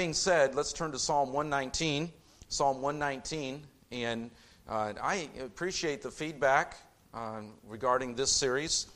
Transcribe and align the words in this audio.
being 0.00 0.14
said, 0.14 0.54
let's 0.54 0.72
turn 0.72 0.90
to 0.90 0.98
Psalm 0.98 1.30
119. 1.30 2.10
Psalm 2.48 2.80
119, 2.80 3.62
and 3.92 4.30
uh, 4.66 4.94
I 4.98 5.28
appreciate 5.44 6.00
the 6.00 6.10
feedback 6.10 6.78
uh, 7.12 7.42
regarding 7.68 8.14
this 8.14 8.32
series 8.32 8.86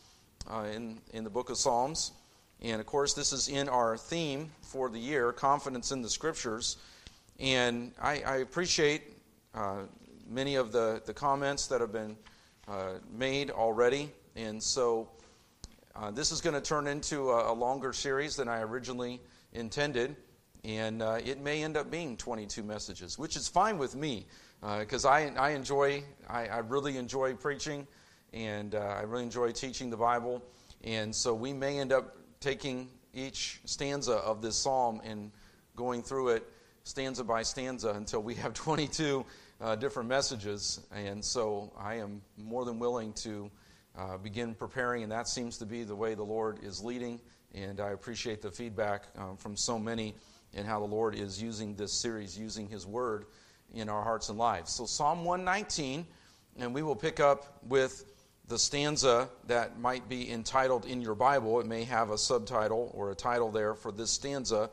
uh, 0.51 0.64
in, 0.75 0.98
in 1.12 1.22
the 1.22 1.29
book 1.29 1.51
of 1.51 1.59
Psalms. 1.59 2.12
And 2.62 2.80
of 2.80 2.87
course, 2.87 3.12
this 3.12 3.35
is 3.35 3.48
in 3.48 3.69
our 3.69 3.98
theme 3.98 4.51
for 4.62 4.88
the 4.88 4.98
year 4.98 5.30
confidence 5.30 5.93
in 5.93 6.01
the 6.01 6.09
scriptures. 6.09 6.79
And 7.39 7.93
I, 8.00 8.23
I 8.23 8.36
appreciate 8.36 9.02
uh, 9.55 9.80
many 10.27 10.55
of 10.55 10.73
the, 10.73 11.02
the 11.05 11.12
comments 11.12 11.66
that 11.66 11.82
have 11.82 11.93
been 11.93 12.16
uh, 12.66 12.95
made 13.12 13.50
already. 13.50 14.11
And 14.36 14.62
so 14.62 15.11
uh, 15.95 16.11
this 16.11 16.32
is 16.32 16.41
going 16.41 16.55
to 16.55 16.62
turn 16.62 16.86
into 16.86 17.30
a, 17.30 17.52
a, 17.52 17.55
longer 17.55 17.93
series 17.93 18.36
than 18.36 18.48
I 18.48 18.62
originally 18.62 19.21
intended. 19.52 20.16
And 20.65 21.03
uh, 21.03 21.19
it 21.23 21.41
may 21.41 21.62
end 21.62 21.77
up 21.77 21.91
being 21.91 22.17
22 22.17 22.62
messages, 22.62 23.18
which 23.18 23.36
is 23.36 23.49
fine 23.49 23.77
with 23.77 23.95
me 23.95 24.27
because 24.79 25.05
uh, 25.05 25.11
I, 25.11 25.32
I 25.39 25.50
enjoy, 25.50 26.03
I, 26.29 26.46
I, 26.46 26.59
really 26.59 26.96
enjoy 26.96 27.35
preaching 27.35 27.86
and 28.32 28.75
uh, 28.75 28.79
I 28.79 29.03
really 29.03 29.25
enjoy 29.25 29.53
teaching 29.53 29.91
the 29.91 29.96
Bible. 29.96 30.43
And 30.82 31.14
so 31.14 31.35
we 31.35 31.53
may 31.53 31.79
end 31.79 31.93
up 31.93 32.17
taking 32.41 32.89
each 33.12 33.61
stanza 33.67 34.14
of 34.14 34.41
this 34.41 34.56
psalm 34.56 35.03
and 35.05 35.31
going 35.77 36.03
through 36.03 36.28
it 36.28 36.50
stanza 36.84 37.25
by 37.25 37.42
stanza 37.42 37.91
until 37.91 38.22
we 38.22 38.34
have 38.34 38.55
22 38.55 39.25
uh, 39.61 39.77
different 39.77 40.08
messages. 40.08 40.81
And 40.94 41.22
so 41.22 41.72
I 41.78 41.97
am 41.97 42.22
more 42.39 42.64
than 42.64 42.78
willing 42.78 43.12
to 43.14 43.50
uh, 43.97 44.17
begin 44.17 44.55
preparing, 44.55 45.03
and 45.03 45.12
that 45.12 45.28
seems 45.28 45.58
to 45.58 45.67
be 45.67 45.84
the 45.84 45.94
way 45.94 46.14
the 46.14 46.25
Lord 46.25 46.58
is 46.62 46.83
leading. 46.83 47.20
And 47.55 47.81
I 47.81 47.91
appreciate 47.91 48.42
the 48.42 48.50
feedback 48.50 49.05
um, 49.17 49.36
from 49.36 49.56
so 49.56 49.78
many 49.78 50.14
and 50.55 50.67
how 50.67 50.81
the 50.81 50.86
Lord 50.86 51.14
is 51.14 51.42
using 51.42 51.75
this 51.75 51.92
series, 51.92 52.39
using 52.39 52.69
His 52.69 52.86
Word 52.86 53.27
in 53.72 53.89
our 53.89 54.03
hearts 54.03 54.28
and 54.28 54.39
lives. 54.39 54.72
So, 54.72 54.86
Psalm 54.86 55.24
119, 55.24 56.06
and 56.58 56.74
we 56.74 56.83
will 56.83 56.97
pick 56.97 57.20
up 57.20 57.58
with 57.66 58.05
the 58.47 58.58
stanza 58.58 59.28
that 59.47 59.78
might 59.78 60.08
be 60.08 60.30
entitled 60.30 60.84
in 60.84 61.00
your 61.00 61.14
Bible. 61.14 61.60
It 61.60 61.66
may 61.66 61.84
have 61.84 62.10
a 62.10 62.19
subtitle 62.19 62.91
or 62.94 63.10
a 63.10 63.14
title 63.14 63.50
there 63.50 63.75
for 63.75 63.91
this 63.91 64.10
stanza 64.10 64.70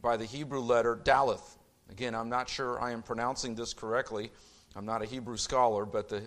by 0.00 0.16
the 0.16 0.24
Hebrew 0.24 0.60
letter 0.60 0.96
Daleth. 0.96 1.56
Again, 1.90 2.14
I'm 2.14 2.28
not 2.28 2.48
sure 2.48 2.80
I 2.80 2.92
am 2.92 3.02
pronouncing 3.02 3.54
this 3.54 3.74
correctly. 3.74 4.30
I'm 4.76 4.86
not 4.86 5.02
a 5.02 5.06
Hebrew 5.06 5.36
scholar, 5.36 5.84
but 5.84 6.08
the, 6.08 6.22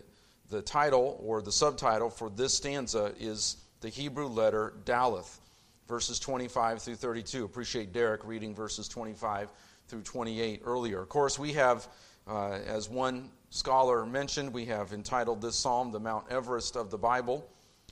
the 0.49 0.61
title 0.61 1.17
or 1.23 1.41
the 1.41 1.51
subtitle 1.51 2.09
for 2.09 2.29
this 2.29 2.53
stanza 2.53 3.13
is 3.17 3.57
the 3.79 3.89
Hebrew 3.89 4.27
letter 4.27 4.73
Daleth 4.83 5.39
verses 5.87 6.19
25 6.19 6.81
through 6.81 6.95
32. 6.95 7.45
Appreciate 7.45 7.93
Derek 7.93 8.25
reading 8.25 8.55
verses 8.55 8.87
25 8.87 9.51
through 9.87 10.01
28 10.01 10.61
earlier. 10.65 11.01
Of 11.01 11.09
course, 11.09 11.37
we 11.37 11.53
have, 11.53 11.87
uh, 12.27 12.51
as 12.65 12.89
one 12.89 13.29
scholar 13.49 14.05
mentioned, 14.05 14.53
we 14.53 14.65
have 14.65 14.93
entitled 14.93 15.41
this 15.41 15.55
psalm 15.55 15.91
the 15.91 15.99
Mount 15.99 16.25
Everest 16.29 16.75
of 16.75 16.89
the 16.89 16.97
Bible. 16.97 17.47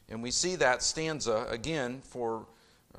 And 0.10 0.22
we 0.22 0.32
see 0.32 0.56
that 0.58 0.84
stanza 0.84 1.48
again 1.50 2.02
for 2.04 2.48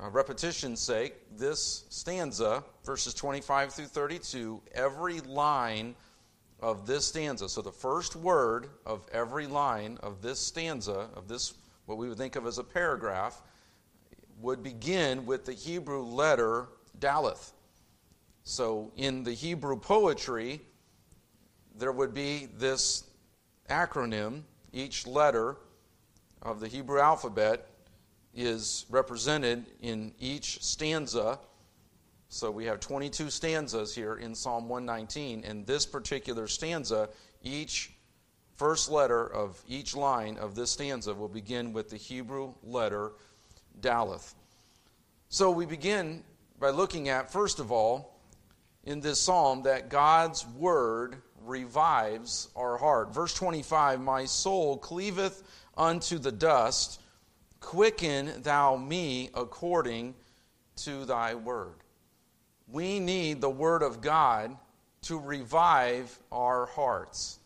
uh, 0.01 0.09
repetition's 0.09 0.79
sake. 0.79 1.13
This 1.37 1.85
stanza, 1.89 2.63
verses 2.83 3.13
25 3.13 3.73
through 3.73 3.85
32, 3.85 4.61
every 4.73 5.19
line 5.21 5.95
of 6.59 6.87
this 6.87 7.05
stanza, 7.05 7.49
so 7.49 7.61
the 7.61 7.71
first 7.71 8.15
word 8.15 8.69
of 8.85 9.05
every 9.11 9.47
line 9.47 9.97
of 10.01 10.21
this 10.21 10.39
stanza, 10.39 11.09
of 11.13 11.27
this, 11.27 11.53
what 11.85 11.97
we 11.97 12.07
would 12.07 12.17
think 12.17 12.37
of 12.37 12.47
as 12.47 12.57
a 12.57 12.63
paragraph, 12.63 13.41
would 14.43 14.61
begin 14.61 15.25
with 15.25 15.45
the 15.45 15.53
Hebrew 15.53 16.03
letter 16.03 16.67
Daleth. 16.99 17.53
So 18.43 18.91
in 18.97 19.23
the 19.23 19.31
Hebrew 19.31 19.79
poetry, 19.79 20.61
there 21.77 21.93
would 21.93 22.13
be 22.13 22.49
this 22.57 23.05
acronym. 23.69 24.41
Each 24.73 25.07
letter 25.07 25.55
of 26.41 26.59
the 26.59 26.67
Hebrew 26.67 26.99
alphabet 26.99 27.69
is 28.35 28.85
represented 28.89 29.65
in 29.81 30.13
each 30.19 30.61
stanza. 30.61 31.39
So 32.27 32.51
we 32.51 32.65
have 32.65 32.81
22 32.81 33.29
stanzas 33.29 33.95
here 33.95 34.15
in 34.15 34.35
Psalm 34.35 34.67
119. 34.67 35.45
In 35.45 35.63
this 35.63 35.85
particular 35.85 36.49
stanza, 36.49 37.07
each 37.43 37.93
first 38.57 38.91
letter 38.91 39.25
of 39.25 39.63
each 39.69 39.95
line 39.95 40.37
of 40.37 40.53
this 40.53 40.71
stanza 40.71 41.13
will 41.13 41.29
begin 41.29 41.71
with 41.71 41.89
the 41.89 41.95
Hebrew 41.95 42.53
letter 42.61 43.13
Daleth. 43.79 44.33
So 45.29 45.51
we 45.51 45.65
begin 45.65 46.23
by 46.59 46.69
looking 46.69 47.09
at, 47.09 47.31
first 47.31 47.59
of 47.59 47.71
all, 47.71 48.19
in 48.83 48.99
this 48.99 49.19
psalm, 49.19 49.63
that 49.63 49.89
God's 49.89 50.45
word 50.45 51.17
revives 51.45 52.49
our 52.55 52.77
heart. 52.77 53.13
Verse 53.13 53.33
25 53.33 54.01
My 54.01 54.25
soul 54.25 54.77
cleaveth 54.77 55.43
unto 55.77 56.17
the 56.17 56.31
dust, 56.31 57.01
quicken 57.59 58.41
thou 58.43 58.75
me 58.75 59.29
according 59.33 60.15
to 60.77 61.05
thy 61.05 61.35
word. 61.35 61.75
We 62.67 62.99
need 62.99 63.41
the 63.41 63.49
word 63.49 63.83
of 63.83 64.01
God 64.01 64.55
to 65.03 65.19
revive 65.19 66.17
our 66.31 66.65
hearts. 66.67 67.39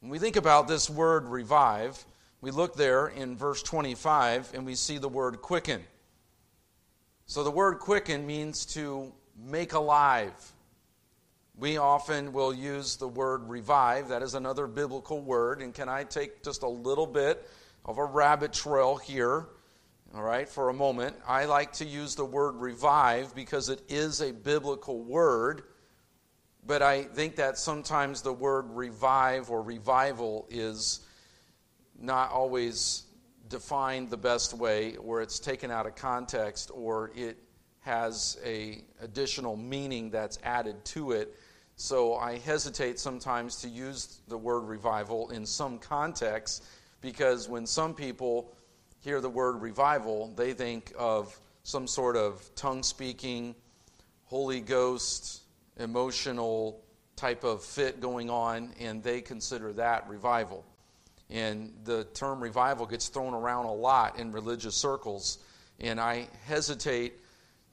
When 0.00 0.10
we 0.10 0.18
think 0.18 0.36
about 0.36 0.68
this 0.68 0.90
word 0.90 1.26
revive, 1.26 2.04
we 2.44 2.50
look 2.50 2.76
there 2.76 3.06
in 3.06 3.38
verse 3.38 3.62
25 3.62 4.52
and 4.52 4.66
we 4.66 4.74
see 4.74 4.98
the 4.98 5.08
word 5.08 5.40
quicken. 5.40 5.82
So 7.24 7.42
the 7.42 7.50
word 7.50 7.78
quicken 7.78 8.26
means 8.26 8.66
to 8.74 9.14
make 9.34 9.72
alive. 9.72 10.34
We 11.56 11.78
often 11.78 12.34
will 12.34 12.52
use 12.52 12.96
the 12.96 13.08
word 13.08 13.48
revive. 13.48 14.08
That 14.08 14.20
is 14.20 14.34
another 14.34 14.66
biblical 14.66 15.22
word. 15.22 15.62
And 15.62 15.72
can 15.72 15.88
I 15.88 16.04
take 16.04 16.42
just 16.42 16.64
a 16.64 16.68
little 16.68 17.06
bit 17.06 17.48
of 17.86 17.96
a 17.96 18.04
rabbit 18.04 18.52
trail 18.52 18.96
here? 18.96 19.46
All 20.14 20.22
right, 20.22 20.46
for 20.46 20.68
a 20.68 20.74
moment. 20.74 21.16
I 21.26 21.46
like 21.46 21.72
to 21.74 21.86
use 21.86 22.14
the 22.14 22.26
word 22.26 22.56
revive 22.56 23.34
because 23.34 23.70
it 23.70 23.80
is 23.88 24.20
a 24.20 24.32
biblical 24.32 25.02
word. 25.02 25.62
But 26.66 26.82
I 26.82 27.04
think 27.04 27.36
that 27.36 27.56
sometimes 27.56 28.20
the 28.20 28.34
word 28.34 28.66
revive 28.68 29.48
or 29.48 29.62
revival 29.62 30.46
is 30.50 31.00
not 31.98 32.30
always 32.30 33.04
defined 33.48 34.10
the 34.10 34.16
best 34.16 34.54
way, 34.54 34.96
or 34.96 35.22
it's 35.22 35.38
taken 35.38 35.70
out 35.70 35.86
of 35.86 35.94
context, 35.94 36.70
or 36.74 37.10
it 37.14 37.38
has 37.80 38.38
a 38.44 38.82
additional 39.00 39.56
meaning 39.56 40.10
that's 40.10 40.38
added 40.42 40.82
to 40.84 41.12
it. 41.12 41.34
So 41.76 42.14
I 42.14 42.38
hesitate 42.38 42.98
sometimes 42.98 43.56
to 43.56 43.68
use 43.68 44.20
the 44.28 44.38
word 44.38 44.60
revival 44.60 45.30
in 45.30 45.44
some 45.44 45.78
contexts 45.78 46.66
because 47.00 47.48
when 47.48 47.66
some 47.66 47.94
people 47.94 48.54
hear 49.00 49.20
the 49.20 49.28
word 49.28 49.60
revival, 49.60 50.32
they 50.34 50.54
think 50.54 50.92
of 50.98 51.38
some 51.62 51.86
sort 51.86 52.16
of 52.16 52.48
tongue 52.54 52.82
speaking, 52.82 53.54
Holy 54.24 54.60
Ghost, 54.60 55.42
emotional 55.78 56.80
type 57.16 57.44
of 57.44 57.62
fit 57.62 58.00
going 58.00 58.30
on, 58.30 58.72
and 58.80 59.02
they 59.02 59.20
consider 59.20 59.72
that 59.74 60.08
revival. 60.08 60.64
And 61.30 61.72
the 61.84 62.04
term 62.14 62.42
revival 62.42 62.86
gets 62.86 63.08
thrown 63.08 63.34
around 63.34 63.66
a 63.66 63.72
lot 63.72 64.18
in 64.18 64.32
religious 64.32 64.74
circles. 64.74 65.38
And 65.80 66.00
I 66.00 66.28
hesitate 66.44 67.14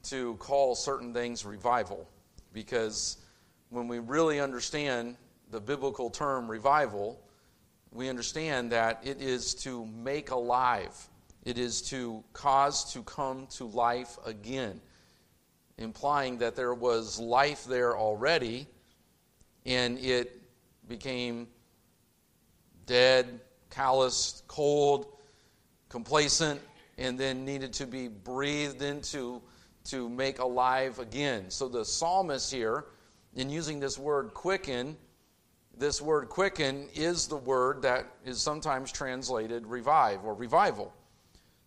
to 0.03 0.35
call 0.35 0.75
certain 0.75 1.13
things 1.13 1.45
revival 1.45 2.07
because 2.53 3.17
when 3.69 3.87
we 3.87 3.99
really 3.99 4.39
understand 4.39 5.15
the 5.51 5.59
biblical 5.59 6.09
term 6.09 6.49
revival, 6.49 7.21
we 7.91 8.09
understand 8.09 8.71
that 8.71 9.01
it 9.03 9.21
is 9.21 9.53
to 9.53 9.85
make 9.85 10.31
alive, 10.31 10.95
it 11.43 11.57
is 11.57 11.81
to 11.81 12.23
cause 12.33 12.93
to 12.93 13.03
come 13.03 13.47
to 13.47 13.65
life 13.65 14.17
again, 14.25 14.79
implying 15.77 16.37
that 16.37 16.55
there 16.55 16.73
was 16.73 17.19
life 17.19 17.65
there 17.65 17.97
already 17.97 18.67
and 19.65 19.99
it 19.99 20.41
became 20.87 21.47
dead, 22.91 23.39
calloused, 23.69 24.43
cold, 24.49 25.05
complacent, 25.87 26.59
and 26.97 27.17
then 27.17 27.45
needed 27.45 27.71
to 27.71 27.87
be 27.87 28.09
breathed 28.09 28.81
into 28.81 29.41
to 29.85 30.09
make 30.09 30.39
alive 30.39 30.99
again. 30.99 31.49
So 31.49 31.69
the 31.69 31.85
psalmist 31.85 32.51
here, 32.51 32.83
in 33.33 33.49
using 33.49 33.79
this 33.79 33.97
word 33.97 34.33
quicken, 34.33 34.97
this 35.77 36.01
word 36.01 36.27
quicken 36.27 36.89
is 36.93 37.27
the 37.27 37.37
word 37.37 37.81
that 37.83 38.07
is 38.25 38.41
sometimes 38.41 38.91
translated 38.91 39.65
revive 39.65 40.25
or 40.25 40.33
revival. 40.33 40.93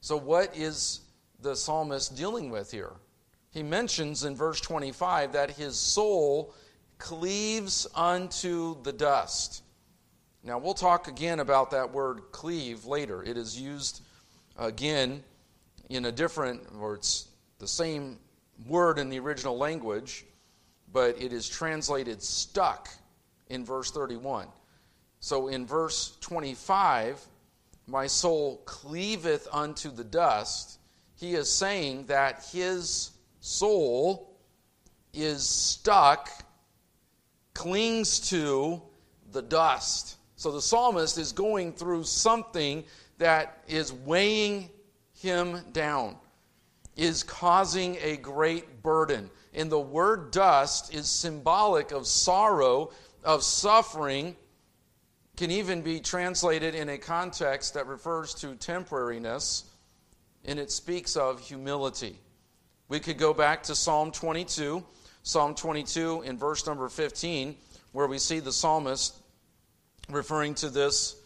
So, 0.02 0.18
what 0.18 0.54
is 0.54 1.00
the 1.40 1.56
psalmist 1.56 2.14
dealing 2.14 2.50
with 2.50 2.70
here? 2.70 2.92
He 3.50 3.62
mentions 3.62 4.24
in 4.24 4.36
verse 4.36 4.60
25 4.60 5.32
that 5.32 5.52
his 5.52 5.76
soul 5.76 6.54
cleaves 6.98 7.86
unto 7.94 8.82
the 8.82 8.92
dust. 8.92 9.63
Now, 10.46 10.58
we'll 10.58 10.74
talk 10.74 11.08
again 11.08 11.40
about 11.40 11.70
that 11.70 11.90
word 11.90 12.20
cleave 12.30 12.84
later. 12.84 13.22
It 13.22 13.38
is 13.38 13.58
used 13.58 14.02
again 14.58 15.24
in 15.88 16.04
a 16.04 16.12
different, 16.12 16.60
or 16.78 16.94
it's 16.94 17.28
the 17.58 17.66
same 17.66 18.18
word 18.66 18.98
in 18.98 19.08
the 19.08 19.18
original 19.18 19.56
language. 19.56 20.24
but 20.94 21.20
it 21.20 21.32
is 21.32 21.48
translated 21.48 22.22
stuck 22.22 22.88
in 23.50 23.64
verse 23.64 23.90
31. 23.90 24.46
So 25.20 25.48
in 25.48 25.66
verse 25.66 26.16
25, 26.20 27.20
my 27.88 28.06
soul 28.06 28.62
cleaveth 28.64 29.48
unto 29.52 29.90
the 29.90 30.04
dust. 30.04 30.78
He 31.16 31.34
is 31.34 31.50
saying 31.50 32.06
that 32.06 32.46
his 32.52 33.10
soul 33.40 34.38
is 35.12 35.46
stuck, 35.46 36.30
clings 37.54 38.20
to 38.30 38.80
the 39.32 39.42
dust. 39.42 40.16
So 40.44 40.52
the 40.52 40.60
psalmist 40.60 41.16
is 41.16 41.32
going 41.32 41.72
through 41.72 42.04
something 42.04 42.84
that 43.16 43.64
is 43.66 43.94
weighing 43.94 44.68
him 45.14 45.62
down, 45.72 46.16
is 46.96 47.22
causing 47.22 47.96
a 48.02 48.18
great 48.18 48.82
burden. 48.82 49.30
And 49.54 49.72
the 49.72 49.80
word 49.80 50.32
dust 50.32 50.94
is 50.94 51.08
symbolic 51.08 51.92
of 51.92 52.06
sorrow, 52.06 52.90
of 53.24 53.42
suffering, 53.42 54.36
can 55.34 55.50
even 55.50 55.80
be 55.80 55.98
translated 55.98 56.74
in 56.74 56.90
a 56.90 56.98
context 56.98 57.72
that 57.72 57.86
refers 57.86 58.34
to 58.34 58.48
temporariness, 58.48 59.62
and 60.44 60.58
it 60.58 60.70
speaks 60.70 61.16
of 61.16 61.40
humility. 61.40 62.18
We 62.88 63.00
could 63.00 63.16
go 63.16 63.32
back 63.32 63.62
to 63.62 63.74
Psalm 63.74 64.12
22, 64.12 64.84
Psalm 65.22 65.54
22 65.54 66.20
in 66.26 66.36
verse 66.36 66.66
number 66.66 66.90
15, 66.90 67.56
where 67.92 68.06
we 68.06 68.18
see 68.18 68.40
the 68.40 68.52
psalmist 68.52 69.23
referring 70.10 70.54
to 70.54 70.68
this 70.68 71.16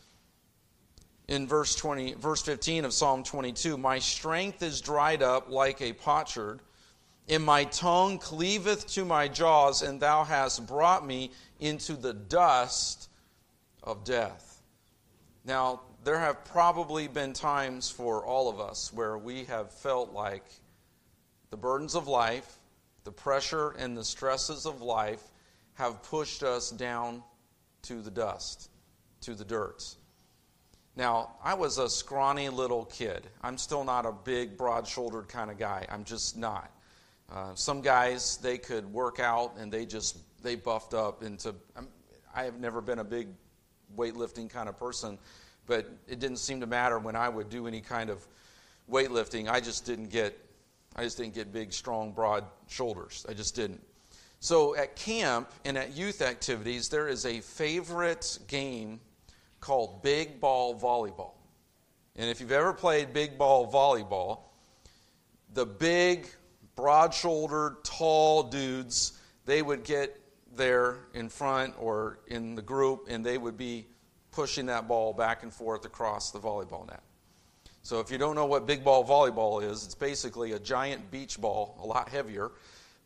in 1.27 1.47
verse 1.47 1.75
20 1.75 2.15
verse 2.15 2.43
15 2.43 2.85
of 2.85 2.93
Psalm 2.93 3.23
22 3.23 3.77
my 3.77 3.99
strength 3.99 4.63
is 4.63 4.81
dried 4.81 5.23
up 5.23 5.51
like 5.51 5.81
a 5.83 5.93
potsherd 5.93 6.61
and 7.29 7.45
my 7.45 7.65
tongue 7.65 8.19
cleaveth 8.19 8.87
to 8.95 9.05
my 9.05 9.29
jaws 9.29 9.83
and 9.83 10.01
thou 10.01 10.25
hast 10.25 10.67
brought 10.67 11.07
me 11.07 11.31
into 11.61 11.95
the 11.95 12.15
dust 12.15 13.11
of 13.83 14.05
death. 14.05 14.63
Now 15.45 15.83
there 16.05 16.19
have 16.19 16.45
probably 16.47 17.09
been 17.09 17.33
times 17.35 17.91
for 17.91 18.25
all 18.25 18.49
of 18.49 18.61
us 18.61 18.93
where 18.95 19.19
we 19.19 19.45
have 19.45 19.73
felt 19.73 20.13
like 20.13 20.45
the 21.51 21.57
burdens 21.57 21.95
of 21.95 22.09
life 22.09 22.59
the 23.05 23.13
pressure 23.13 23.71
and 23.79 23.97
the 23.97 24.05
stresses 24.05 24.67
of 24.67 24.83
life 24.83 25.23
have 25.75 26.03
pushed 26.03 26.43
us 26.43 26.71
down 26.71 27.23
to 27.83 28.03
the 28.03 28.11
dust, 28.11 28.71
to 29.23 29.35
the 29.35 29.45
dirt. 29.45 29.85
Now, 30.97 31.37
I 31.45 31.55
was 31.55 31.79
a 31.79 31.89
scrawny 31.89 32.49
little 32.49 32.85
kid. 32.87 33.29
I'm 33.43 33.57
still 33.57 33.85
not 33.85 34.05
a 34.05 34.13
big, 34.13 34.57
broad 34.57 34.87
shouldered 34.87 35.29
kind 35.29 35.51
of 35.51 35.57
guy. 35.57 35.87
I'm 35.89 36.03
just 36.03 36.37
not. 36.37 36.73
Uh, 37.31 37.55
some 37.55 37.83
guys, 37.83 38.39
they 38.39 38.59
could 38.59 38.91
work 38.93 39.21
out 39.21 39.57
and 39.59 39.71
they 39.71 39.87
just, 39.87 40.19
they 40.43 40.57
buffed 40.57 40.95
up 40.95 41.23
into, 41.23 41.55
I'm, 41.77 41.87
I 42.35 42.45
have 42.45 42.59
never 42.59 42.81
been 42.81 42.99
a 42.99 43.05
big 43.05 43.29
weightlifting 43.97 44.51
kind 44.51 44.69
of 44.69 44.77
person, 44.79 45.19
but 45.67 45.89
it 46.09 46.19
didn't 46.19 46.39
seem 46.39 46.61
to 46.61 46.67
matter 46.67 46.99
when 46.99 47.15
I 47.15 47.29
would 47.29 47.49
do 47.49 47.67
any 47.67 47.81
kind 47.81 48.11
of 48.11 48.27
weightlifting. 48.91 49.49
I 49.49 49.61
just 49.61 49.85
didn't 49.85 50.09
get, 50.09 50.37
I 50.97 51.05
just 51.05 51.17
didn't 51.17 51.35
get 51.35 51.53
big, 51.53 51.73
strong, 51.73 52.13
broad 52.13 52.45
shoulders. 52.67 53.25
I 53.29 53.35
just 53.35 53.55
didn't. 53.55 53.81
So 54.41 54.77
at 54.77 54.95
camp 54.95 55.51
and 55.65 55.77
at 55.77 55.97
youth 55.97 56.23
activities, 56.23 56.89
there 56.89 57.09
is 57.09 57.27
a 57.27 57.41
favorite 57.41 58.39
game 58.47 59.01
called 59.61 60.03
big 60.03 60.41
ball 60.41 60.79
volleyball. 60.79 61.33
And 62.15 62.31
if 62.31 62.41
you've 62.41 62.53
ever 62.53 62.73
played 62.73 63.13
big 63.13 63.37
ball 63.37 63.71
volleyball, 63.71 64.41
the 65.55 65.67
big, 65.67 66.29
broad 66.77 67.13
shouldered, 67.13 67.83
tall 67.85 68.45
dudes, 68.45 69.19
they 69.45 69.63
would 69.63 69.83
get 69.83 70.21
there 70.55 70.99
in 71.15 71.29
front 71.29 71.75
or 71.79 72.21
in 72.29 72.55
the 72.55 72.63
group 72.63 73.07
and 73.09 73.25
they 73.25 73.39
would 73.39 73.57
be 73.57 73.87
pushing 74.31 74.67
that 74.67 74.87
ball 74.87 75.13
back 75.13 75.43
and 75.43 75.53
forth 75.53 75.85
across 75.85 76.31
the 76.31 76.39
volleyball 76.39 76.87
net. 76.89 77.03
So 77.83 78.01
if 78.01 78.11
you 78.11 78.19
don't 78.19 78.35
know 78.35 78.47
what 78.47 78.67
big 78.67 78.85
ball 78.85 79.05
volleyball 79.05 79.63
is, 79.63 79.85
it's 79.85 79.95
basically 79.95 80.53
a 80.53 80.59
giant 80.59 81.11
beach 81.11 81.41
ball, 81.41 81.79
a 81.83 81.87
lot 81.87 82.09
heavier 82.09 82.51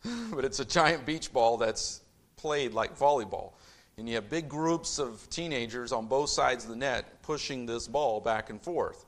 but 0.33 0.45
it's 0.45 0.59
a 0.59 0.65
giant 0.65 1.05
beach 1.05 1.31
ball 1.31 1.57
that's 1.57 2.01
played 2.35 2.73
like 2.73 2.97
volleyball. 2.97 3.53
And 3.97 4.09
you 4.09 4.15
have 4.15 4.29
big 4.29 4.49
groups 4.49 4.99
of 4.99 5.29
teenagers 5.29 5.91
on 5.91 6.07
both 6.07 6.29
sides 6.29 6.63
of 6.63 6.71
the 6.71 6.75
net 6.75 7.21
pushing 7.21 7.65
this 7.65 7.87
ball 7.87 8.19
back 8.19 8.49
and 8.49 8.61
forth. 8.61 9.05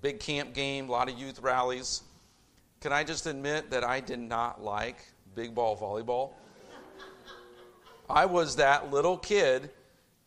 Big 0.00 0.20
camp 0.20 0.54
game, 0.54 0.88
a 0.88 0.92
lot 0.92 1.10
of 1.10 1.18
youth 1.18 1.40
rallies. 1.40 2.02
Can 2.80 2.92
I 2.92 3.04
just 3.04 3.26
admit 3.26 3.70
that 3.70 3.84
I 3.84 4.00
did 4.00 4.18
not 4.18 4.62
like 4.62 5.04
big 5.34 5.54
ball 5.54 5.76
volleyball? 5.76 6.32
I 8.10 8.26
was 8.26 8.56
that 8.56 8.90
little 8.90 9.18
kid 9.18 9.70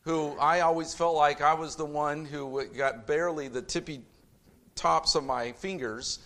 who 0.02 0.38
I 0.40 0.62
always 0.62 0.94
felt 0.94 1.16
like 1.16 1.42
I 1.42 1.54
was 1.56 1.76
the 1.76 1.86
one 1.86 2.26
who 2.26 2.64
got 2.78 3.08
barely 3.08 3.48
the 3.48 3.62
tippy 3.62 4.04
tops 4.76 5.16
of 5.16 5.24
my 5.24 5.52
fingers 5.54 6.20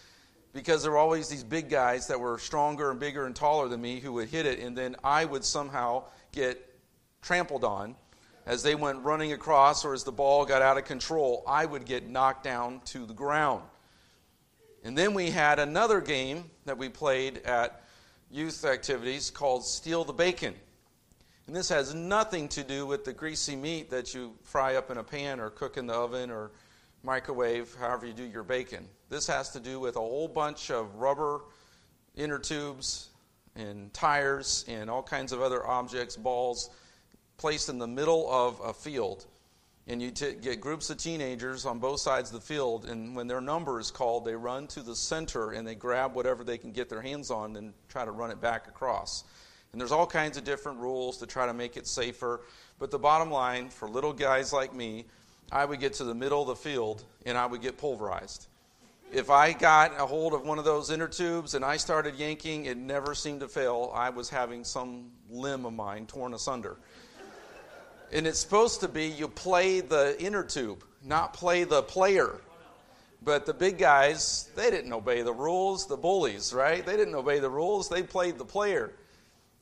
because 0.53 0.81
there 0.83 0.91
were 0.91 0.97
always 0.97 1.29
these 1.29 1.43
big 1.43 1.69
guys 1.69 2.07
that 2.07 2.19
were 2.19 2.39
stronger 2.39 2.91
and 2.91 2.99
bigger 2.99 3.25
and 3.25 3.35
taller 3.35 3.67
than 3.67 3.81
me 3.81 3.99
who 3.99 4.13
would 4.13 4.29
hit 4.29 4.45
it, 4.45 4.59
and 4.59 4.77
then 4.77 4.95
I 5.03 5.25
would 5.25 5.45
somehow 5.45 6.05
get 6.31 6.65
trampled 7.21 7.63
on 7.63 7.95
as 8.45 8.63
they 8.63 8.75
went 8.75 9.03
running 9.03 9.33
across 9.33 9.85
or 9.85 9.93
as 9.93 10.03
the 10.03 10.11
ball 10.11 10.45
got 10.45 10.61
out 10.61 10.77
of 10.77 10.85
control. 10.85 11.43
I 11.47 11.65
would 11.65 11.85
get 11.85 12.07
knocked 12.07 12.43
down 12.43 12.81
to 12.85 13.05
the 13.05 13.13
ground. 13.13 13.63
And 14.83 14.97
then 14.97 15.13
we 15.13 15.29
had 15.29 15.59
another 15.59 16.01
game 16.01 16.45
that 16.65 16.77
we 16.77 16.89
played 16.89 17.39
at 17.39 17.83
youth 18.31 18.63
activities 18.65 19.29
called 19.29 19.65
Steal 19.65 20.03
the 20.03 20.13
Bacon. 20.13 20.55
And 21.47 21.55
this 21.55 21.69
has 21.69 21.93
nothing 21.93 22.47
to 22.49 22.63
do 22.63 22.85
with 22.85 23.03
the 23.03 23.13
greasy 23.13 23.55
meat 23.55 23.89
that 23.89 24.13
you 24.13 24.33
fry 24.43 24.75
up 24.75 24.89
in 24.89 24.97
a 24.97 25.03
pan 25.03 25.39
or 25.39 25.49
cook 25.49 25.77
in 25.77 25.87
the 25.87 25.93
oven 25.93 26.29
or 26.29 26.51
microwave, 27.03 27.75
however 27.79 28.05
you 28.05 28.13
do 28.13 28.23
your 28.23 28.43
bacon. 28.43 28.87
This 29.09 29.27
has 29.27 29.49
to 29.51 29.59
do 29.59 29.79
with 29.79 29.95
a 29.95 29.99
whole 29.99 30.27
bunch 30.27 30.69
of 30.69 30.95
rubber 30.95 31.41
inner 32.15 32.39
tubes 32.39 33.09
and 33.55 33.93
tires 33.93 34.65
and 34.67 34.89
all 34.89 35.03
kinds 35.03 35.31
of 35.31 35.41
other 35.41 35.65
objects, 35.65 36.15
balls, 36.15 36.69
placed 37.37 37.69
in 37.69 37.79
the 37.79 37.87
middle 37.87 38.31
of 38.31 38.59
a 38.63 38.73
field. 38.73 39.25
And 39.87 40.01
you 40.01 40.11
t- 40.11 40.35
get 40.35 40.61
groups 40.61 40.91
of 40.91 40.97
teenagers 40.97 41.65
on 41.65 41.79
both 41.79 41.99
sides 41.99 42.29
of 42.29 42.39
the 42.39 42.45
field, 42.45 42.85
and 42.85 43.15
when 43.15 43.27
their 43.27 43.41
number 43.41 43.79
is 43.79 43.89
called, 43.89 44.23
they 44.23 44.35
run 44.35 44.67
to 44.67 44.81
the 44.81 44.95
center 44.95 45.51
and 45.51 45.67
they 45.67 45.73
grab 45.73 46.13
whatever 46.13 46.43
they 46.43 46.59
can 46.59 46.71
get 46.71 46.89
their 46.89 47.01
hands 47.01 47.31
on 47.31 47.55
and 47.55 47.73
try 47.87 48.05
to 48.05 48.11
run 48.11 48.29
it 48.29 48.39
back 48.39 48.67
across. 48.67 49.23
And 49.71 49.81
there's 49.81 49.91
all 49.91 50.05
kinds 50.05 50.37
of 50.37 50.43
different 50.43 50.79
rules 50.79 51.17
to 51.17 51.25
try 51.25 51.47
to 51.47 51.53
make 51.53 51.77
it 51.77 51.87
safer. 51.87 52.41
But 52.77 52.91
the 52.91 52.99
bottom 52.99 53.31
line 53.31 53.69
for 53.69 53.89
little 53.89 54.13
guys 54.13 54.53
like 54.53 54.73
me 54.73 55.05
I 55.51 55.65
would 55.65 55.79
get 55.79 55.93
to 55.95 56.03
the 56.03 56.13
middle 56.13 56.41
of 56.41 56.47
the 56.47 56.55
field 56.55 57.03
and 57.25 57.37
I 57.37 57.45
would 57.45 57.61
get 57.61 57.77
pulverized. 57.77 58.47
If 59.11 59.31
I 59.31 59.53
got 59.53 59.99
a 59.99 60.05
hold 60.05 60.33
of 60.33 60.45
one 60.45 60.59
of 60.59 60.65
those 60.65 60.91
inner 60.91 61.07
tubes 61.07 61.55
and 61.55 61.65
I 61.65 61.77
started 61.77 62.15
yanking, 62.15 62.65
it 62.65 62.77
never 62.77 63.15
seemed 63.15 63.39
to 63.39 63.47
fail. 63.47 63.91
I 63.95 64.11
was 64.11 64.29
having 64.29 64.63
some 64.63 65.09
limb 65.31 65.65
of 65.65 65.73
mine 65.73 66.05
torn 66.05 66.35
asunder. 66.35 66.77
and 68.11 68.27
it's 68.27 68.39
supposed 68.39 68.81
to 68.81 68.87
be 68.87 69.07
you 69.07 69.27
play 69.27 69.79
the 69.79 70.15
inner 70.21 70.43
tube, 70.43 70.83
not 71.03 71.33
play 71.33 71.63
the 71.63 71.81
player. 71.81 72.39
But 73.23 73.47
the 73.47 73.53
big 73.53 73.79
guys, 73.79 74.51
they 74.55 74.69
didn't 74.69 74.93
obey 74.93 75.23
the 75.23 75.33
rules. 75.33 75.87
The 75.87 75.97
bullies, 75.97 76.53
right? 76.53 76.85
They 76.85 76.95
didn't 76.95 77.15
obey 77.15 77.39
the 77.39 77.49
rules. 77.49 77.89
They 77.89 78.03
played 78.03 78.37
the 78.37 78.45
player. 78.45 78.93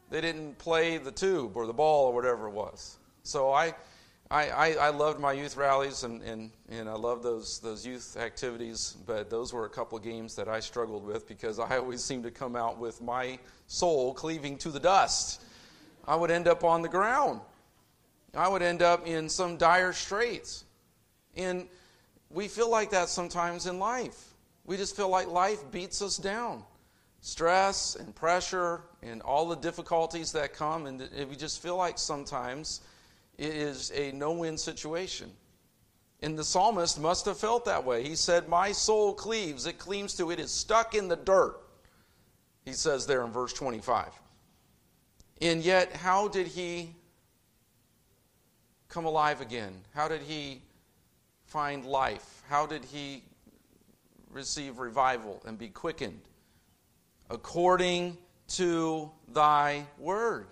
They 0.09 0.19
didn't 0.19 0.57
play 0.57 0.97
the 0.97 1.11
tube 1.11 1.55
or 1.55 1.65
the 1.65 1.73
ball 1.73 2.07
or 2.07 2.13
whatever 2.13 2.47
it 2.47 2.53
was. 2.53 2.97
So 3.23 3.51
I, 3.51 3.73
I, 4.29 4.49
I, 4.49 4.71
I, 4.73 4.89
loved 4.89 5.21
my 5.21 5.31
youth 5.31 5.55
rallies 5.55 6.03
and, 6.03 6.21
and, 6.21 6.51
and 6.67 6.89
I 6.89 6.93
loved 6.93 7.23
those, 7.23 7.59
those 7.59 7.85
youth 7.85 8.17
activities, 8.17 8.97
but 9.05 9.29
those 9.29 9.53
were 9.53 9.65
a 9.65 9.69
couple 9.69 9.97
of 9.97 10.03
games 10.03 10.35
that 10.35 10.49
I 10.49 10.59
struggled 10.59 11.05
with 11.05 11.27
because 11.27 11.59
I 11.59 11.77
always 11.77 12.03
seemed 12.03 12.23
to 12.23 12.31
come 12.31 12.55
out 12.55 12.77
with 12.77 13.01
my 13.01 13.39
soul 13.67 14.13
cleaving 14.13 14.57
to 14.59 14.69
the 14.69 14.81
dust. 14.81 15.41
I 16.05 16.17
would 16.17 16.29
end 16.29 16.47
up 16.47 16.65
on 16.65 16.81
the 16.81 16.89
ground. 16.89 17.39
I 18.35 18.49
would 18.49 18.61
end 18.61 18.81
up 18.81 19.07
in 19.07 19.29
some 19.29 19.55
dire 19.55 19.93
straits. 19.93 20.65
And 21.37 21.67
we 22.29 22.49
feel 22.49 22.69
like 22.69 22.91
that 22.91 23.07
sometimes 23.07 23.65
in 23.65 23.79
life. 23.79 24.33
We 24.65 24.75
just 24.75 24.97
feel 24.97 25.09
like 25.09 25.27
life 25.27 25.71
beats 25.71 26.01
us 26.01 26.17
down. 26.17 26.63
Stress 27.21 27.95
and 27.95 28.13
pressure 28.13 28.81
and 29.01 29.21
all 29.21 29.47
the 29.47 29.55
difficulties 29.55 30.33
that 30.33 30.53
come, 30.53 30.85
and 30.85 31.09
we 31.29 31.35
just 31.35 31.61
feel 31.61 31.77
like 31.77 31.97
sometimes 31.97 32.81
it 33.37 33.53
is 33.53 33.91
a 33.95 34.11
no 34.11 34.31
win 34.31 34.57
situation. 34.57 35.31
And 36.21 36.37
the 36.37 36.43
psalmist 36.43 36.99
must 36.99 37.25
have 37.25 37.37
felt 37.37 37.65
that 37.65 37.85
way. 37.85 38.03
He 38.03 38.15
said, 38.15 38.49
My 38.49 38.71
soul 38.71 39.13
cleaves, 39.13 39.67
it 39.67 39.77
cleaves 39.77 40.15
to, 40.15 40.31
it 40.31 40.39
is 40.39 40.51
stuck 40.51 40.95
in 40.95 41.07
the 41.07 41.15
dirt. 41.15 41.57
He 42.65 42.73
says 42.73 43.05
there 43.05 43.23
in 43.23 43.31
verse 43.31 43.53
25. 43.53 44.07
And 45.41 45.63
yet, 45.63 45.95
how 45.95 46.27
did 46.27 46.47
he 46.47 46.95
come 48.89 49.05
alive 49.05 49.41
again? 49.41 49.73
How 49.93 50.07
did 50.07 50.21
he 50.21 50.61
find 51.45 51.85
life? 51.85 52.41
How 52.49 52.65
did 52.65 52.83
he 52.83 53.23
receive 54.31 54.79
revival 54.79 55.41
and 55.45 55.57
be 55.57 55.67
quickened? 55.67 56.21
According 57.29 58.17
to 58.49 59.11
thy 59.27 59.85
word. 59.99 60.47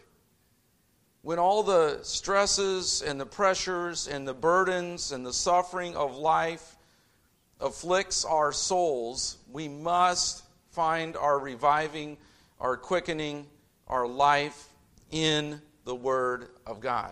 When 1.26 1.40
all 1.40 1.64
the 1.64 1.98
stresses 2.04 3.02
and 3.02 3.20
the 3.20 3.26
pressures 3.26 4.08
and 4.08 4.28
the 4.28 4.34
burdens 4.34 5.12
and 5.12 5.26
the 5.26 5.34
suffering 5.34 5.96
of 5.96 6.16
life 6.16 6.78
afflicts 7.60 8.24
our 8.24 8.52
souls, 8.52 9.40
we 9.52 9.68
must 9.68 10.44
find 10.70 11.18
our 11.18 11.40
reviving, 11.40 12.16
our 12.60 12.78
quickening, 12.78 13.48
our 13.88 14.08
life 14.08 14.70
in 15.10 15.60
the 15.84 15.96
Word 15.96 16.50
of 16.68 16.80
God. 16.80 17.12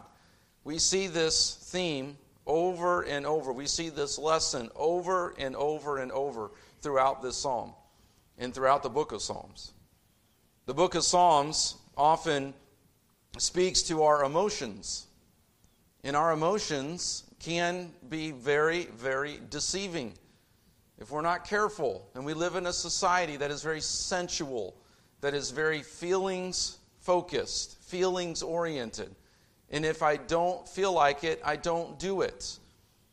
We 0.63 0.77
see 0.77 1.07
this 1.07 1.55
theme 1.71 2.15
over 2.45 3.01
and 3.01 3.25
over. 3.25 3.51
We 3.51 3.65
see 3.65 3.89
this 3.89 4.19
lesson 4.19 4.69
over 4.75 5.33
and 5.39 5.55
over 5.55 5.97
and 5.97 6.11
over 6.11 6.51
throughout 6.81 7.23
this 7.23 7.37
psalm 7.37 7.73
and 8.37 8.53
throughout 8.53 8.83
the 8.83 8.91
book 8.91 9.11
of 9.11 9.23
Psalms. 9.23 9.73
The 10.67 10.75
book 10.75 10.93
of 10.93 11.03
Psalms 11.03 11.77
often 11.97 12.53
speaks 13.37 13.81
to 13.83 14.03
our 14.03 14.23
emotions. 14.23 15.07
And 16.03 16.15
our 16.15 16.33
emotions 16.33 17.23
can 17.39 17.91
be 18.09 18.31
very, 18.31 18.85
very 18.97 19.39
deceiving 19.49 20.13
if 20.99 21.11
we're 21.11 21.21
not 21.21 21.47
careful. 21.47 22.07
And 22.15 22.25
we 22.25 22.33
live 22.33 22.55
in 22.55 22.67
a 22.67 22.73
society 22.73 23.37
that 23.37 23.51
is 23.51 23.63
very 23.63 23.81
sensual, 23.81 24.75
that 25.21 25.33
is 25.33 25.51
very 25.51 25.81
feelings 25.81 26.77
focused, 26.99 27.77
feelings 27.83 28.41
oriented. 28.41 29.13
And 29.69 29.85
if 29.85 30.03
I 30.03 30.17
don't 30.17 30.67
feel 30.67 30.93
like 30.93 31.23
it, 31.23 31.41
I 31.43 31.55
don't 31.55 31.97
do 31.99 32.21
it. 32.21 32.59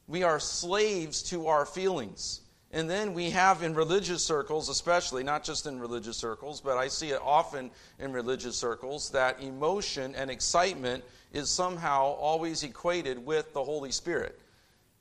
We 0.07 0.23
are 0.23 0.39
slaves 0.39 1.23
to 1.25 1.47
our 1.47 1.65
feelings. 1.65 2.43
And 2.73 2.89
then 2.89 3.15
we 3.15 3.31
have 3.31 3.63
in 3.65 3.75
religious 3.75 4.25
circles, 4.25 4.69
especially, 4.69 5.25
not 5.25 5.43
just 5.43 5.67
in 5.67 5.81
religious 5.81 6.17
circles, 6.17 6.61
but 6.61 6.77
I 6.77 6.87
see 6.87 7.11
it 7.11 7.21
often 7.23 7.71
in 7.99 8.13
religious 8.13 8.57
circles, 8.57 9.11
that 9.11 9.43
emotion 9.43 10.15
and 10.15 10.31
excitement 10.31 11.03
is 11.33 11.51
somehow 11.51 12.15
always 12.15 12.63
equated 12.63 13.25
with 13.25 13.53
the 13.55 13.65
Holy 13.65 13.91
Spirit. 13.91 14.39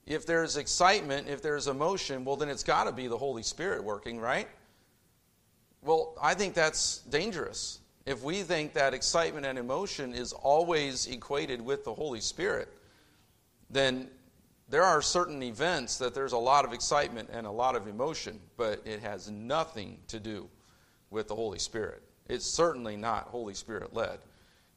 If 0.08 0.26
there's 0.26 0.58
excitement, 0.58 1.28
if 1.28 1.44
there's 1.44 1.68
emotion, 1.68 2.26
well, 2.26 2.36
then 2.36 2.50
it's 2.50 2.64
got 2.64 2.86
to 2.86 2.92
be 2.92 3.08
the 3.08 3.18
Holy 3.18 3.44
Spirit 3.44 3.84
working, 3.84 4.20
right? 4.20 4.48
Well, 5.84 6.18
I 6.20 6.34
think 6.34 6.56
that's 6.56 7.00
dangerous. 7.10 7.80
If 8.08 8.24
we 8.24 8.42
think 8.42 8.74
that 8.74 8.96
excitement 8.96 9.46
and 9.46 9.60
emotion 9.60 10.16
is 10.16 10.34
always 10.34 11.06
equated 11.06 11.62
with 11.62 11.86
the 11.86 11.94
Holy 11.94 12.22
Spirit, 12.22 12.70
then 13.70 14.10
there 14.70 14.84
are 14.84 15.02
certain 15.02 15.42
events 15.42 15.98
that 15.98 16.14
there's 16.14 16.34
a 16.34 16.38
lot 16.38 16.64
of 16.64 16.74
excitement 16.74 17.30
and 17.34 17.48
a 17.48 17.52
lot 17.52 17.76
of 17.76 17.88
emotion, 17.88 18.40
but 18.56 18.82
it 18.86 19.00
has 19.02 19.30
nothing 19.32 19.98
to 20.08 20.20
do 20.20 20.48
with 21.10 21.28
the 21.28 21.36
Holy 21.36 21.60
Spirit. 21.60 22.04
It's 22.28 22.46
certainly 22.46 22.96
not 22.96 23.28
Holy 23.30 23.56
Spirit 23.56 23.94
led. 23.94 24.20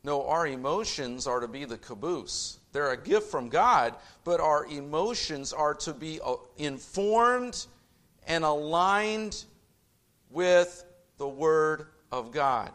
No, 0.05 0.27
our 0.27 0.47
emotions 0.47 1.27
are 1.27 1.41
to 1.41 1.47
be 1.47 1.65
the 1.65 1.79
caboose. 1.79 2.59
They're 2.73 2.93
a 2.93 2.97
gift 2.97 3.31
from 3.31 3.49
God, 3.49 3.95
but 4.25 4.41
our 4.41 4.65
emotions 4.67 5.53
are 5.53 5.75
to 5.75 5.93
be 5.93 6.21
uh, 6.25 6.37
informed 6.57 7.67
and 8.27 8.45
aligned 8.45 9.45
with 10.31 10.85
the 11.19 11.29
Word 11.29 11.87
of 12.11 12.33
God. 12.33 12.73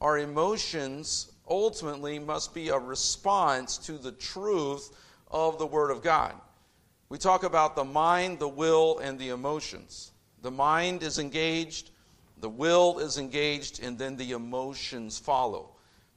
Our 0.00 0.18
emotions 0.18 1.30
ultimately 1.48 2.18
must 2.18 2.54
be 2.54 2.70
a 2.70 2.78
response 2.78 3.76
to 3.78 3.98
the 3.98 4.12
truth 4.12 4.90
of 5.30 5.58
the 5.58 5.66
Word 5.66 5.90
of 5.90 6.02
God. 6.02 6.34
We 7.08 7.18
talk 7.18 7.44
about 7.44 7.76
the 7.76 7.84
mind, 7.84 8.38
the 8.38 8.48
will, 8.48 8.98
and 8.98 9.18
the 9.18 9.28
emotions. 9.28 10.12
The 10.42 10.50
mind 10.50 11.02
is 11.02 11.18
engaged, 11.18 11.90
the 12.40 12.48
will 12.48 12.98
is 12.98 13.18
engaged, 13.18 13.82
and 13.82 13.98
then 13.98 14.16
the 14.16 14.32
emotions 14.32 15.18
follow. 15.18 15.70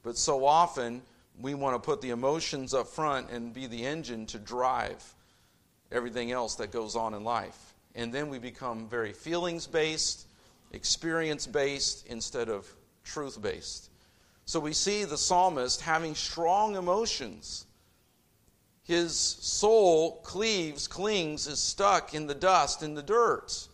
But 0.04 0.18
so 0.18 0.46
often, 0.46 1.02
we 1.40 1.54
want 1.54 1.76
to 1.76 1.86
put 1.86 2.02
the 2.02 2.10
emotions 2.10 2.74
up 2.74 2.88
front 2.88 3.30
and 3.30 3.54
be 3.54 3.68
the 3.68 3.86
engine 3.86 4.26
to 4.28 4.40
drive 4.40 5.04
everything 5.92 6.32
else 6.32 6.56
that 6.56 6.72
goes 6.72 6.96
on 6.96 7.14
in 7.14 7.24
life. 7.24 7.74
And 7.96 8.14
then 8.14 8.30
we 8.30 8.40
become 8.40 8.88
very 8.88 9.14
feelings 9.14 9.68
based, 9.68 10.28
experience 10.72 11.48
based, 11.48 12.06
instead 12.08 12.50
of 12.50 12.68
truth 13.04 13.42
based. 13.42 13.90
So 14.46 14.60
we 14.60 14.74
see 14.74 15.04
the 15.04 15.18
psalmist 15.18 15.82
having 15.82 16.16
strong 16.16 16.76
emotions 16.76 17.67
his 18.88 19.18
soul 19.18 20.22
cleaves, 20.24 20.88
clings, 20.88 21.46
is 21.46 21.60
stuck 21.60 22.14
in 22.14 22.26
the 22.26 22.34
dust, 22.34 22.84
in 22.84 22.94
the 22.94 23.04
dirt. 23.04 23.68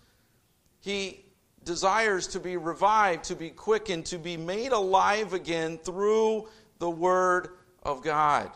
He 0.82 1.24
desires 1.63 2.25
to 2.27 2.39
be 2.39 2.58
revived, 2.58 3.25
to 3.25 3.36
be 3.36 3.51
quickened, 3.51 4.08
to 4.08 4.17
be 4.17 4.38
made 4.38 4.72
alive 4.72 5.34
again 5.34 5.77
through 5.77 6.48
the 6.79 6.89
Word 6.89 7.50
of 7.84 8.03
God. 8.03 8.51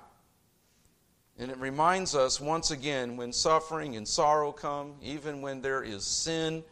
And 1.38 1.52
it 1.52 1.58
reminds 1.60 2.16
us 2.16 2.42
once 2.42 2.72
again 2.72 3.18
when 3.18 3.32
suffering 3.32 3.96
and 3.96 4.08
sorrow 4.08 4.52
come, 4.52 4.96
even 5.04 5.44
when 5.44 5.62
there 5.62 5.84
is 5.84 6.04
sin 6.04 6.64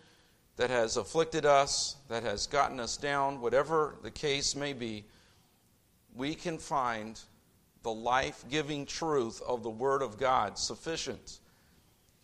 that 0.55 0.71
has 0.71 0.97
afflicted 0.97 1.45
us, 1.45 1.97
that 2.09 2.23
has 2.23 2.47
gotten 2.47 2.79
us 2.79 2.97
down, 2.97 3.39
whatever 3.39 3.97
the 4.01 4.09
case 4.09 4.55
may 4.55 4.73
be, 4.73 5.05
we 6.15 6.33
can 6.33 6.57
find 6.57 7.19
the 7.85 7.93
life 7.93 8.43
giving 8.49 8.83
truth 8.83 9.43
of 9.47 9.61
the 9.61 9.69
Word 9.69 10.01
of 10.01 10.17
God 10.17 10.57
sufficient 10.57 11.37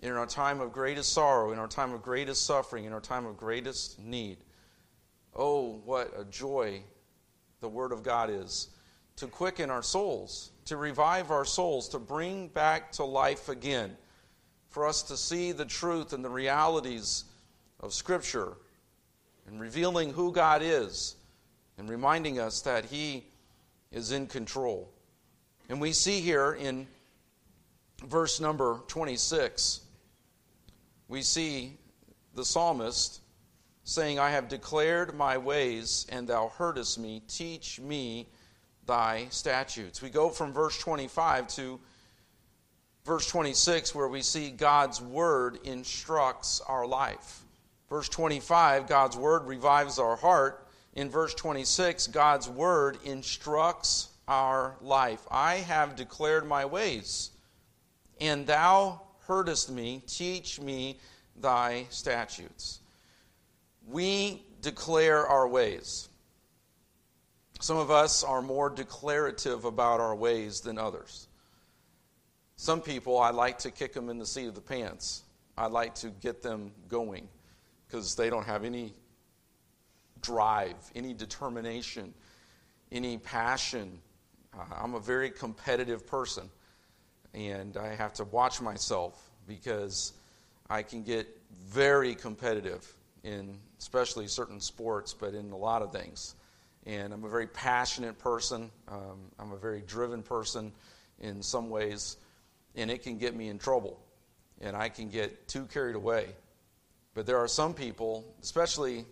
in 0.01 0.11
our 0.13 0.25
time 0.25 0.59
of 0.59 0.73
greatest 0.73 1.13
sorrow, 1.13 1.51
in 1.51 1.59
our 1.59 1.67
time 1.67 1.93
of 1.93 2.01
greatest 2.01 2.47
suffering, 2.47 2.85
in 2.85 2.93
our 2.93 2.99
time 2.99 3.27
of 3.27 3.37
greatest 3.37 3.99
need. 3.99 4.37
Oh, 5.35 5.79
what 5.85 6.11
a 6.17 6.25
joy 6.25 6.81
the 7.59 7.69
Word 7.69 7.91
of 7.91 8.01
God 8.01 8.31
is 8.31 8.69
to 9.17 9.27
quicken 9.27 9.69
our 9.69 9.83
souls, 9.83 10.49
to 10.65 10.77
revive 10.77 11.29
our 11.29 11.45
souls, 11.45 11.87
to 11.89 11.99
bring 11.99 12.47
back 12.47 12.91
to 12.93 13.03
life 13.03 13.47
again, 13.47 13.95
for 14.69 14.87
us 14.87 15.03
to 15.03 15.15
see 15.15 15.51
the 15.51 15.65
truth 15.65 16.11
and 16.11 16.25
the 16.25 16.29
realities 16.29 17.25
of 17.81 17.93
Scripture 17.93 18.57
and 19.45 19.61
revealing 19.61 20.11
who 20.11 20.31
God 20.31 20.63
is 20.63 21.17
and 21.77 21.87
reminding 21.87 22.39
us 22.39 22.61
that 22.61 22.85
He 22.85 23.27
is 23.91 24.11
in 24.11 24.25
control. 24.25 24.91
And 25.71 25.79
we 25.79 25.93
see 25.93 26.19
here 26.19 26.51
in 26.51 26.85
verse 28.05 28.41
number 28.41 28.81
26, 28.89 29.79
we 31.07 31.21
see 31.21 31.77
the 32.35 32.43
psalmist 32.43 33.21
saying, 33.85 34.19
I 34.19 34.31
have 34.31 34.49
declared 34.49 35.15
my 35.15 35.37
ways, 35.37 36.07
and 36.09 36.27
thou 36.27 36.51
heardest 36.57 36.99
me. 36.99 37.21
Teach 37.29 37.79
me 37.79 38.27
thy 38.85 39.27
statutes. 39.29 40.01
We 40.01 40.09
go 40.09 40.27
from 40.27 40.51
verse 40.51 40.77
25 40.77 41.47
to 41.55 41.79
verse 43.05 43.27
26, 43.27 43.95
where 43.95 44.09
we 44.09 44.23
see 44.23 44.49
God's 44.49 45.01
word 45.01 45.57
instructs 45.63 46.59
our 46.67 46.85
life. 46.85 47.43
Verse 47.89 48.09
25, 48.09 48.87
God's 48.87 49.15
word 49.15 49.45
revives 49.45 49.99
our 49.99 50.17
heart. 50.17 50.67
In 50.95 51.09
verse 51.09 51.33
26, 51.33 52.07
God's 52.07 52.49
word 52.49 52.97
instructs 53.05 54.09
our 54.31 54.77
life. 54.79 55.27
I 55.29 55.55
have 55.55 55.97
declared 55.97 56.47
my 56.47 56.63
ways, 56.63 57.31
and 58.21 58.47
thou 58.47 59.01
heardest 59.27 59.69
me. 59.69 60.01
Teach 60.07 60.57
me 60.61 60.97
thy 61.35 61.85
statutes. 61.89 62.79
We 63.85 64.41
declare 64.61 65.27
our 65.27 65.49
ways. 65.49 66.07
Some 67.59 67.75
of 67.75 67.91
us 67.91 68.23
are 68.23 68.41
more 68.41 68.69
declarative 68.69 69.65
about 69.65 69.99
our 69.99 70.15
ways 70.15 70.61
than 70.61 70.77
others. 70.77 71.27
Some 72.55 72.79
people, 72.79 73.19
I 73.19 73.31
like 73.31 73.59
to 73.59 73.69
kick 73.69 73.91
them 73.91 74.07
in 74.07 74.17
the 74.17 74.25
seat 74.25 74.47
of 74.47 74.55
the 74.55 74.61
pants. 74.61 75.23
I 75.57 75.67
like 75.67 75.93
to 75.95 76.07
get 76.07 76.41
them 76.41 76.71
going 76.87 77.27
because 77.85 78.15
they 78.15 78.29
don't 78.29 78.45
have 78.45 78.63
any 78.63 78.93
drive, 80.21 80.77
any 80.95 81.13
determination, 81.13 82.13
any 82.93 83.17
passion, 83.17 83.99
uh, 84.57 84.63
I'm 84.81 84.95
a 84.95 84.99
very 84.99 85.29
competitive 85.29 86.05
person, 86.05 86.49
and 87.33 87.77
I 87.77 87.95
have 87.95 88.13
to 88.13 88.25
watch 88.25 88.61
myself 88.61 89.29
because 89.47 90.13
I 90.69 90.83
can 90.83 91.03
get 91.03 91.27
very 91.67 92.15
competitive 92.15 92.93
in 93.23 93.57
especially 93.79 94.27
certain 94.27 94.59
sports, 94.59 95.13
but 95.13 95.33
in 95.33 95.51
a 95.51 95.57
lot 95.57 95.81
of 95.81 95.91
things. 95.91 96.35
And 96.85 97.13
I'm 97.13 97.23
a 97.23 97.29
very 97.29 97.47
passionate 97.47 98.17
person. 98.17 98.71
Um, 98.87 99.19
I'm 99.37 99.51
a 99.51 99.57
very 99.57 99.81
driven 99.81 100.23
person 100.23 100.71
in 101.19 101.41
some 101.41 101.69
ways, 101.69 102.17
and 102.75 102.89
it 102.89 103.03
can 103.03 103.17
get 103.17 103.35
me 103.35 103.49
in 103.49 103.59
trouble, 103.59 103.99
and 104.59 104.75
I 104.75 104.89
can 104.89 105.09
get 105.09 105.47
too 105.47 105.65
carried 105.65 105.95
away. 105.95 106.27
But 107.13 107.25
there 107.25 107.37
are 107.37 107.47
some 107.47 107.73
people, 107.73 108.25
especially 108.41 109.05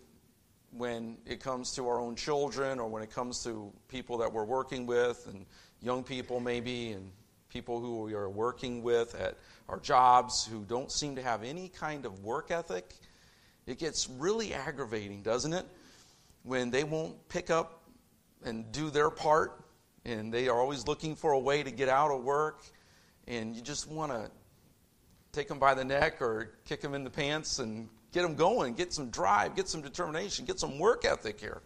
when 0.72 1.16
it 1.26 1.40
comes 1.40 1.74
to 1.74 1.88
our 1.88 2.00
own 2.00 2.14
children 2.14 2.78
or 2.78 2.88
when 2.88 3.02
it 3.02 3.10
comes 3.10 3.42
to 3.44 3.72
people 3.88 4.18
that 4.18 4.32
we're 4.32 4.44
working 4.44 4.86
with 4.86 5.26
and 5.26 5.44
young 5.82 6.02
people 6.02 6.40
maybe 6.40 6.92
and 6.92 7.10
people 7.48 7.80
who 7.80 8.02
we 8.02 8.14
are 8.14 8.30
working 8.30 8.82
with 8.82 9.14
at 9.14 9.36
our 9.68 9.80
jobs 9.80 10.46
who 10.46 10.64
don't 10.64 10.92
seem 10.92 11.16
to 11.16 11.22
have 11.22 11.42
any 11.42 11.68
kind 11.68 12.06
of 12.06 12.22
work 12.24 12.50
ethic 12.50 12.94
it 13.66 13.78
gets 13.78 14.08
really 14.08 14.54
aggravating 14.54 15.22
doesn't 15.22 15.52
it? 15.52 15.66
When 16.42 16.70
they 16.70 16.84
won't 16.84 17.28
pick 17.28 17.50
up 17.50 17.82
and 18.44 18.70
do 18.72 18.90
their 18.90 19.10
part 19.10 19.64
and 20.04 20.32
they 20.32 20.48
are 20.48 20.58
always 20.58 20.86
looking 20.86 21.14
for 21.14 21.32
a 21.32 21.38
way 21.38 21.62
to 21.62 21.70
get 21.70 21.88
out 21.88 22.10
of 22.10 22.24
work, 22.24 22.64
and 23.28 23.54
you 23.54 23.62
just 23.62 23.86
want 23.88 24.10
to 24.10 24.30
take 25.32 25.46
them 25.46 25.58
by 25.58 25.74
the 25.74 25.84
neck 25.84 26.22
or 26.22 26.54
kick 26.64 26.80
them 26.80 26.94
in 26.94 27.04
the 27.04 27.10
pants 27.10 27.58
and 27.58 27.88
get 28.12 28.22
them 28.22 28.34
going, 28.34 28.74
get 28.74 28.92
some 28.92 29.10
drive, 29.10 29.56
get 29.56 29.68
some 29.68 29.82
determination, 29.82 30.44
get 30.44 30.58
some 30.58 30.78
work 30.78 31.04
ethic 31.04 31.40
here. 31.40 31.62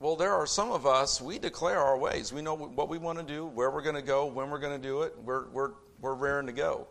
Well, 0.00 0.14
there 0.14 0.32
are 0.32 0.46
some 0.46 0.70
of 0.70 0.86
us, 0.86 1.20
we 1.20 1.40
declare 1.40 1.80
our 1.80 1.98
ways. 1.98 2.32
We 2.32 2.40
know 2.40 2.54
what 2.54 2.88
we 2.88 2.98
want 2.98 3.18
to 3.18 3.24
do, 3.24 3.46
where 3.46 3.70
we're 3.70 3.82
going 3.82 3.96
to 3.96 4.02
go, 4.02 4.26
when 4.26 4.48
we're 4.48 4.60
going 4.60 4.80
to 4.80 4.88
do 4.88 5.02
it. 5.02 5.14
We're, 5.24 5.48
we're, 5.48 5.72
we're 6.00 6.14
raring 6.14 6.46
to 6.46 6.52
go. 6.52 6.86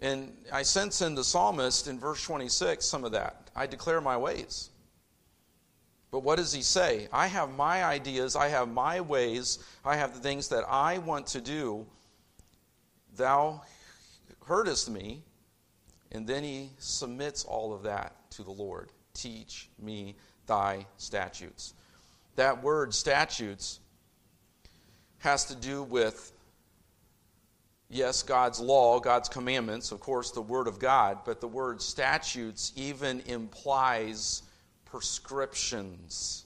And 0.00 0.32
I 0.52 0.62
sense 0.62 1.02
in 1.02 1.14
the 1.14 1.22
psalmist 1.22 1.86
in 1.86 2.00
verse 2.00 2.22
26 2.24 2.84
some 2.84 3.04
of 3.04 3.12
that. 3.12 3.50
I 3.54 3.66
declare 3.66 4.00
my 4.00 4.16
ways. 4.16 4.70
But 6.10 6.20
what 6.20 6.36
does 6.36 6.52
he 6.52 6.62
say? 6.62 7.08
I 7.12 7.26
have 7.28 7.56
my 7.56 7.84
ideas, 7.84 8.36
I 8.36 8.48
have 8.48 8.68
my 8.68 9.00
ways, 9.00 9.58
I 9.84 9.96
have 9.96 10.14
the 10.14 10.20
things 10.20 10.48
that 10.48 10.64
I 10.68 10.98
want 10.98 11.28
to 11.28 11.40
do. 11.40 11.86
Thou 13.16 13.62
heardest 14.46 14.90
me. 14.90 15.22
And 16.14 16.26
then 16.26 16.44
he 16.44 16.70
submits 16.78 17.44
all 17.44 17.74
of 17.74 17.82
that 17.82 18.14
to 18.30 18.44
the 18.44 18.52
Lord. 18.52 18.90
Teach 19.12 19.68
me 19.82 20.14
thy 20.46 20.86
statutes. 20.96 21.74
That 22.36 22.62
word 22.62 22.94
statutes 22.94 23.80
has 25.18 25.44
to 25.46 25.56
do 25.56 25.82
with, 25.82 26.32
yes, 27.90 28.22
God's 28.22 28.60
law, 28.60 29.00
God's 29.00 29.28
commandments, 29.28 29.90
of 29.90 30.00
course, 30.00 30.30
the 30.30 30.42
Word 30.42 30.68
of 30.68 30.78
God, 30.78 31.18
but 31.24 31.40
the 31.40 31.48
word 31.48 31.82
statutes 31.82 32.72
even 32.76 33.20
implies 33.26 34.42
prescriptions. 34.84 36.44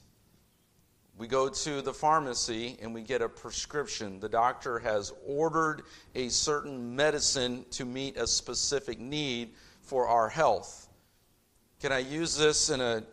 We 1.19 1.27
go 1.27 1.49
to 1.49 1.81
the 1.81 1.93
pharmacy 1.93 2.77
and 2.81 2.93
we 2.93 3.01
get 3.01 3.21
a 3.21 3.27
prescription. 3.27 4.21
The 4.21 4.29
doctor 4.29 4.79
has 4.79 5.11
ordered 5.27 5.81
a 6.15 6.29
certain 6.29 6.95
medicine 6.95 7.65
to 7.71 7.83
meet 7.83 8.15
a 8.15 8.25
specific 8.25 9.01
need 9.01 9.49
for 9.81 10.07
our 10.07 10.29
health. 10.29 10.87
Can 11.81 11.91
I 11.91 11.99
use 11.99 12.37
this 12.37 12.69
in 12.69 12.79
a, 12.79 13.03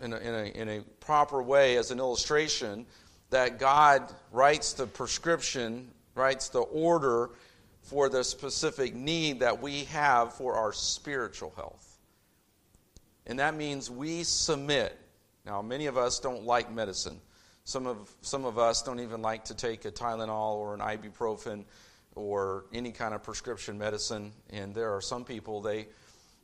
in 0.00 0.14
a, 0.14 0.16
in 0.16 0.34
a, 0.34 0.44
in 0.62 0.68
a 0.70 0.80
proper 1.00 1.42
way 1.42 1.76
as 1.76 1.90
an 1.90 1.98
illustration 1.98 2.86
that 3.28 3.58
God 3.58 4.10
writes 4.32 4.72
the 4.72 4.86
prescription, 4.86 5.90
writes 6.14 6.48
the 6.48 6.62
order 6.62 7.28
for 7.82 8.08
the 8.08 8.24
specific 8.24 8.94
need 8.94 9.40
that 9.40 9.60
we 9.60 9.84
have 9.84 10.32
for 10.32 10.54
our 10.54 10.72
spiritual 10.72 11.52
health? 11.56 11.98
And 13.26 13.38
that 13.38 13.54
means 13.54 13.90
we 13.90 14.22
submit. 14.22 14.98
Now, 15.44 15.60
many 15.60 15.84
of 15.84 15.98
us 15.98 16.18
don't 16.18 16.44
like 16.44 16.72
medicine. 16.72 17.20
Some 17.66 17.86
of, 17.86 18.14
some 18.20 18.44
of 18.44 18.58
us 18.58 18.82
don't 18.82 19.00
even 19.00 19.22
like 19.22 19.46
to 19.46 19.54
take 19.54 19.86
a 19.86 19.90
Tylenol 19.90 20.56
or 20.56 20.74
an 20.74 20.80
ibuprofen 20.80 21.64
or 22.14 22.66
any 22.74 22.92
kind 22.92 23.14
of 23.14 23.22
prescription 23.22 23.78
medicine. 23.78 24.32
And 24.50 24.74
there 24.74 24.94
are 24.94 25.00
some 25.00 25.24
people, 25.24 25.62
they, 25.62 25.88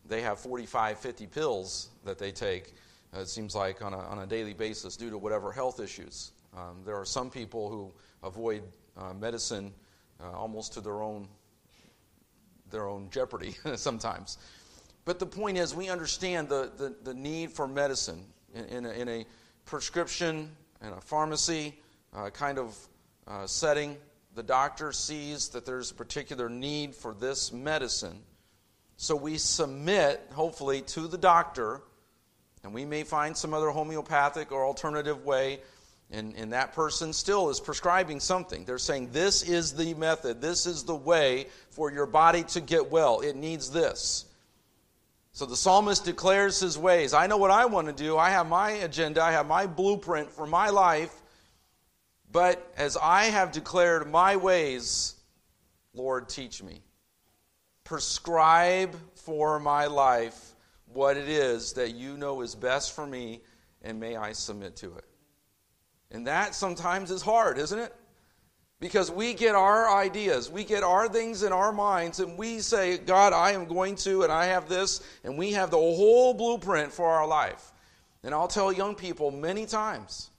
they 0.08 0.22
have 0.22 0.38
45, 0.38 0.98
50 0.98 1.26
pills 1.26 1.90
that 2.06 2.18
they 2.18 2.32
take, 2.32 2.72
uh, 3.14 3.20
it 3.20 3.28
seems 3.28 3.54
like, 3.54 3.82
on 3.82 3.92
a, 3.92 3.98
on 3.98 4.20
a 4.20 4.26
daily 4.26 4.54
basis 4.54 4.96
due 4.96 5.10
to 5.10 5.18
whatever 5.18 5.52
health 5.52 5.78
issues. 5.78 6.32
Um, 6.56 6.78
there 6.86 6.96
are 6.96 7.04
some 7.04 7.28
people 7.28 7.68
who 7.68 7.92
avoid 8.26 8.62
uh, 8.96 9.12
medicine 9.12 9.74
uh, 10.22 10.32
almost 10.32 10.72
to 10.72 10.80
their 10.80 11.02
own, 11.02 11.28
their 12.70 12.88
own 12.88 13.10
jeopardy 13.10 13.56
sometimes. 13.76 14.38
But 15.04 15.18
the 15.18 15.26
point 15.26 15.58
is, 15.58 15.74
we 15.74 15.90
understand 15.90 16.48
the, 16.48 16.72
the, 16.78 16.94
the 17.04 17.14
need 17.14 17.52
for 17.52 17.68
medicine 17.68 18.24
in, 18.54 18.64
in, 18.64 18.86
a, 18.86 18.90
in 18.92 19.08
a 19.10 19.26
prescription 19.66 20.56
in 20.82 20.88
a 20.88 21.00
pharmacy 21.00 21.78
uh, 22.14 22.30
kind 22.30 22.58
of 22.58 22.76
uh, 23.26 23.46
setting, 23.46 23.96
the 24.34 24.42
doctor 24.42 24.92
sees 24.92 25.49
that 25.50 25.66
there's 25.66 25.90
a 25.90 25.94
particular 25.94 26.49
need 26.49 26.95
for 26.95 27.14
this 27.14 27.52
medicine. 27.52 28.21
So 28.97 29.16
we 29.16 29.38
submit, 29.38 30.21
hopefully, 30.32 30.82
to 30.82 31.08
the 31.08 31.19
doctor, 31.19 31.80
and 32.62 32.75
we 32.75 32.84
may 32.84 33.02
find 33.02 33.36
some 33.36 33.54
other 33.54 33.71
homeopathic 33.71 34.52
or 34.52 34.64
alternative 34.64 35.25
way, 35.25 35.60
and, 36.10 36.34
and 36.36 36.52
that 36.52 36.75
person 36.75 37.12
still 37.12 37.50
is 37.50 37.60
prescribing 37.60 38.21
something. 38.21 38.64
They're 38.64 38.78
saying, 38.78 39.10
This 39.12 39.43
is 39.43 39.73
the 39.73 39.95
method, 39.95 40.40
this 40.40 40.66
is 40.66 40.84
the 40.84 40.95
way 40.95 41.47
for 41.71 41.90
your 41.90 42.06
body 42.06 42.43
to 42.45 42.60
get 42.60 42.90
well. 42.90 43.21
It 43.21 43.36
needs 43.36 43.71
this. 43.71 44.26
So 45.40 45.46
the 45.46 45.56
psalmist 45.56 46.04
declares 46.04 46.60
his 46.60 46.76
ways. 46.76 47.14
I 47.14 47.26
know 47.26 47.38
what 47.38 47.50
I 47.50 47.64
want 47.64 47.86
to 47.86 47.94
do. 47.94 48.18
I 48.18 48.28
have 48.28 48.46
my 48.46 48.72
agenda. 48.72 49.22
I 49.22 49.32
have 49.32 49.46
my 49.46 49.66
blueprint 49.66 50.30
for 50.30 50.46
my 50.46 50.68
life. 50.68 51.14
But 52.30 52.70
as 52.76 52.98
I 52.98 53.24
have 53.24 53.50
declared 53.50 54.06
my 54.10 54.36
ways, 54.36 55.14
Lord, 55.94 56.28
teach 56.28 56.62
me. 56.62 56.82
Prescribe 57.84 58.94
for 59.14 59.58
my 59.58 59.86
life 59.86 60.52
what 60.84 61.16
it 61.16 61.30
is 61.30 61.72
that 61.72 61.94
you 61.94 62.18
know 62.18 62.42
is 62.42 62.54
best 62.54 62.94
for 62.94 63.06
me, 63.06 63.40
and 63.80 63.98
may 63.98 64.16
I 64.16 64.32
submit 64.32 64.76
to 64.76 64.94
it. 64.96 65.06
And 66.10 66.26
that 66.26 66.54
sometimes 66.54 67.10
is 67.10 67.22
hard, 67.22 67.56
isn't 67.56 67.78
it? 67.78 67.94
Because 68.80 69.10
we 69.10 69.34
get 69.34 69.54
our 69.54 69.95
ideas, 69.95 70.50
we 70.50 70.64
get 70.64 70.82
our 70.82 71.06
things 71.06 71.43
in 71.43 71.52
our 71.52 71.71
minds, 71.71 72.19
and 72.19 72.38
we 72.38 72.60
say, 72.60 72.97
God, 72.97 73.34
I 73.34 73.52
am 73.52 73.66
going 73.66 73.95
to, 73.97 74.23
and 74.23 74.32
I 74.32 74.47
have 74.47 74.71
this, 74.71 75.02
and 75.23 75.36
we 75.36 75.52
have 75.52 75.71
the 75.71 75.76
whole 75.76 76.32
blueprint 76.32 76.90
for 76.90 77.06
our 77.06 77.26
life. 77.26 77.73
And 78.23 78.34
I'll 78.34 78.49
tell 78.49 78.73
young 78.73 78.95
people 78.95 79.30
many 79.30 79.66
times, 79.66 80.30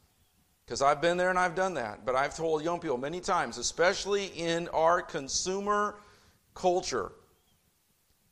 because 0.66 0.82
I've 0.82 1.02
been 1.02 1.18
there 1.18 1.30
and 1.30 1.38
I've 1.38 1.54
done 1.54 1.76
that, 1.76 2.04
but 2.04 2.16
I've 2.16 2.36
told 2.36 2.64
young 2.64 2.80
people 2.80 2.98
many 2.98 3.20
times, 3.20 3.60
especially 3.60 4.26
in 4.26 4.68
our 4.70 5.04
consumer 5.04 6.00
culture, 6.56 7.12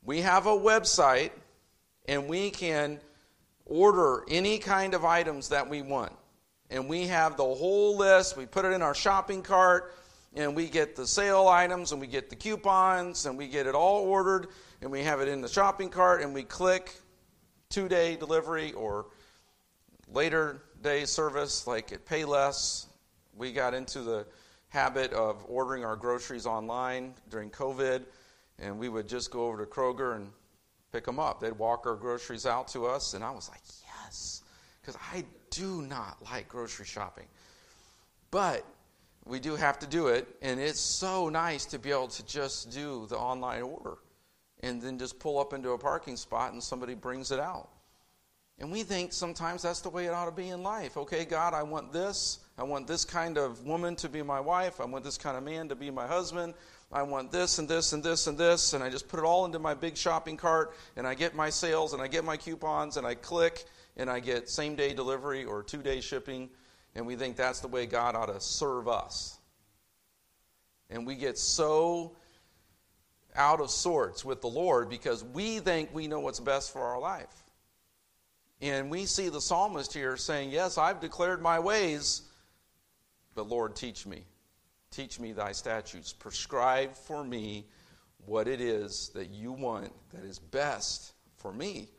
we 0.03 0.21
have 0.21 0.47
a 0.47 0.57
website 0.57 1.31
and 2.07 2.27
we 2.27 2.49
can 2.49 2.99
order 3.65 4.23
any 4.27 4.57
kind 4.57 4.95
of 4.95 5.05
items 5.05 5.49
that 5.49 5.69
we 5.69 5.83
want 5.83 6.13
and 6.69 6.87
we 6.87 7.07
have 7.07 7.37
the 7.37 7.43
whole 7.43 7.97
list. 7.97 8.37
We 8.37 8.45
put 8.45 8.65
it 8.65 8.73
in 8.73 8.81
our 8.81 8.93
shopping 8.93 9.41
cart, 9.41 9.93
and 10.35 10.55
we 10.55 10.67
get 10.67 10.95
the 10.95 11.07
sale 11.07 11.47
items, 11.47 11.91
and 11.91 11.99
we 11.99 12.07
get 12.07 12.29
the 12.29 12.35
coupons, 12.35 13.25
and 13.25 13.37
we 13.37 13.47
get 13.47 13.67
it 13.67 13.75
all 13.75 14.03
ordered, 14.03 14.47
and 14.81 14.91
we 14.91 15.03
have 15.03 15.21
it 15.21 15.27
in 15.27 15.41
the 15.41 15.47
shopping 15.47 15.89
cart, 15.89 16.21
and 16.21 16.33
we 16.33 16.43
click 16.43 16.93
two 17.69 17.87
day 17.87 18.15
delivery 18.15 18.73
or 18.73 19.07
later 20.11 20.63
day 20.81 21.05
service 21.05 21.67
like 21.67 21.91
at 21.91 22.05
Payless. 22.05 22.87
We 23.35 23.51
got 23.51 23.73
into 23.73 24.01
the 24.01 24.25
habit 24.69 25.13
of 25.13 25.43
ordering 25.47 25.83
our 25.83 25.95
groceries 25.95 26.45
online 26.45 27.13
during 27.29 27.49
COVID, 27.49 28.05
and 28.59 28.77
we 28.77 28.89
would 28.89 29.07
just 29.07 29.31
go 29.31 29.45
over 29.45 29.65
to 29.65 29.69
Kroger 29.69 30.15
and 30.15 30.29
pick 30.91 31.05
them 31.05 31.19
up. 31.19 31.39
They'd 31.39 31.57
walk 31.57 31.85
our 31.85 31.95
groceries 31.95 32.45
out 32.45 32.67
to 32.69 32.85
us, 32.85 33.13
and 33.13 33.23
I 33.23 33.31
was 33.31 33.49
like, 33.49 33.61
yes, 34.05 34.43
because 34.81 34.95
I 35.13 35.23
do 35.49 35.81
not 35.81 36.17
like 36.31 36.47
grocery 36.47 36.85
shopping. 36.85 37.25
But 38.31 38.65
we 39.29 39.39
do 39.39 39.55
have 39.55 39.79
to 39.79 39.87
do 39.87 40.07
it, 40.07 40.27
and 40.41 40.59
it's 40.59 40.79
so 40.79 41.29
nice 41.29 41.65
to 41.67 41.79
be 41.79 41.91
able 41.91 42.07
to 42.07 42.25
just 42.25 42.71
do 42.71 43.05
the 43.07 43.17
online 43.17 43.61
order 43.61 43.97
and 44.61 44.81
then 44.81 44.97
just 44.97 45.19
pull 45.19 45.39
up 45.39 45.53
into 45.53 45.71
a 45.71 45.77
parking 45.77 46.17
spot 46.17 46.51
and 46.51 46.61
somebody 46.61 46.95
brings 46.95 47.31
it 47.31 47.39
out. 47.39 47.69
And 48.59 48.71
we 48.71 48.83
think 48.83 49.13
sometimes 49.13 49.61
that's 49.61 49.79
the 49.79 49.89
way 49.89 50.05
it 50.05 50.09
ought 50.09 50.25
to 50.25 50.31
be 50.31 50.49
in 50.49 50.63
life. 50.63 50.97
Okay, 50.97 51.23
God, 51.23 51.53
I 51.53 51.63
want 51.63 51.93
this. 51.93 52.39
I 52.57 52.63
want 52.63 52.87
this 52.87 53.05
kind 53.05 53.37
of 53.37 53.65
woman 53.65 53.95
to 53.97 54.09
be 54.09 54.21
my 54.21 54.41
wife. 54.41 54.81
I 54.81 54.85
want 54.85 55.05
this 55.05 55.17
kind 55.17 55.37
of 55.37 55.43
man 55.43 55.69
to 55.69 55.75
be 55.75 55.89
my 55.89 56.05
husband. 56.05 56.55
I 56.91 57.03
want 57.03 57.31
this 57.31 57.59
and 57.59 57.69
this 57.69 57.93
and 57.93 58.03
this 58.03 58.27
and 58.27 58.37
this. 58.37 58.73
And 58.73 58.83
I 58.83 58.89
just 58.89 59.07
put 59.07 59.19
it 59.19 59.25
all 59.25 59.45
into 59.45 59.59
my 59.59 59.73
big 59.73 59.95
shopping 59.95 60.35
cart 60.35 60.75
and 60.97 61.07
I 61.07 61.13
get 61.13 61.35
my 61.35 61.49
sales 61.49 61.93
and 61.93 62.01
I 62.01 62.07
get 62.07 62.25
my 62.25 62.35
coupons 62.35 62.97
and 62.97 63.07
I 63.07 63.15
click 63.15 63.63
and 63.95 64.09
I 64.09 64.19
get 64.19 64.49
same 64.49 64.75
day 64.75 64.93
delivery 64.93 65.45
or 65.45 65.63
two 65.63 65.81
day 65.81 66.01
shipping, 66.01 66.49
and 66.95 67.05
we 67.05 67.15
think 67.15 67.35
that's 67.35 67.59
the 67.59 67.67
way 67.67 67.85
God 67.85 68.15
ought 68.15 68.27
to 68.27 68.39
serve 68.39 68.87
us. 68.87 69.37
And 70.89 71.05
we 71.05 71.15
get 71.15 71.37
so 71.37 72.15
out 73.35 73.61
of 73.61 73.69
sorts 73.69 74.25
with 74.25 74.41
the 74.41 74.47
Lord 74.47 74.89
because 74.89 75.23
we 75.23 75.59
think 75.59 75.93
we 75.93 76.07
know 76.07 76.19
what's 76.19 76.39
best 76.39 76.73
for 76.73 76.81
our 76.81 76.99
life. 76.99 77.43
And 78.61 78.89
we 78.89 79.05
see 79.05 79.29
the 79.29 79.39
psalmist 79.39 79.93
here 79.93 80.17
saying, 80.17 80.49
Yes, 80.49 80.77
I've 80.77 80.99
declared 80.99 81.41
my 81.41 81.59
ways, 81.59 82.23
but 83.35 83.47
Lord, 83.47 83.75
teach 83.75 84.05
me. 84.05 84.23
Teach 84.91 85.19
me 85.19 85.31
thy 85.31 85.51
statutes. 85.51 86.11
Prescribe 86.11 86.95
for 86.95 87.23
me 87.23 87.65
what 88.25 88.47
it 88.47 88.59
is 88.59 89.09
that 89.13 89.29
you 89.29 89.51
want 89.51 89.91
that 90.13 90.23
is 90.23 90.39
best 90.39 91.13
for 91.37 91.53
me 91.53 91.89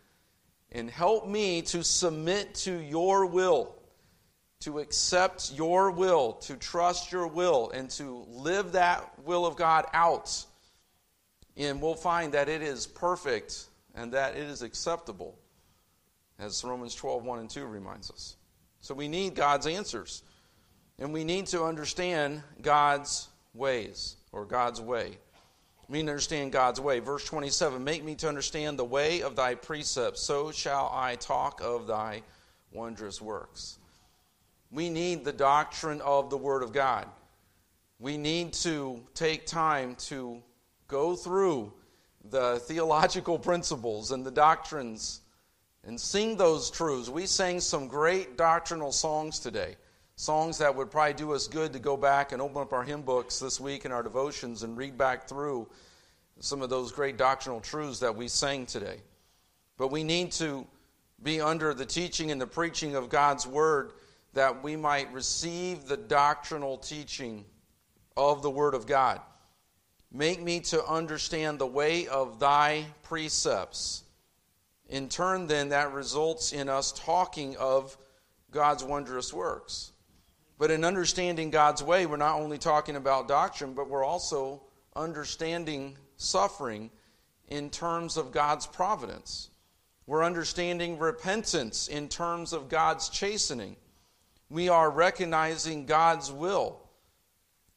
and 0.72 0.90
help 0.90 1.26
me 1.26 1.62
to 1.62 1.82
submit 1.82 2.54
to 2.54 2.72
your 2.72 3.26
will, 3.26 3.74
to 4.60 4.78
accept 4.78 5.52
your 5.54 5.90
will, 5.90 6.34
to 6.34 6.56
trust 6.56 7.10
your 7.10 7.26
will, 7.26 7.70
and 7.70 7.88
to 7.90 8.26
live 8.28 8.72
that 8.72 9.10
will 9.24 9.46
of 9.46 9.56
God 9.56 9.86
out. 9.92 10.44
And 11.56 11.80
we'll 11.80 11.94
find 11.94 12.34
that 12.34 12.48
it 12.48 12.62
is 12.62 12.86
perfect 12.86 13.66
and 13.94 14.12
that 14.12 14.36
it 14.36 14.44
is 14.44 14.62
acceptable, 14.62 15.38
as 16.38 16.62
Romans 16.62 16.94
12, 16.94 17.24
1 17.24 17.38
and 17.38 17.50
2 17.50 17.64
reminds 17.66 18.10
us. 18.10 18.36
So 18.80 18.94
we 18.94 19.08
need 19.08 19.34
God's 19.34 19.66
answers. 19.66 20.22
And 20.98 21.14
we 21.14 21.24
need 21.24 21.46
to 21.48 21.64
understand 21.64 22.42
God's 22.60 23.28
ways 23.54 24.16
or 24.32 24.44
God's 24.44 24.80
way. 24.80 25.16
We 25.88 25.98
need 25.98 26.04
to 26.04 26.12
understand 26.12 26.52
God's 26.52 26.78
way. 26.80 27.00
Verse 27.00 27.24
27 27.24 27.82
Make 27.82 28.04
me 28.04 28.14
to 28.16 28.28
understand 28.28 28.78
the 28.78 28.84
way 28.84 29.22
of 29.22 29.34
thy 29.34 29.54
precepts, 29.54 30.20
so 30.20 30.52
shall 30.52 30.90
I 30.92 31.16
talk 31.16 31.60
of 31.62 31.86
thy 31.86 32.22
wondrous 32.70 33.20
works. 33.20 33.79
We 34.70 34.88
need 34.88 35.24
the 35.24 35.32
doctrine 35.32 36.00
of 36.00 36.30
the 36.30 36.36
Word 36.36 36.62
of 36.62 36.72
God. 36.72 37.06
We 37.98 38.16
need 38.16 38.52
to 38.54 39.02
take 39.14 39.46
time 39.46 39.96
to 40.06 40.42
go 40.86 41.16
through 41.16 41.72
the 42.30 42.60
theological 42.60 43.38
principles 43.50 44.10
and 44.12 44.24
the 44.24 44.30
doctrines 44.30 45.20
and 45.84 46.00
sing 46.00 46.36
those 46.36 46.70
truths. 46.70 47.08
We 47.08 47.26
sang 47.26 47.60
some 47.60 47.88
great 47.88 48.36
doctrinal 48.36 48.92
songs 48.92 49.38
today. 49.38 49.76
Songs 50.16 50.58
that 50.58 50.74
would 50.74 50.90
probably 50.90 51.14
do 51.14 51.32
us 51.32 51.48
good 51.48 51.72
to 51.72 51.78
go 51.78 51.96
back 51.96 52.32
and 52.32 52.42
open 52.42 52.62
up 52.62 52.72
our 52.72 52.82
hymn 52.82 53.02
books 53.02 53.38
this 53.38 53.58
week 53.58 53.86
and 53.86 53.94
our 53.94 54.02
devotions 54.02 54.62
and 54.62 54.76
read 54.76 54.98
back 54.98 55.26
through 55.26 55.68
some 56.40 56.62
of 56.62 56.70
those 56.70 56.92
great 56.92 57.16
doctrinal 57.16 57.60
truths 57.60 58.00
that 58.00 58.14
we 58.14 58.28
sang 58.28 58.66
today. 58.66 58.98
But 59.78 59.90
we 59.90 60.04
need 60.04 60.32
to 60.32 60.66
be 61.22 61.40
under 61.40 61.74
the 61.74 61.86
teaching 61.86 62.30
and 62.30 62.40
the 62.40 62.46
preaching 62.46 62.94
of 62.94 63.08
God's 63.08 63.46
Word 63.46 63.92
that 64.34 64.62
we 64.62 64.76
might 64.76 65.12
receive 65.12 65.86
the 65.86 65.96
doctrinal 65.96 66.78
teaching 66.78 67.44
of 68.16 68.42
the 68.42 68.50
Word 68.50 68.74
of 68.74 68.86
God. 68.86 69.20
Make 70.12 70.42
me 70.42 70.60
to 70.60 70.84
understand 70.84 71.58
the 71.58 71.66
way 71.66 72.06
of 72.06 72.40
thy 72.40 72.86
precepts. 73.02 74.02
In 74.88 75.08
turn, 75.08 75.46
then, 75.46 75.68
that 75.68 75.92
results 75.92 76.52
in 76.52 76.68
us 76.68 76.92
talking 76.92 77.56
of 77.56 77.96
God's 78.50 78.82
wondrous 78.82 79.32
works. 79.32 79.92
But 80.58 80.70
in 80.70 80.84
understanding 80.84 81.50
God's 81.50 81.82
way, 81.82 82.06
we're 82.06 82.16
not 82.16 82.40
only 82.40 82.58
talking 82.58 82.96
about 82.96 83.28
doctrine, 83.28 83.72
but 83.72 83.88
we're 83.88 84.04
also 84.04 84.62
understanding 84.96 85.96
suffering 86.16 86.90
in 87.48 87.70
terms 87.70 88.16
of 88.16 88.32
God's 88.32 88.66
providence. 88.66 89.48
We're 90.06 90.24
understanding 90.24 90.98
repentance 90.98 91.88
in 91.88 92.08
terms 92.08 92.52
of 92.52 92.68
God's 92.68 93.08
chastening. 93.08 93.76
We 94.50 94.68
are 94.68 94.90
recognizing 94.90 95.86
God's 95.86 96.32
will, 96.32 96.80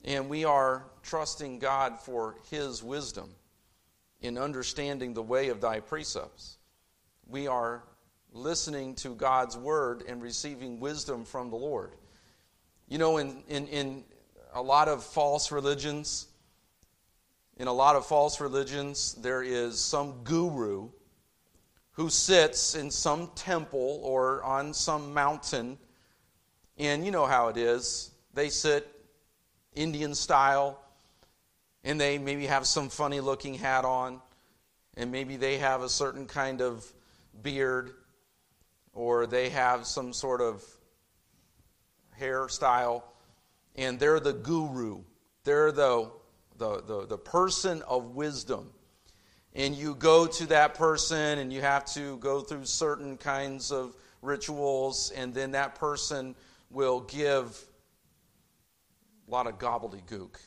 and 0.04 0.28
we 0.28 0.44
are 0.44 0.88
trusting 1.04 1.60
God 1.60 2.00
for 2.00 2.36
His 2.50 2.82
wisdom 2.82 3.30
in 4.22 4.40
understanding 4.40 5.14
the 5.14 5.22
way 5.22 5.50
of 5.50 5.62
thy 5.62 5.80
precepts. 5.80 6.58
We 7.28 7.46
are 7.46 7.84
listening 8.32 8.96
to 8.96 9.10
God's 9.10 9.56
word 9.56 10.04
and 10.08 10.22
receiving 10.22 10.80
wisdom 10.80 11.26
from 11.26 11.52
the 11.52 11.56
Lord. 11.56 11.92
You 12.88 12.98
know, 12.98 13.18
in, 13.18 13.44
in, 13.48 13.68
in 13.68 14.04
a 14.54 14.62
lot 14.62 14.88
of 14.88 15.04
false 15.04 15.52
religions, 15.52 16.28
in 17.58 17.68
a 17.68 17.74
lot 17.74 17.96
of 17.96 18.08
false 18.08 18.42
religions, 18.42 19.14
there 19.22 19.44
is 19.44 19.80
some 19.80 20.24
guru 20.24 20.90
who 21.92 22.10
sits 22.10 22.74
in 22.74 22.90
some 22.90 23.30
temple 23.36 24.00
or 24.04 24.44
on 24.44 24.74
some 24.74 25.14
mountain. 25.14 25.78
And 26.78 27.06
you 27.06 27.12
know 27.12 27.26
how 27.26 27.50
it 27.50 27.58
is. 27.58 28.12
They 28.34 28.50
sit 28.50 28.88
Indian 29.76 30.16
style, 30.16 30.80
and 31.84 32.00
they 32.00 32.18
maybe 32.18 32.48
have 32.48 32.66
some 32.66 32.90
funny 32.90 33.20
looking 33.20 33.56
hat 33.56 33.86
on, 33.86 34.22
and 34.96 35.12
maybe 35.12 35.38
they 35.38 35.58
have 35.58 35.82
a 35.82 35.90
certain 35.90 36.26
kind 36.26 36.62
of 36.62 36.86
beard, 37.42 37.92
or 38.94 39.28
they 39.28 39.50
have 39.50 39.86
some 39.86 40.14
sort 40.14 40.42
of 40.42 40.64
hairstyle, 42.20 43.04
and 43.76 44.00
they're 44.00 44.20
the 44.20 44.34
guru. 44.34 45.02
They're 45.44 45.72
the, 45.72 46.12
the, 46.58 46.82
the, 46.82 47.06
the 47.08 47.18
person 47.18 47.82
of 47.84 48.16
wisdom. 48.16 48.70
And 49.56 49.76
you 49.76 49.94
go 49.96 50.26
to 50.26 50.48
that 50.48 50.74
person, 50.74 51.40
and 51.40 51.54
you 51.54 51.62
have 51.62 51.86
to 51.94 52.18
go 52.18 52.42
through 52.42 52.66
certain 52.66 53.18
kinds 53.18 53.72
of 53.72 53.96
rituals, 54.22 55.12
and 55.16 55.34
then 55.34 55.52
that 55.52 55.76
person 55.76 56.36
will 56.74 57.02
give 57.02 57.64
a 59.28 59.32
lot 59.32 59.48
of 59.48 59.58
gobbledygook 59.58 60.38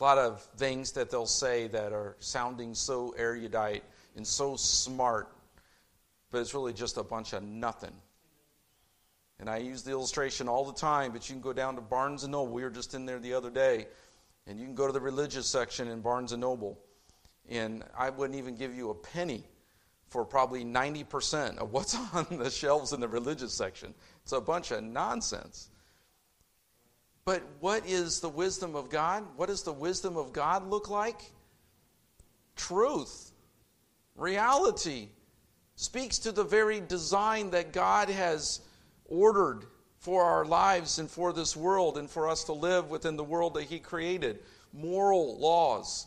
a 0.00 0.04
lot 0.04 0.18
of 0.18 0.42
things 0.56 0.92
that 0.92 1.10
they'll 1.10 1.26
say 1.26 1.66
that 1.68 1.92
are 1.92 2.16
sounding 2.20 2.74
so 2.74 3.14
erudite 3.18 3.82
and 4.16 4.26
so 4.26 4.54
smart, 4.56 5.28
but 6.30 6.38
it's 6.38 6.54
really 6.54 6.72
just 6.72 6.96
a 6.98 7.02
bunch 7.02 7.32
of 7.32 7.42
nothing. 7.42 7.92
And 9.40 9.48
I 9.48 9.58
use 9.58 9.82
the 9.82 9.90
illustration 9.90 10.48
all 10.48 10.64
the 10.64 10.72
time, 10.72 11.12
but 11.12 11.28
you 11.28 11.34
can 11.34 11.42
go 11.42 11.52
down 11.52 11.74
to 11.76 11.80
Barnes 11.80 12.24
and 12.24 12.32
Noble. 12.32 12.52
We 12.52 12.62
were 12.62 12.70
just 12.70 12.94
in 12.94 13.06
there 13.06 13.18
the 13.18 13.34
other 13.34 13.50
day, 13.50 13.86
and 14.46 14.58
you 14.58 14.66
can 14.66 14.74
go 14.74 14.86
to 14.86 14.92
the 14.92 15.00
religious 15.00 15.46
section 15.46 15.88
in 15.88 16.00
Barnes 16.00 16.32
and 16.32 16.40
Noble, 16.40 16.78
and 17.48 17.84
I 17.96 18.10
wouldn't 18.10 18.38
even 18.38 18.56
give 18.56 18.74
you 18.74 18.90
a 18.90 18.94
penny 18.94 19.44
for 20.08 20.24
probably 20.24 20.64
90% 20.64 21.58
of 21.58 21.72
what's 21.72 21.94
on 22.14 22.26
the 22.30 22.50
shelves 22.50 22.92
in 22.92 23.00
the 23.00 23.08
religious 23.08 23.52
section. 23.52 23.94
It's 24.22 24.32
a 24.32 24.40
bunch 24.40 24.70
of 24.70 24.82
nonsense. 24.82 25.70
But 27.24 27.42
what 27.60 27.86
is 27.86 28.20
the 28.20 28.28
wisdom 28.28 28.74
of 28.74 28.88
God? 28.88 29.24
What 29.36 29.46
does 29.46 29.62
the 29.62 29.72
wisdom 29.72 30.16
of 30.16 30.32
God 30.32 30.66
look 30.66 30.88
like? 30.88 31.20
Truth, 32.56 33.32
reality, 34.16 35.08
speaks 35.76 36.18
to 36.20 36.32
the 36.32 36.42
very 36.42 36.80
design 36.80 37.50
that 37.50 37.72
God 37.72 38.08
has 38.08 38.62
ordered 39.04 39.66
for 39.98 40.24
our 40.24 40.44
lives 40.44 40.98
and 40.98 41.10
for 41.10 41.32
this 41.32 41.54
world 41.56 41.98
and 41.98 42.08
for 42.08 42.28
us 42.28 42.44
to 42.44 42.52
live 42.52 42.88
within 42.88 43.16
the 43.16 43.24
world 43.24 43.54
that 43.54 43.64
He 43.64 43.78
created. 43.78 44.40
Moral 44.72 45.38
laws, 45.38 46.06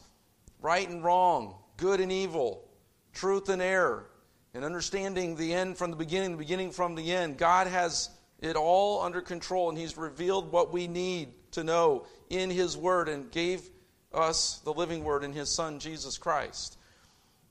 right 0.60 0.90
and 0.90 1.04
wrong, 1.04 1.56
good 1.78 2.00
and 2.00 2.12
evil, 2.12 2.68
truth 3.14 3.50
and 3.50 3.62
error, 3.62 4.08
and 4.54 4.64
understanding 4.64 5.36
the 5.36 5.54
end 5.54 5.78
from 5.78 5.92
the 5.92 5.98
beginning, 5.98 6.32
the 6.32 6.38
beginning 6.38 6.72
from 6.72 6.96
the 6.96 7.12
end. 7.12 7.38
God 7.38 7.68
has 7.68 8.10
it 8.40 8.56
all 8.56 9.02
under 9.02 9.22
control, 9.22 9.70
and 9.70 9.78
He's 9.78 9.98
revealed 9.98 10.52
what 10.52 10.74
we 10.74 10.88
need 10.88 11.30
to 11.52 11.64
know 11.64 12.06
in 12.30 12.50
His 12.50 12.76
Word 12.76 13.08
and 13.10 13.32
gave 13.32 13.62
us 14.14 14.60
the 14.64 14.74
living 14.74 15.04
Word 15.04 15.24
in 15.24 15.34
His 15.34 15.50
Son, 15.50 15.80
Jesus 15.80 16.18
Christ. 16.18 16.78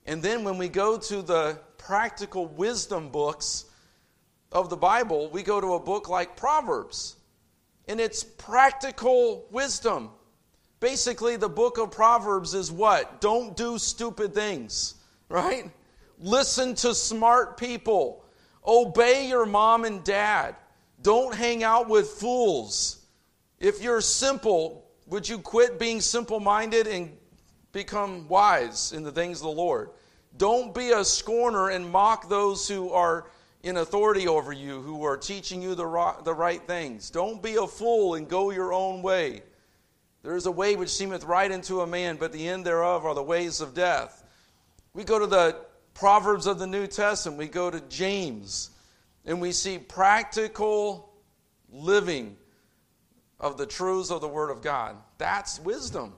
And 0.07 0.23
then 0.23 0.45
when 0.45 0.59
we 0.59 0.69
go 0.69 0.99
to 0.99 1.23
the 1.23 1.59
practical 1.79 2.47
wisdom 2.47 3.11
books 3.11 3.65
of 4.53 4.69
the 4.69 4.77
Bible, 4.77 5.31
we 5.31 5.43
go 5.43 5.61
to 5.61 5.75
a 5.75 5.81
book 5.81 6.09
like 6.09 6.37
Proverbs, 6.37 7.17
and 7.87 8.01
it's 8.01 8.25
practical 8.25 9.47
wisdom. 9.51 10.11
Basically, 10.81 11.37
the 11.37 11.49
book 11.49 11.79
of 11.79 11.91
Proverbs 11.91 12.55
is 12.55 12.73
what? 12.73 13.21
Don't 13.21 13.57
do 13.57 13.79
stupid 13.79 14.35
things, 14.35 14.95
right? 15.31 15.71
Listen 16.19 16.75
to 16.75 16.95
smart 16.95 17.57
people. 17.57 18.23
Obey 18.67 19.27
your 19.27 19.47
mom 19.47 19.85
and 19.85 20.05
dad. 20.05 20.55
Don't 21.01 21.35
hang 21.35 21.65
out 21.65 21.89
with 21.89 22.09
fools. 22.09 23.07
If 23.59 23.83
you're 23.83 24.03
simple, 24.03 24.85
would 25.07 25.27
you 25.27 25.39
quit 25.39 25.79
being 25.79 26.03
simple 26.03 26.41
minded 26.41 26.87
and 26.87 27.17
become 27.73 28.29
wise 28.29 28.93
in 28.93 29.03
the 29.03 29.13
things 29.13 29.39
of 29.39 29.45
the 29.45 29.51
Lord? 29.51 29.91
Don't 30.37 30.75
be 30.75 30.91
a 30.91 31.05
scorner 31.05 31.71
and 31.71 31.91
mock 31.91 32.29
those 32.29 32.69
who 32.69 32.91
are 32.91 33.31
in 33.63 33.79
authority 33.79 34.29
over 34.29 34.53
you, 34.53 34.81
who 34.83 35.05
are 35.05 35.17
teaching 35.17 35.63
you 35.63 35.75
the, 35.75 36.15
the 36.25 36.35
right 36.35 36.63
things. 36.67 37.11
Don't 37.11 37.43
be 37.43 37.57
a 37.57 37.67
fool 37.67 38.15
and 38.15 38.29
go 38.29 38.51
your 38.51 38.73
own 38.73 39.03
way. 39.03 39.43
There 40.23 40.37
is 40.37 40.47
a 40.47 40.51
way 40.51 40.77
which 40.77 40.91
seemeth 40.91 41.25
right 41.25 41.51
unto 41.51 41.81
a 41.81 41.87
man, 41.87 42.17
but 42.17 42.33
the 42.33 42.49
end 42.49 42.65
thereof 42.65 43.07
are 43.07 43.15
the 43.15 43.23
ways 43.23 43.61
of 43.61 43.75
death. 43.75 44.20
We 44.93 45.05
go 45.05 45.19
to 45.19 45.27
the 45.27 45.57
Proverbs 45.95 46.47
of 46.47 46.59
the 46.59 46.67
New 46.67 46.87
Testament, 46.87 47.39
we 47.39 47.47
go 47.47 47.71
to 47.71 47.81
James 47.83 48.71
and 49.25 49.41
we 49.41 49.53
see 49.53 49.79
practical 49.79 51.13
living 51.71 52.37
of 53.39 53.57
the 53.57 53.67
truths 53.67 54.11
of 54.11 54.21
the 54.21 54.29
Word 54.29 54.51
of 54.51 54.63
God. 54.63 54.97
That's 55.19 55.61
wisdom. 55.61 56.15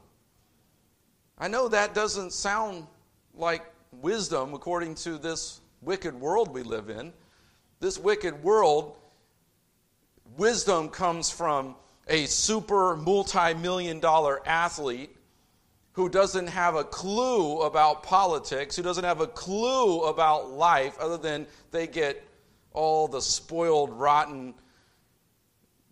I 1.38 1.48
know 1.48 1.68
that 1.68 1.94
doesn't 1.94 2.32
sound 2.32 2.86
like 3.34 3.64
wisdom 3.90 4.54
according 4.54 4.94
to 4.96 5.18
this 5.18 5.60
wicked 5.80 6.14
world 6.18 6.54
we 6.54 6.62
live 6.62 6.88
in. 6.88 7.12
This 7.80 7.98
wicked 7.98 8.42
world, 8.42 8.96
wisdom 10.36 10.88
comes 10.88 11.30
from 11.30 11.74
a 12.08 12.26
super 12.26 12.96
multi 12.96 13.54
million 13.54 14.00
dollar 14.00 14.46
athlete 14.46 15.11
who 15.92 16.08
doesn't 16.08 16.46
have 16.46 16.74
a 16.74 16.84
clue 16.84 17.60
about 17.62 18.02
politics, 18.02 18.76
who 18.76 18.82
doesn't 18.82 19.04
have 19.04 19.20
a 19.20 19.26
clue 19.26 20.02
about 20.04 20.50
life, 20.50 20.96
other 20.98 21.18
than 21.18 21.46
they 21.70 21.86
get 21.86 22.22
all 22.72 23.06
the 23.06 23.20
spoiled, 23.20 23.90
rotten 23.90 24.54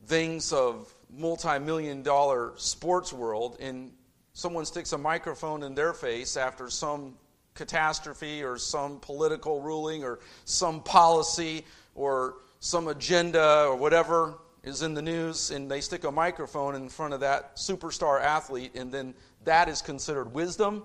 things 0.06 0.52
of 0.52 0.92
multi 1.10 1.58
million 1.58 2.02
dollar 2.02 2.52
sports 2.56 3.12
world, 3.12 3.58
and 3.60 3.92
someone 4.32 4.64
sticks 4.64 4.92
a 4.92 4.98
microphone 4.98 5.62
in 5.62 5.74
their 5.74 5.92
face 5.92 6.36
after 6.36 6.70
some 6.70 7.14
catastrophe 7.54 8.42
or 8.42 8.56
some 8.56 8.98
political 9.00 9.60
ruling 9.60 10.02
or 10.02 10.20
some 10.46 10.82
policy 10.82 11.64
or 11.94 12.36
some 12.60 12.88
agenda 12.88 13.66
or 13.66 13.76
whatever, 13.76 14.38
is 14.62 14.82
in 14.82 14.94
the 14.94 15.02
news 15.02 15.50
and 15.50 15.70
they 15.70 15.80
stick 15.80 16.04
a 16.04 16.10
microphone 16.10 16.74
in 16.74 16.88
front 16.88 17.14
of 17.14 17.20
that 17.20 17.56
superstar 17.56 18.20
athlete, 18.20 18.72
and 18.74 18.92
then 18.92 19.14
that 19.44 19.68
is 19.68 19.82
considered 19.82 20.32
wisdom? 20.32 20.84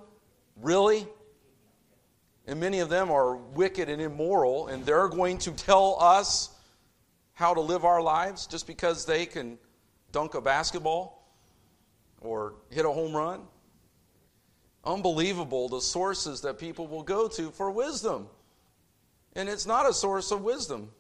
Really? 0.62 1.08
And 2.48 2.60
many 2.60 2.80
of 2.80 2.90
them 2.90 3.12
are 3.12 3.36
wicked 3.36 3.90
and 3.90 4.02
immoral, 4.02 4.68
and 4.68 4.86
they're 4.86 5.08
going 5.08 5.38
to 5.40 5.52
tell 5.52 5.98
us 6.00 6.50
how 7.34 7.54
to 7.54 7.62
live 7.62 7.84
our 7.84 8.02
lives 8.02 8.48
just 8.48 8.68
because 8.68 9.06
they 9.06 9.26
can 9.26 9.58
dunk 10.12 10.36
a 10.36 10.42
basketball 10.42 11.28
or 12.22 12.54
hit 12.70 12.86
a 12.86 12.92
home 12.92 13.16
run. 13.16 13.42
Unbelievable 14.84 15.68
the 15.68 15.82
sources 15.82 16.42
that 16.42 16.60
people 16.60 16.88
will 16.88 17.04
go 17.04 17.28
to 17.28 17.52
for 17.52 17.72
wisdom. 17.72 18.28
And 19.36 19.50
it's 19.50 19.66
not 19.66 19.90
a 19.90 19.94
source 19.94 20.32
of 20.32 20.44
wisdom, 20.44 20.92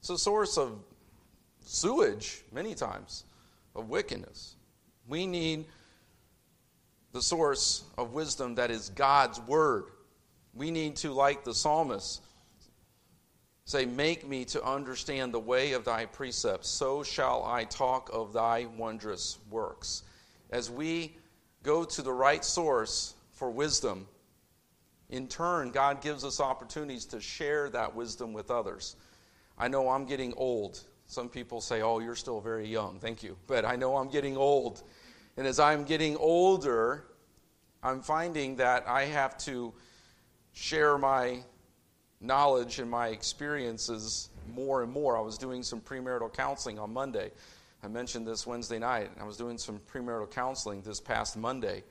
it's 0.00 0.10
a 0.10 0.18
source 0.18 0.56
of 0.56 0.78
sewage, 1.64 2.42
many 2.52 2.74
times, 2.74 3.24
of 3.74 3.88
wickedness. 3.88 4.56
We 5.06 5.26
need 5.26 5.66
the 7.12 7.22
source 7.22 7.84
of 7.98 8.12
wisdom 8.12 8.54
that 8.56 8.70
is 8.70 8.88
God's 8.90 9.40
Word. 9.40 9.84
We 10.54 10.70
need 10.70 10.96
to, 10.96 11.12
like 11.12 11.44
the 11.44 11.54
psalmist, 11.54 12.22
say, 13.64 13.84
Make 13.84 14.26
me 14.26 14.44
to 14.46 14.62
understand 14.64 15.32
the 15.32 15.40
way 15.40 15.72
of 15.72 15.84
thy 15.84 16.06
precepts, 16.06 16.68
so 16.68 17.02
shall 17.02 17.44
I 17.44 17.64
talk 17.64 18.10
of 18.12 18.32
thy 18.32 18.66
wondrous 18.76 19.38
works. 19.50 20.02
As 20.50 20.70
we 20.70 21.16
go 21.62 21.84
to 21.84 22.02
the 22.02 22.12
right 22.12 22.44
source 22.44 23.14
for 23.32 23.50
wisdom, 23.50 24.06
in 25.10 25.28
turn, 25.28 25.70
God 25.70 26.00
gives 26.00 26.24
us 26.24 26.40
opportunities 26.40 27.04
to 27.06 27.20
share 27.20 27.68
that 27.70 27.94
wisdom 27.94 28.32
with 28.32 28.50
others. 28.50 28.96
I 29.58 29.68
know 29.68 29.90
I'm 29.90 30.06
getting 30.06 30.32
old. 30.34 30.80
Some 31.06 31.28
people 31.28 31.60
say, 31.60 31.82
Oh, 31.82 31.98
you're 31.98 32.14
still 32.14 32.40
very 32.40 32.66
young. 32.66 32.98
Thank 32.98 33.22
you. 33.22 33.36
But 33.46 33.66
I 33.66 33.76
know 33.76 33.96
I'm 33.96 34.08
getting 34.08 34.36
old. 34.38 34.82
And 35.36 35.46
as 35.46 35.58
I'm 35.58 35.84
getting 35.84 36.16
older, 36.16 37.04
I'm 37.82 38.00
finding 38.00 38.56
that 38.56 38.86
I 38.86 39.04
have 39.06 39.38
to 39.38 39.72
share 40.52 40.98
my 40.98 41.40
knowledge 42.20 42.78
and 42.78 42.90
my 42.90 43.08
experiences 43.08 44.28
more 44.54 44.82
and 44.82 44.92
more. 44.92 45.16
I 45.16 45.20
was 45.20 45.38
doing 45.38 45.62
some 45.62 45.80
premarital 45.80 46.32
counseling 46.32 46.78
on 46.78 46.92
Monday. 46.92 47.30
I 47.82 47.88
mentioned 47.88 48.26
this 48.26 48.46
Wednesday 48.46 48.78
night. 48.78 49.10
I 49.20 49.24
was 49.24 49.36
doing 49.36 49.58
some 49.58 49.80
premarital 49.92 50.30
counseling 50.30 50.82
this 50.82 51.00
past 51.00 51.36
Monday. 51.36 51.82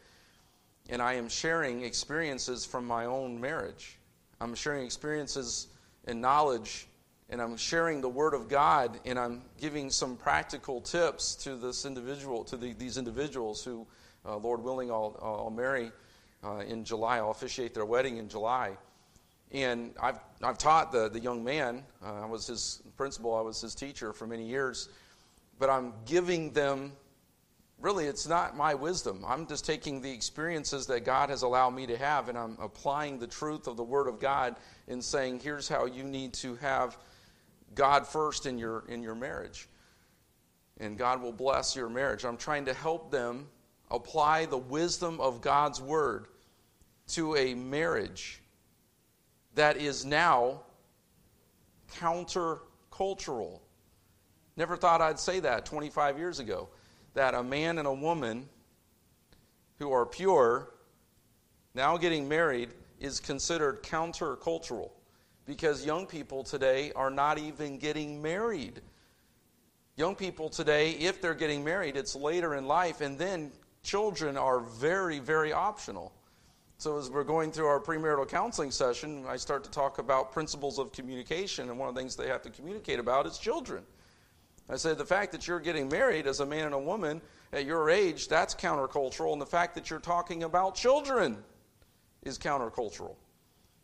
And 0.90 1.02
I 1.02 1.14
am 1.14 1.28
sharing 1.28 1.84
experiences 1.84 2.66
from 2.66 2.86
my 2.86 3.06
own 3.06 3.40
marriage. 3.40 3.98
I'm 4.40 4.56
sharing 4.56 4.86
experiences 4.86 5.68
and 6.06 6.22
knowledge 6.22 6.88
and 7.32 7.42
I'm 7.42 7.56
sharing 7.56 8.02
the 8.02 8.10
Word 8.10 8.34
of 8.34 8.50
God, 8.50 9.00
and 9.06 9.18
I'm 9.18 9.42
giving 9.60 9.90
some 9.90 10.18
practical 10.18 10.82
tips 10.82 11.34
to 11.36 11.56
this 11.56 11.86
individual, 11.86 12.44
to 12.44 12.58
the, 12.58 12.74
these 12.74 12.98
individuals 12.98 13.64
who, 13.64 13.88
uh, 14.26 14.36
Lord 14.36 14.62
willing, 14.62 14.92
I'll, 14.92 15.18
I'll 15.22 15.50
marry 15.50 15.92
uh, 16.44 16.58
in 16.68 16.84
July. 16.84 17.18
I'll 17.18 17.32
officiate 17.32 17.74
their 17.74 17.86
wedding 17.86 18.18
in 18.18 18.28
July. 18.28 18.76
And 19.54 19.94
I've, 20.02 20.20
I've 20.44 20.58
taught 20.58 20.92
the, 20.92 21.10
the 21.10 21.20
young 21.20 21.42
man. 21.42 21.84
Uh, 22.06 22.24
I 22.24 22.26
was 22.26 22.48
his 22.48 22.82
principal, 22.98 23.34
I 23.36 23.42
was 23.42 23.62
his 23.62 23.76
teacher 23.76 24.12
for 24.12 24.28
many 24.28 24.46
years. 24.46 24.90
But 25.58 25.70
I'm 25.70 25.94
giving 26.06 26.52
them, 26.52 26.92
really, 27.80 28.08
it's 28.08 28.28
not 28.28 28.58
my 28.58 28.74
wisdom. 28.74 29.24
I'm 29.26 29.48
just 29.48 29.66
taking 29.66 30.02
the 30.02 30.12
experiences 30.12 30.86
that 30.88 31.06
God 31.06 31.30
has 31.30 31.44
allowed 31.44 31.72
me 31.72 31.88
to 31.88 31.98
have, 31.98 32.28
and 32.28 32.38
I'm 32.38 32.58
applying 32.62 33.20
the 33.20 33.28
truth 33.28 33.68
of 33.68 33.78
the 33.78 33.84
Word 33.84 34.08
of 34.08 34.20
God 34.20 34.58
and 34.90 35.02
saying, 35.02 35.40
here's 35.40 35.70
how 35.70 35.86
you 35.86 36.04
need 36.04 36.34
to 36.34 36.56
have 36.56 36.98
God 37.76 38.08
first 38.08 38.46
in 38.46 38.58
your 38.58 38.84
in 38.88 39.02
your 39.02 39.16
marriage. 39.16 39.68
And 40.80 40.98
God 40.98 41.22
will 41.22 41.32
bless 41.32 41.76
your 41.76 41.90
marriage. 41.90 42.26
I'm 42.26 42.38
trying 42.38 42.66
to 42.66 42.74
help 42.74 43.12
them 43.12 43.48
apply 43.92 44.46
the 44.46 44.58
wisdom 44.58 45.20
of 45.20 45.42
God's 45.42 45.80
word 45.80 46.28
to 47.10 47.36
a 47.36 47.54
marriage 47.54 48.42
that 49.54 49.78
is 49.78 50.06
now 50.06 50.62
countercultural. 52.00 53.60
Never 54.58 54.78
thought 54.78 55.02
I'd 55.02 55.20
say 55.20 55.40
that 55.42 55.66
25 55.66 56.18
years 56.18 56.40
ago. 56.40 56.70
That 57.14 57.34
a 57.34 57.44
man 57.44 57.78
and 57.78 57.88
a 57.88 57.94
woman 57.94 58.48
who 59.78 59.92
are 59.92 60.06
pure 60.06 60.70
now 61.76 61.98
getting 61.98 62.28
married 62.28 62.70
is 63.00 63.20
considered 63.20 63.84
countercultural 63.84 64.92
because 65.52 65.86
young 65.86 66.06
people 66.06 66.46
today 66.46 66.94
are 66.96 67.10
not 67.10 67.38
even 67.38 67.78
getting 67.78 68.22
married. 68.22 68.80
Young 69.98 70.16
people 70.16 70.48
today, 70.48 70.92
if 70.92 71.22
they're 71.22 71.34
getting 71.34 71.62
married, 71.62 71.98
it's 71.98 72.16
later 72.16 72.56
in 72.56 72.68
life, 72.68 73.02
and 73.02 73.20
then 73.20 73.52
children 73.84 74.38
are 74.38 74.62
very, 74.62 75.20
very 75.20 75.52
optional. 75.52 76.14
So, 76.78 76.98
as 76.98 77.10
we're 77.10 77.26
going 77.26 77.52
through 77.52 77.66
our 77.66 77.82
premarital 77.82 78.30
counseling 78.30 78.72
session, 78.72 79.26
I 79.28 79.36
start 79.36 79.66
to 79.66 79.70
talk 79.70 79.98
about 79.98 80.32
principles 80.32 80.80
of 80.80 80.94
communication, 80.94 81.70
and 81.70 81.78
one 81.78 81.90
of 81.90 81.96
the 81.96 82.00
things 82.00 82.16
they 82.16 82.30
have 82.30 82.44
to 82.44 82.50
communicate 82.50 83.00
about 83.00 83.28
is 83.28 83.38
children. 83.38 83.84
I 84.70 84.78
said 84.78 84.98
the 84.98 85.06
fact 85.06 85.34
that 85.34 85.50
you're 85.50 85.60
getting 85.60 85.90
married 85.90 86.28
as 86.28 86.40
a 86.40 86.46
man 86.46 86.68
and 86.68 86.74
a 86.74 86.80
woman 86.80 87.20
at 87.52 87.66
your 87.66 87.90
age, 87.90 88.30
that's 88.30 88.56
countercultural, 88.56 89.34
and 89.34 89.42
the 89.42 89.46
fact 89.46 89.76
that 89.76 89.90
you're 89.90 90.00
talking 90.00 90.44
about 90.44 90.76
children 90.76 91.44
is 92.24 92.40
countercultural 92.40 93.16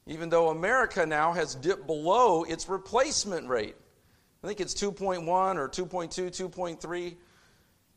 even 0.07 0.29
though 0.29 0.49
America 0.49 1.05
now 1.05 1.33
has 1.33 1.53
dipped 1.55 1.85
below 1.85 2.43
its 2.43 2.69
replacement 2.69 3.47
rate. 3.47 3.75
I 4.43 4.47
think 4.47 4.61
it's 4.61 4.73
2.1 4.73 5.27
or 5.27 5.67
2.2, 5.67 6.49
2.3 6.49 7.15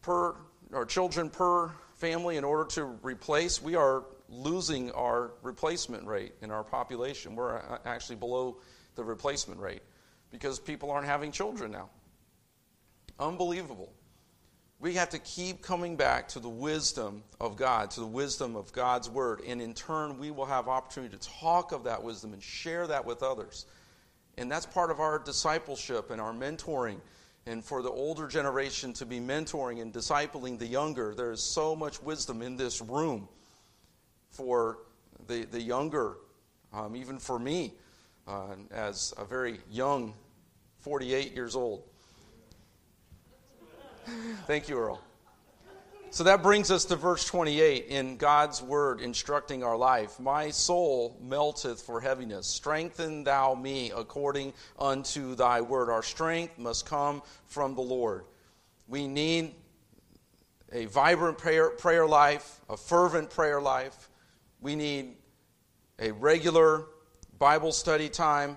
per 0.02 0.34
or 0.72 0.86
children 0.86 1.30
per 1.30 1.70
family 1.94 2.36
in 2.36 2.44
order 2.44 2.64
to 2.70 2.84
replace. 3.02 3.62
We 3.62 3.76
are 3.76 4.04
losing 4.28 4.90
our 4.92 5.32
replacement 5.42 6.04
rate 6.06 6.34
in 6.42 6.50
our 6.50 6.64
population. 6.64 7.36
We're 7.36 7.58
uh, 7.58 7.78
actually 7.84 8.16
below 8.16 8.58
the 8.96 9.04
replacement 9.04 9.60
rate 9.60 9.82
because 10.30 10.58
people 10.58 10.90
aren't 10.90 11.06
having 11.06 11.30
children 11.32 11.70
now. 11.70 11.90
Unbelievable 13.18 13.92
we 14.80 14.94
have 14.94 15.10
to 15.10 15.18
keep 15.18 15.60
coming 15.60 15.94
back 15.94 16.26
to 16.28 16.40
the 16.40 16.48
wisdom 16.48 17.22
of 17.38 17.56
God, 17.56 17.90
to 17.92 18.00
the 18.00 18.06
wisdom 18.06 18.56
of 18.56 18.72
God's 18.72 19.10
word. 19.10 19.42
And 19.46 19.60
in 19.60 19.74
turn, 19.74 20.18
we 20.18 20.30
will 20.30 20.46
have 20.46 20.68
opportunity 20.68 21.16
to 21.16 21.28
talk 21.28 21.72
of 21.72 21.84
that 21.84 22.02
wisdom 22.02 22.32
and 22.32 22.42
share 22.42 22.86
that 22.86 23.04
with 23.04 23.22
others. 23.22 23.66
And 24.38 24.50
that's 24.50 24.64
part 24.64 24.90
of 24.90 24.98
our 24.98 25.18
discipleship 25.18 26.10
and 26.10 26.18
our 26.18 26.32
mentoring. 26.32 27.00
And 27.46 27.62
for 27.62 27.82
the 27.82 27.90
older 27.90 28.26
generation 28.26 28.94
to 28.94 29.04
be 29.04 29.20
mentoring 29.20 29.82
and 29.82 29.92
discipling 29.92 30.58
the 30.58 30.66
younger, 30.66 31.14
there 31.14 31.30
is 31.30 31.42
so 31.42 31.76
much 31.76 32.02
wisdom 32.02 32.40
in 32.40 32.56
this 32.56 32.80
room 32.80 33.28
for 34.30 34.78
the, 35.26 35.44
the 35.44 35.60
younger, 35.60 36.16
um, 36.72 36.96
even 36.96 37.18
for 37.18 37.38
me, 37.38 37.74
uh, 38.26 38.54
as 38.70 39.12
a 39.18 39.26
very 39.26 39.60
young 39.70 40.14
48 40.78 41.34
years 41.34 41.54
old. 41.54 41.89
Thank 44.46 44.68
you, 44.68 44.78
Earl. 44.78 45.00
So 46.12 46.24
that 46.24 46.42
brings 46.42 46.72
us 46.72 46.84
to 46.86 46.96
verse 46.96 47.24
28 47.24 47.86
in 47.86 48.16
God's 48.16 48.60
word 48.60 49.00
instructing 49.00 49.62
our 49.62 49.76
life. 49.76 50.18
My 50.18 50.50
soul 50.50 51.16
melteth 51.22 51.82
for 51.82 52.00
heaviness. 52.00 52.48
Strengthen 52.48 53.22
thou 53.22 53.54
me 53.54 53.92
according 53.94 54.52
unto 54.76 55.36
thy 55.36 55.60
word. 55.60 55.88
Our 55.88 56.02
strength 56.02 56.58
must 56.58 56.84
come 56.84 57.22
from 57.46 57.76
the 57.76 57.80
Lord. 57.80 58.24
We 58.88 59.06
need 59.06 59.54
a 60.72 60.86
vibrant 60.86 61.38
prayer, 61.38 61.70
prayer 61.70 62.08
life, 62.08 62.60
a 62.68 62.76
fervent 62.76 63.30
prayer 63.30 63.60
life. 63.60 64.08
We 64.60 64.74
need 64.74 65.14
a 66.00 66.10
regular 66.10 66.86
Bible 67.38 67.70
study 67.70 68.08
time 68.08 68.56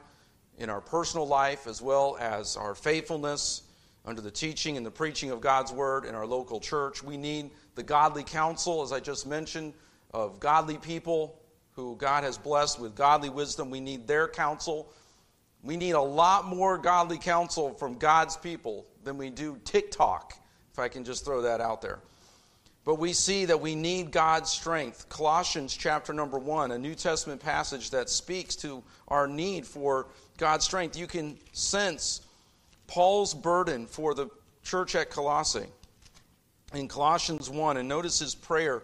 in 0.58 0.71
our 0.71 0.82
personal 0.82 1.27
life 1.27 1.67
as 1.67 1.84
well 1.84 2.17
as 2.19 2.58
our 2.58 2.73
faithfulness 2.73 3.62
under 4.05 4.21
the 4.21 4.31
teaching 4.31 4.77
and 4.77 4.85
the 4.85 4.91
preaching 4.91 5.31
of 5.31 5.41
God's 5.41 5.71
word 5.71 6.05
in 6.05 6.15
our 6.15 6.25
local 6.25 6.59
church. 6.59 7.03
We 7.03 7.17
need 7.17 7.51
the 7.75 7.83
godly 7.83 8.23
counsel, 8.23 8.81
as 8.81 8.91
I 8.91 8.99
just 8.99 9.25
mentioned, 9.25 9.73
of 10.13 10.39
godly 10.39 10.77
people 10.77 11.39
who 11.75 11.95
God 11.95 12.23
has 12.23 12.37
blessed 12.37 12.79
with 12.79 12.95
godly 12.95 13.29
wisdom. 13.29 13.69
We 13.69 13.79
need 13.79 14.07
their 14.07 14.27
counsel. 14.27 14.91
We 15.63 15.77
need 15.77 15.91
a 15.91 16.01
lot 16.01 16.45
more 16.45 16.77
godly 16.77 17.17
counsel 17.17 17.73
from 17.73 17.97
God's 17.97 18.35
people 18.35 18.85
than 19.03 19.17
we 19.17 19.29
do 19.29 19.57
TikTok, 19.63 20.37
if 20.71 20.79
I 20.79 20.87
can 20.87 21.03
just 21.03 21.25
throw 21.25 21.41
that 21.41 21.61
out 21.61 21.81
there. 21.81 21.99
But 22.85 22.95
we 22.95 23.13
see 23.13 23.45
that 23.45 23.61
we 23.61 23.75
need 23.75 24.11
God's 24.11 24.49
strength. 24.49 25.07
Colossians 25.07 25.75
chapter 25.75 26.11
number 26.11 26.37
1, 26.37 26.71
a 26.71 26.77
New 26.77 26.95
Testament 26.95 27.41
passage 27.41 27.91
that 27.91 28.09
speaks 28.09 28.57
to 28.57 28.83
our 29.07 29.25
need 29.25 29.65
for 29.65 30.07
God's 30.37 30.65
strength. 30.65 30.97
You 30.97 31.07
can 31.07 31.37
sense 31.53 32.27
Paul's 32.93 33.34
burden 33.34 33.88
for 33.88 34.13
the 34.13 34.29
church 34.62 34.93
at 34.93 35.10
Colossae 35.10 35.65
in 36.75 36.88
Colossians 36.88 37.49
1, 37.49 37.77
and 37.77 37.89
notice 37.89 38.19
his 38.19 38.36
prayer. 38.36 38.84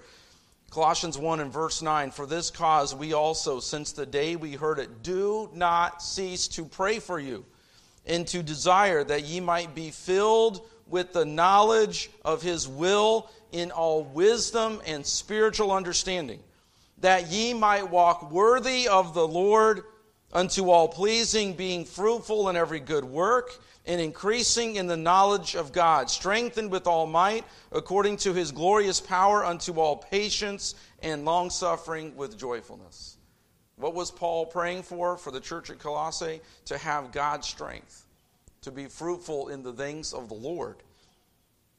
Colossians 0.72 1.16
1 1.16 1.42
and 1.42 1.54
verse 1.54 1.84
9 1.84 2.10
For 2.10 2.26
this 2.26 2.50
cause 2.50 2.96
we 2.96 3.14
also, 3.14 3.60
since 3.60 3.92
the 3.92 4.08
day 4.08 4.36
we 4.36 4.54
heard 4.54 4.80
it, 4.80 5.04
do 5.04 5.52
not 5.54 6.02
cease 6.02 6.48
to 6.48 6.66
pray 6.66 6.98
for 6.98 7.20
you, 7.20 7.46
and 8.08 8.28
to 8.30 8.42
desire 8.42 9.04
that 9.04 9.26
ye 9.26 9.40
might 9.40 9.76
be 9.76 9.92
filled 9.92 10.68
with 10.88 11.14
the 11.14 11.26
knowledge 11.26 12.10
of 12.26 12.42
his 12.42 12.68
will 12.68 13.30
in 13.52 13.70
all 13.70 14.04
wisdom 14.06 14.82
and 14.88 15.06
spiritual 15.06 15.72
understanding, 15.72 16.40
that 16.98 17.28
ye 17.28 17.54
might 17.54 17.92
walk 17.92 18.32
worthy 18.32 18.88
of 18.88 19.14
the 19.14 19.28
Lord 19.28 19.84
unto 20.34 20.72
all 20.72 20.88
pleasing, 20.88 21.54
being 21.54 21.86
fruitful 21.86 22.50
in 22.50 22.56
every 22.56 22.80
good 22.80 23.06
work, 23.06 23.52
and 23.86 24.00
increasing 24.00 24.76
in 24.76 24.88
the 24.88 24.98
knowledge 24.98 25.56
of 25.56 25.72
God, 25.72 26.10
strengthened 26.10 26.72
with 26.72 26.88
all 26.88 27.08
might, 27.08 27.46
according 27.72 28.18
to 28.18 28.34
his 28.34 28.52
glorious 28.52 29.00
power, 29.00 29.44
unto 29.44 29.80
all 29.80 29.98
patience 29.98 30.76
and 31.02 31.26
longsuffering 31.26 32.16
with 32.16 32.38
joyfulness. 32.38 33.18
What 33.78 33.96
was 33.96 34.12
Paul 34.12 34.46
praying 34.46 34.84
for 34.84 35.18
for 35.18 35.32
the 35.32 35.40
church 35.40 35.70
at 35.70 35.80
Colossae? 35.80 36.42
To 36.66 36.78
have 36.78 37.14
God's 37.14 37.48
strength, 37.48 38.06
to 38.62 38.72
be 38.72 38.88
fruitful 38.88 39.48
in 39.48 39.64
the 39.64 39.74
things 39.74 40.14
of 40.14 40.28
the 40.28 40.36
Lord. 40.36 40.78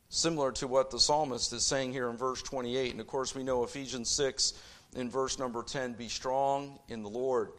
Similar 0.09 0.51
to 0.53 0.67
what 0.67 0.91
the 0.91 0.99
psalmist 0.99 1.53
is 1.53 1.65
saying 1.65 1.93
here 1.93 2.09
in 2.09 2.17
verse 2.17 2.43
28. 2.43 2.93
And 2.93 3.01
of 3.01 3.07
course, 3.07 3.35
we 3.35 3.45
know 3.45 3.63
Ephesians 3.63 4.09
6 4.09 4.55
in 4.97 5.09
verse 5.09 5.39
number 5.39 5.63
10 5.63 5.93
be 5.93 6.09
strong 6.09 6.81
in 6.89 7.03
the 7.03 7.09
Lord 7.09 7.53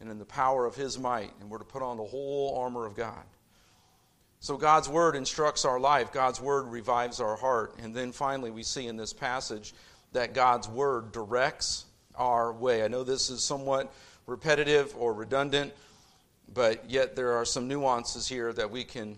and 0.00 0.10
in 0.10 0.18
the 0.18 0.24
power 0.24 0.66
of 0.66 0.74
his 0.74 0.98
might. 0.98 1.30
And 1.40 1.48
we're 1.48 1.58
to 1.58 1.64
put 1.64 1.82
on 1.82 1.98
the 1.98 2.02
whole 2.02 2.58
armor 2.58 2.86
of 2.86 2.96
God. 2.96 3.22
So 4.42 4.56
God's 4.56 4.88
word 4.88 5.14
instructs 5.14 5.64
our 5.64 5.78
life, 5.78 6.10
God's 6.10 6.40
word 6.40 6.66
revives 6.66 7.20
our 7.20 7.36
heart. 7.36 7.76
And 7.80 7.94
then 7.94 8.10
finally, 8.10 8.50
we 8.50 8.64
see 8.64 8.88
in 8.88 8.96
this 8.96 9.12
passage 9.12 9.72
that 10.14 10.34
God's 10.34 10.68
word 10.68 11.12
directs 11.12 11.84
our 12.16 12.52
way. 12.52 12.82
I 12.82 12.88
know 12.88 13.04
this 13.04 13.30
is 13.30 13.44
somewhat 13.44 13.94
repetitive 14.26 14.96
or 14.98 15.14
redundant, 15.14 15.72
but 16.52 16.90
yet 16.90 17.14
there 17.14 17.34
are 17.34 17.44
some 17.44 17.68
nuances 17.68 18.26
here 18.26 18.52
that 18.52 18.68
we 18.68 18.82
can 18.82 19.16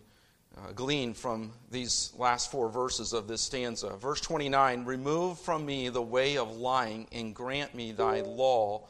uh, 0.58 0.72
glean 0.72 1.14
from 1.14 1.52
these 1.70 2.12
last 2.18 2.50
four 2.50 2.68
verses 2.68 3.14
of 3.14 3.26
this 3.26 3.40
stanza. 3.40 3.96
Verse 3.96 4.20
29 4.20 4.84
Remove 4.84 5.38
from 5.38 5.64
me 5.64 5.88
the 5.88 6.02
way 6.02 6.36
of 6.36 6.54
lying 6.54 7.08
and 7.12 7.34
grant 7.34 7.74
me 7.74 7.92
thy 7.92 8.20
law 8.20 8.82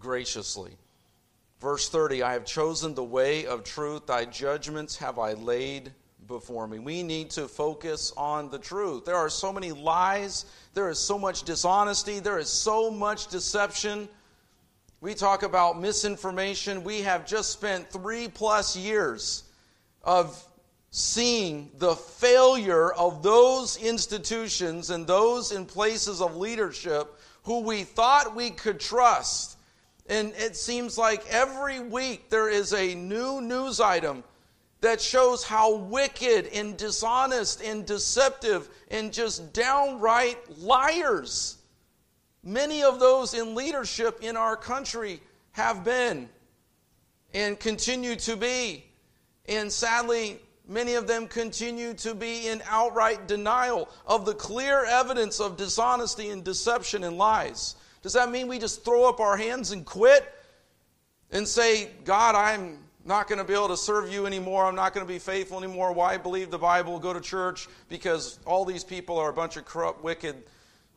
graciously. 0.00 0.72
Verse 1.60 1.88
30 1.88 2.22
I 2.22 2.32
have 2.32 2.44
chosen 2.44 2.94
the 2.94 3.04
way 3.04 3.46
of 3.46 3.64
truth, 3.64 4.06
thy 4.06 4.24
judgments 4.24 4.96
have 4.96 5.18
I 5.18 5.32
laid 5.32 5.92
before 6.28 6.68
me. 6.68 6.78
We 6.78 7.02
need 7.02 7.30
to 7.30 7.48
focus 7.48 8.12
on 8.16 8.50
the 8.50 8.58
truth. 8.58 9.04
There 9.04 9.16
are 9.16 9.30
so 9.30 9.52
many 9.52 9.72
lies, 9.72 10.44
there 10.74 10.88
is 10.88 10.98
so 10.98 11.18
much 11.18 11.42
dishonesty, 11.42 12.20
there 12.20 12.38
is 12.38 12.48
so 12.48 12.90
much 12.90 13.28
deception. 13.28 14.08
We 15.00 15.14
talk 15.14 15.42
about 15.42 15.80
misinformation. 15.80 16.84
We 16.84 17.00
have 17.02 17.26
just 17.26 17.50
spent 17.50 17.90
three 17.90 18.28
plus 18.28 18.76
years 18.76 19.44
of 20.02 20.44
seeing 20.90 21.70
the 21.78 21.94
failure 21.94 22.92
of 22.92 23.22
those 23.22 23.76
institutions 23.76 24.90
and 24.90 25.06
those 25.06 25.52
in 25.52 25.66
places 25.66 26.20
of 26.20 26.36
leadership 26.36 27.18
who 27.44 27.60
we 27.60 27.84
thought 27.84 28.34
we 28.34 28.50
could 28.50 28.80
trust 28.80 29.57
and 30.08 30.32
it 30.36 30.56
seems 30.56 30.96
like 30.96 31.26
every 31.28 31.80
week 31.80 32.30
there 32.30 32.48
is 32.48 32.72
a 32.72 32.94
new 32.94 33.40
news 33.40 33.80
item 33.80 34.24
that 34.80 35.00
shows 35.00 35.42
how 35.42 35.74
wicked 35.74 36.46
and 36.54 36.76
dishonest 36.76 37.62
and 37.62 37.84
deceptive 37.84 38.68
and 38.90 39.12
just 39.12 39.52
downright 39.52 40.38
liars 40.58 41.58
many 42.42 42.82
of 42.82 42.98
those 42.98 43.34
in 43.34 43.54
leadership 43.54 44.18
in 44.22 44.36
our 44.36 44.56
country 44.56 45.20
have 45.52 45.84
been 45.84 46.28
and 47.34 47.58
continue 47.60 48.16
to 48.16 48.36
be. 48.36 48.84
And 49.46 49.70
sadly, 49.70 50.40
many 50.66 50.94
of 50.94 51.06
them 51.06 51.26
continue 51.28 51.94
to 51.94 52.14
be 52.14 52.48
in 52.48 52.62
outright 52.68 53.28
denial 53.28 53.88
of 54.06 54.24
the 54.24 54.34
clear 54.34 54.84
evidence 54.84 55.40
of 55.40 55.56
dishonesty 55.56 56.30
and 56.30 56.42
deception 56.42 57.04
and 57.04 57.18
lies. 57.18 57.76
Does 58.02 58.12
that 58.12 58.30
mean 58.30 58.48
we 58.48 58.58
just 58.58 58.84
throw 58.84 59.08
up 59.08 59.20
our 59.20 59.36
hands 59.36 59.72
and 59.72 59.84
quit 59.84 60.32
and 61.30 61.46
say, 61.46 61.90
God, 62.04 62.34
I'm 62.34 62.78
not 63.04 63.28
going 63.28 63.38
to 63.38 63.44
be 63.44 63.54
able 63.54 63.68
to 63.68 63.76
serve 63.76 64.12
you 64.12 64.26
anymore. 64.26 64.66
I'm 64.66 64.74
not 64.74 64.92
going 64.92 65.06
to 65.06 65.12
be 65.12 65.18
faithful 65.18 65.58
anymore. 65.58 65.92
Why 65.92 66.16
believe 66.16 66.50
the 66.50 66.58
Bible? 66.58 66.98
Go 66.98 67.12
to 67.12 67.20
church 67.20 67.68
because 67.88 68.38
all 68.44 68.64
these 68.64 68.84
people 68.84 69.18
are 69.18 69.30
a 69.30 69.32
bunch 69.32 69.56
of 69.56 69.64
corrupt, 69.64 70.04
wicked 70.04 70.36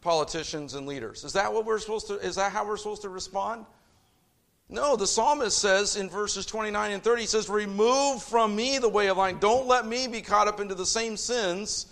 politicians 0.02 0.74
and 0.74 0.86
leaders. 0.86 1.24
Is 1.24 1.34
that 1.34 1.54
what 1.54 1.66
we're 1.66 1.80
supposed 1.80 2.08
to 2.08 2.16
is 2.16 2.36
that 2.36 2.52
how 2.52 2.68
we're 2.68 2.78
supposed 2.78 3.04
to 3.04 3.10
respond? 3.10 3.66
No, 4.68 4.96
the 4.96 5.08
psalmist 5.08 5.58
says 5.58 5.98
in 5.98 6.10
verses 6.10 6.46
29 6.46 6.92
and 6.92 7.04
30, 7.04 7.22
he 7.22 7.28
says, 7.28 7.50
Remove 7.50 8.24
from 8.24 8.56
me 8.56 8.78
the 8.78 8.90
way 8.90 9.08
of 9.08 9.18
lying. 9.18 9.38
Don't 9.38 9.68
let 9.68 9.86
me 9.86 10.08
be 10.08 10.22
caught 10.22 10.48
up 10.48 10.62
into 10.62 10.76
the 10.76 10.86
same 10.86 11.18
sins 11.18 11.88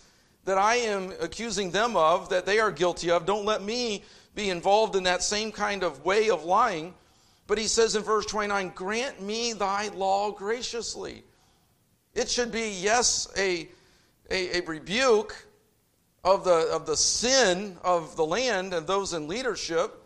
that 0.45 0.58
I 0.58 0.76
am 0.76 1.12
accusing 1.19 1.72
them 1.72 1.98
of, 1.98 2.30
that 2.30 2.45
they 2.45 2.60
are 2.60 2.72
guilty 2.72 3.12
of. 3.12 3.26
Don't 3.26 3.45
let 3.45 3.62
me 3.62 4.04
be 4.39 4.49
involved 4.49 4.95
in 4.95 5.04
that 5.04 5.21
same 5.21 5.52
kind 5.52 5.84
of 5.84 6.06
way 6.06 6.30
of 6.30 6.45
lying. 6.45 6.93
But 7.45 7.58
he 7.58 7.67
says 7.67 7.97
in 7.97 8.04
verse 8.04 8.25
29 8.25 8.71
Grant 8.73 9.21
me 9.21 9.52
thy 9.52 9.89
law 9.89 10.32
graciously. 10.32 11.23
It 12.13 12.30
should 12.30 12.49
be, 12.49 12.69
yes, 12.69 13.28
a, 13.38 13.67
a, 14.32 14.60
a 14.60 14.62
rebuke 14.62 15.36
of 16.23 16.45
the, 16.45 16.69
of 16.71 16.86
the 16.86 16.95
sin 16.95 17.75
of 17.84 18.15
the 18.15 18.25
land 18.25 18.73
and 18.73 18.88
those 18.88 19.13
in 19.13 19.28
leadership, 19.28 20.02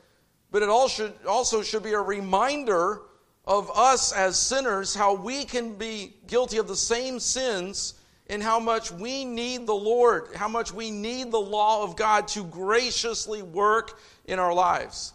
but 0.49 0.63
it 0.63 0.69
all 0.69 0.87
should, 0.87 1.13
also 1.27 1.61
should 1.61 1.83
be 1.83 1.93
a 1.93 2.01
reminder 2.01 3.01
of 3.45 3.69
us 3.75 4.13
as 4.13 4.39
sinners 4.39 4.95
how 4.95 5.13
we 5.13 5.45
can 5.45 5.75
be 5.75 6.15
guilty 6.25 6.57
of 6.57 6.67
the 6.67 6.75
same 6.75 7.19
sins 7.19 7.95
and 8.33 8.41
how 8.41 8.59
much 8.59 8.91
we 8.91 9.23
need 9.25 9.67
the 9.67 9.75
Lord, 9.75 10.29
how 10.33 10.47
much 10.47 10.73
we 10.73 10.89
need 10.89 11.29
the 11.29 11.39
law 11.39 11.83
of 11.83 11.95
God 11.95 12.27
to 12.29 12.43
graciously 12.43 13.43
work 13.43 13.99
in 14.25 14.39
our 14.39 14.51
lives. 14.51 15.13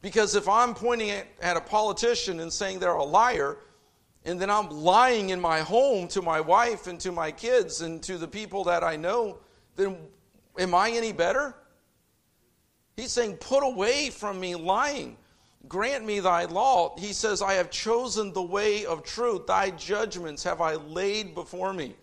Because 0.00 0.34
if 0.34 0.48
I'm 0.48 0.72
pointing 0.72 1.10
at 1.42 1.58
a 1.58 1.60
politician 1.60 2.40
and 2.40 2.50
saying 2.50 2.78
they're 2.78 2.92
a 2.92 3.04
liar, 3.04 3.58
and 4.24 4.40
then 4.40 4.48
I'm 4.48 4.70
lying 4.70 5.28
in 5.28 5.42
my 5.42 5.60
home 5.60 6.08
to 6.08 6.22
my 6.22 6.40
wife 6.40 6.86
and 6.86 6.98
to 7.00 7.12
my 7.12 7.30
kids 7.30 7.82
and 7.82 8.02
to 8.04 8.16
the 8.16 8.26
people 8.26 8.64
that 8.64 8.82
I 8.82 8.96
know, 8.96 9.40
then 9.76 9.98
am 10.58 10.74
I 10.74 10.88
any 10.88 11.12
better? 11.12 11.54
He's 12.96 13.12
saying, 13.12 13.36
Put 13.42 13.62
away 13.62 14.08
from 14.08 14.40
me 14.40 14.54
lying. 14.54 15.18
Grant 15.68 16.06
me 16.06 16.20
thy 16.20 16.46
law. 16.46 16.96
He 16.96 17.12
says, 17.12 17.42
I 17.42 17.54
have 17.54 17.70
chosen 17.70 18.32
the 18.32 18.42
way 18.42 18.86
of 18.86 19.02
truth. 19.02 19.48
Thy 19.48 19.68
judgments 19.68 20.42
have 20.44 20.62
I 20.62 20.76
laid 20.76 21.34
before 21.34 21.74
me. 21.74 21.96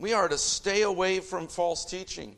We 0.00 0.14
are 0.14 0.28
to 0.28 0.38
stay 0.38 0.80
away 0.80 1.20
from 1.20 1.46
false 1.46 1.84
teaching. 1.84 2.34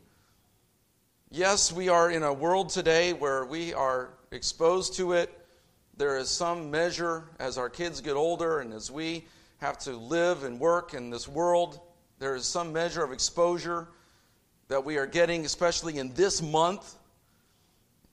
Yes, 1.31 1.73
we 1.73 1.89
are 1.89 2.11
in 2.11 2.25
a 2.25 2.33
world 2.33 2.71
today 2.71 3.13
where 3.13 3.45
we 3.45 3.73
are 3.73 4.15
exposed 4.33 4.97
to 4.97 5.13
it. 5.13 5.31
There 5.97 6.19
is 6.19 6.29
some 6.29 6.73
measure 6.73 7.23
as 7.39 7.59
our 7.59 7.71
kids 7.71 8.01
get 8.01 8.17
older 8.17 8.59
and 8.59 8.73
as 8.73 8.91
we 8.91 9.27
have 9.59 9.79
to 9.79 9.93
live 9.93 10.43
and 10.43 10.59
work 10.59 10.93
in 10.93 11.09
this 11.09 11.29
world, 11.29 11.79
there 12.19 12.35
is 12.35 12.47
some 12.47 12.73
measure 12.73 13.05
of 13.05 13.13
exposure 13.13 13.87
that 14.67 14.85
we 14.85 14.97
are 14.97 15.07
getting, 15.07 15.45
especially 15.45 15.99
in 15.99 16.13
this 16.15 16.43
month. 16.43 16.97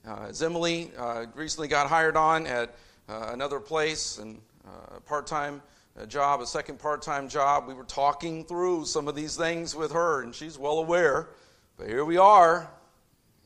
Uh, 0.07 0.27
as 0.29 0.43
Emily 0.43 0.91
uh, 0.95 1.25
recently 1.33 1.67
got 1.67 1.87
hired 1.87 2.15
on 2.15 2.45
at 2.45 2.75
uh, 3.09 3.31
another 3.33 3.59
place 3.59 4.19
and 4.19 4.39
uh, 4.67 4.99
part 5.07 5.25
time 5.25 5.59
uh, 5.99 6.05
job, 6.05 6.41
a 6.41 6.45
second 6.45 6.79
part 6.79 7.01
time 7.01 7.27
job, 7.27 7.67
we 7.67 7.73
were 7.73 7.83
talking 7.83 8.45
through 8.45 8.85
some 8.85 9.07
of 9.07 9.15
these 9.15 9.35
things 9.35 9.75
with 9.75 9.91
her, 9.91 10.21
and 10.21 10.33
she's 10.33 10.57
well 10.57 10.79
aware. 10.79 11.29
But 11.77 11.87
here 11.87 12.05
we 12.05 12.17
are 12.17 12.69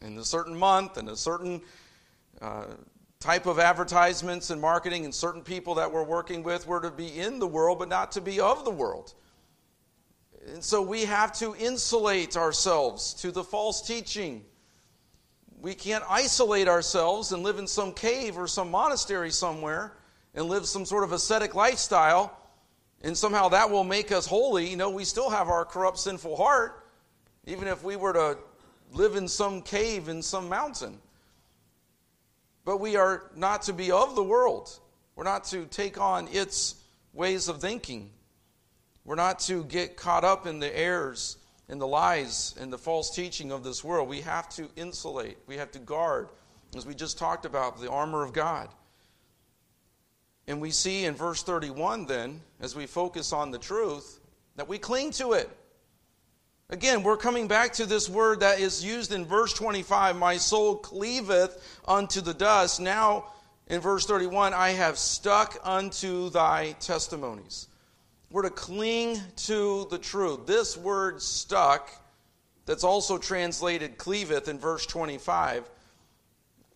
in 0.02 0.18
a 0.18 0.24
certain 0.24 0.56
month 0.56 0.98
and 0.98 1.10
a 1.10 1.16
certain 1.16 1.62
uh, 2.42 2.66
type 3.20 3.46
of 3.46 3.58
advertisements 3.58 4.50
and 4.50 4.60
marketing 4.60 5.06
and 5.06 5.14
certain 5.14 5.42
people 5.42 5.76
that 5.76 5.92
we're 5.92 6.04
working 6.04 6.44
with 6.44 6.68
were 6.68 6.82
to 6.82 6.92
be 6.92 7.20
in 7.20 7.40
the 7.40 7.48
world 7.48 7.80
but 7.80 7.90
not 7.90 8.12
to 8.12 8.22
be 8.22 8.40
of 8.40 8.66
the 8.66 8.72
world. 8.72 9.14
And 10.48 10.64
so 10.64 10.82
we 10.82 11.06
have 11.06 11.32
to 11.40 11.56
insulate 11.56 12.36
ourselves 12.36 13.14
to 13.16 13.32
the 13.32 13.44
false 13.44 13.82
teaching. 13.82 14.44
We 15.62 15.74
can't 15.74 16.04
isolate 16.10 16.68
ourselves 16.68 17.32
and 17.32 17.44
live 17.44 17.60
in 17.60 17.68
some 17.68 17.94
cave 17.94 18.38
or 18.38 18.48
some 18.48 18.70
monastery 18.70 19.32
somewhere 19.32 19.94
and 20.36 20.48
live 20.48 20.66
some 20.66 20.86
sort 20.86 21.06
of 21.06 21.14
ascetic 21.14 21.56
lifestyle 21.56 22.38
and 23.04 23.18
somehow 23.18 23.50
that 23.50 23.70
will 23.70 23.84
make 23.84 24.12
us 24.12 24.26
holy. 24.26 24.70
You 24.70 24.78
know, 24.78 24.90
we 24.90 25.04
still 25.04 25.30
have 25.30 25.50
our 25.50 25.66
corrupt, 25.66 26.00
sinful 26.00 26.36
heart, 26.36 26.86
even 27.46 27.68
if 27.68 27.84
we 27.84 27.96
were 27.96 28.14
to 28.14 28.38
live 28.92 29.16
in 29.16 29.28
some 29.28 29.62
cave 29.62 30.08
in 30.08 30.22
some 30.22 30.48
mountain. 30.48 31.00
But 32.66 32.78
we 32.80 32.96
are 32.96 33.30
not 33.36 33.64
to 33.64 33.74
be 33.74 33.92
of 33.92 34.16
the 34.16 34.24
world. 34.24 34.80
We're 35.16 35.26
not 35.26 35.44
to 35.46 35.66
take 35.66 36.00
on 36.00 36.28
its 36.32 36.76
ways 37.12 37.50
of 37.50 37.60
thinking. 37.60 38.10
We're 39.06 39.16
not 39.16 39.40
to 39.42 39.66
get 39.66 39.98
caught 39.98 40.24
up 40.24 40.48
in 40.48 40.60
the 40.60 40.78
errors 40.78 41.38
and 41.68 41.80
the 41.80 41.88
lies 41.88 42.56
and 42.60 42.72
the 42.72 42.78
false 42.78 43.14
teaching 43.14 43.52
of 43.52 43.64
this 43.64 43.84
world. 43.84 44.08
We 44.08 44.22
have 44.22 44.48
to 44.50 44.70
insulate, 44.76 45.38
we 45.46 45.58
have 45.58 45.72
to 45.72 45.80
guard, 45.80 46.30
as 46.76 46.86
we 46.86 46.96
just 46.96 47.18
talked 47.18 47.46
about, 47.46 47.82
the 47.82 47.90
armor 47.90 48.24
of 48.24 48.32
God. 48.32 48.70
And 50.48 50.60
we 50.60 50.72
see 50.72 51.06
in 51.06 51.16
verse 51.16 51.44
31 51.44 52.06
then, 52.06 52.42
as 52.60 52.76
we 52.76 52.86
focus 52.86 53.32
on 53.32 53.52
the 53.52 53.58
truth, 53.58 54.20
that 54.56 54.68
we 54.68 54.78
cling 54.78 55.12
to 55.12 55.34
it. 55.34 55.50
Again, 56.70 57.04
we're 57.04 57.18
coming 57.18 57.48
back 57.48 57.74
to 57.74 57.86
this 57.86 58.10
word 58.10 58.40
that 58.40 58.60
is 58.60 58.84
used 58.84 59.14
in 59.14 59.26
verse 59.26 59.54
25 59.54 60.16
My 60.16 60.38
soul 60.38 60.76
cleaveth 60.76 61.80
unto 61.88 62.20
the 62.20 62.34
dust. 62.34 62.80
Now, 62.80 63.26
in 63.68 63.80
verse 63.80 64.06
31, 64.06 64.54
I 64.54 64.70
have 64.70 64.98
stuck 64.98 65.58
unto 65.64 66.30
thy 66.30 66.72
testimonies. 66.80 67.68
We're 68.30 68.42
to 68.42 68.50
cling 68.50 69.20
to 69.46 69.88
the 69.92 70.00
truth. 70.00 70.48
This 70.48 70.76
word 70.76 71.22
stuck, 71.22 71.92
that's 72.66 72.84
also 72.84 73.18
translated 73.18 73.98
cleaveth 73.98 74.48
in 74.48 74.58
verse 74.58 74.86
25, 74.86 75.70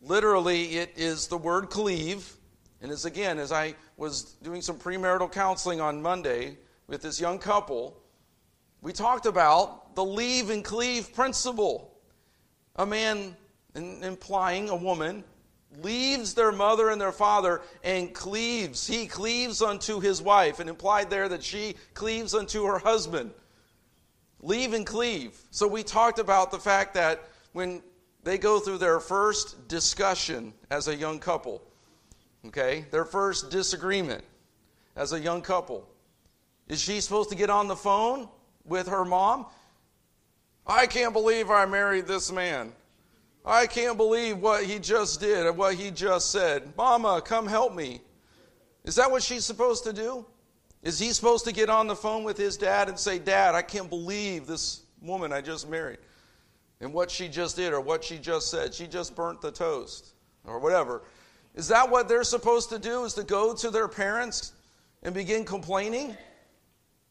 literally 0.01 0.77
it 0.77 0.93
is 0.95 1.27
the 1.27 1.37
word 1.37 1.69
cleave. 1.69 2.36
And 2.81 2.91
as 2.91 3.05
again, 3.05 3.39
as 3.39 3.51
I 3.51 3.75
was 3.97 4.35
doing 4.43 4.61
some 4.61 4.77
premarital 4.77 5.31
counseling 5.31 5.81
on 5.81 6.01
Monday 6.01 6.57
with 6.87 7.01
this 7.01 7.19
young 7.19 7.39
couple, 7.39 7.97
we 8.81 8.93
talked 8.93 9.25
about 9.25 9.95
the 9.95 10.05
leave 10.05 10.49
and 10.49 10.63
cleave 10.63 11.13
principle. 11.13 11.99
A 12.75 12.85
man, 12.85 13.35
implying 13.73 14.69
a 14.69 14.75
woman, 14.75 15.23
leaves 15.81 16.33
their 16.33 16.51
mother 16.51 16.89
and 16.89 17.01
their 17.01 17.11
father 17.11 17.61
and 17.83 18.13
cleaves. 18.13 18.85
He 18.85 19.07
cleaves 19.07 19.61
unto 19.61 19.99
his 19.99 20.21
wife, 20.21 20.59
and 20.59 20.69
implied 20.69 21.09
there 21.09 21.27
that 21.29 21.43
she 21.43 21.75
cleaves 21.93 22.33
unto 22.33 22.65
her 22.65 22.77
husband. 22.77 23.31
Leave 24.39 24.73
and 24.73 24.85
cleave. 24.85 25.35
So 25.49 25.67
we 25.67 25.83
talked 25.83 26.19
about 26.19 26.51
the 26.51 26.59
fact 26.59 26.93
that 26.93 27.27
when 27.53 27.81
they 28.23 28.37
go 28.37 28.59
through 28.59 28.77
their 28.77 28.99
first 28.99 29.67
discussion 29.67 30.53
as 30.69 30.87
a 30.87 30.95
young 30.95 31.17
couple, 31.17 31.63
okay, 32.45 32.85
their 32.91 33.05
first 33.05 33.49
disagreement 33.49 34.23
as 34.95 35.13
a 35.13 35.19
young 35.19 35.41
couple, 35.41 35.87
is 36.67 36.81
she 36.81 37.01
supposed 37.01 37.29
to 37.29 37.35
get 37.35 37.49
on 37.49 37.67
the 37.67 37.75
phone 37.75 38.29
with 38.65 38.87
her 38.87 39.05
mom? 39.05 39.45
I 40.65 40.85
can't 40.85 41.13
believe 41.13 41.49
I 41.49 41.65
married 41.65 42.07
this 42.07 42.31
man. 42.31 42.73
I 43.45 43.65
can't 43.65 43.95
believe 43.95 44.39
what 44.39 44.65
he 44.65 44.77
just 44.77 45.21
did 45.21 45.45
and 45.45 45.57
what 45.57 45.75
he 45.75 45.89
just 45.89 46.31
said. 46.31 46.73
Mama, 46.75 47.21
come 47.23 47.47
help 47.47 47.73
me. 47.73 48.01
Is 48.83 48.95
that 48.95 49.09
what 49.09 49.23
she's 49.23 49.45
supposed 49.45 49.85
to 49.85 49.93
do? 49.93 50.25
Is 50.83 50.99
he 50.99 51.11
supposed 51.11 51.45
to 51.45 51.53
get 51.53 51.69
on 51.69 51.87
the 51.87 51.95
phone 51.95 52.23
with 52.23 52.37
his 52.37 52.57
dad 52.57 52.89
and 52.89 52.99
say, 52.99 53.19
Dad, 53.19 53.55
I 53.55 53.61
can't 53.61 53.89
believe 53.89 54.47
this 54.47 54.83
woman 55.01 55.31
I 55.31 55.41
just 55.41 55.69
married 55.69 55.99
and 56.81 56.93
what 56.93 57.09
she 57.09 57.27
just 57.27 57.55
did 57.55 57.73
or 57.73 57.81
what 57.81 58.03
she 58.03 58.17
just 58.17 58.51
said? 58.51 58.73
She 58.73 58.87
just 58.87 59.15
burnt 59.15 59.41
the 59.41 59.51
toast 59.51 60.13
or 60.45 60.59
whatever. 60.59 61.03
Is 61.57 61.67
that 61.67 61.89
what 61.89 62.07
they're 62.07 62.23
supposed 62.23 62.69
to 62.69 62.79
do? 62.79 63.03
Is 63.03 63.15
to 63.15 63.23
go 63.23 63.53
to 63.55 63.69
their 63.69 63.87
parents 63.87 64.53
and 65.03 65.13
begin 65.13 65.43
complaining? 65.43 66.15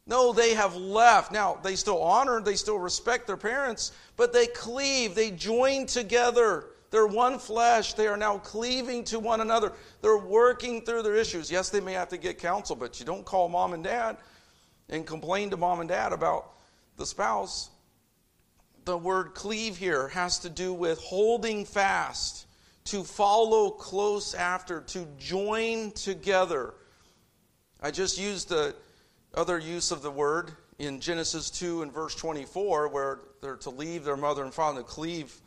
No, 0.07 0.33
they 0.33 0.55
have 0.55 0.77
left. 0.77 1.33
Now, 1.33 1.59
they 1.63 1.75
still 1.75 2.01
honor, 2.01 2.41
they 2.41 2.55
still 2.55 2.79
respect 2.79 3.27
their 3.27 3.37
parents, 3.37 3.91
but 4.17 4.33
they 4.33 4.47
cleave, 4.47 5.17
they 5.17 5.33
join 5.33 5.87
together. 5.87 6.67
They're 6.93 7.09
one 7.09 7.41
flesh. 7.41 7.95
They 7.95 8.07
are 8.07 8.17
now 8.17 8.39
cleaving 8.39 9.03
to 9.05 9.19
one 9.19 9.41
another. 9.41 9.73
They're 10.01 10.17
working 10.17 10.83
through 10.83 11.03
their 11.03 11.17
issues. 11.17 11.51
Yes, 11.51 11.69
they 11.69 11.81
may 11.81 11.95
have 11.95 12.09
to 12.11 12.17
get 12.17 12.39
counsel, 12.39 12.77
but 12.77 13.01
you 13.01 13.05
don't 13.05 13.25
call 13.25 13.49
mom 13.49 13.73
and 13.73 13.83
dad 13.83 14.17
and 14.89 15.05
complain 15.05 15.51
to 15.51 15.57
mom 15.57 15.81
and 15.81 15.89
dad 15.89 16.13
about 16.13 16.53
the 16.97 17.05
spouse. 17.05 17.71
The 18.85 18.97
word 18.97 19.35
cleave 19.35 19.77
here 19.77 20.07
has 20.09 20.39
to 20.39 20.49
do 20.49 20.73
with 20.73 21.01
holding 21.01 21.65
fast, 21.65 22.46
to 22.87 23.03
follow 23.05 23.71
close 23.71 24.35
after, 24.35 24.81
to 24.81 25.07
join 25.19 25.91
together. 25.93 26.75
I 27.81 27.91
just 27.91 28.19
used 28.19 28.49
the 28.49 28.75
other 29.35 29.59
use 29.59 29.91
of 29.91 30.03
the 30.03 30.11
word 30.11 30.53
in 30.79 31.01
Genesis 31.01 31.51
2 31.51 31.83
and 31.83 31.93
verse 31.93 32.15
24, 32.15 32.89
where 32.89 33.21
they're 33.43 33.57
to 33.57 33.71
leave 33.71 34.05
their 34.05 34.17
mother 34.17 34.45
and 34.45 34.55
father 34.55 34.79
and 34.79 34.87
cleave 34.87 35.41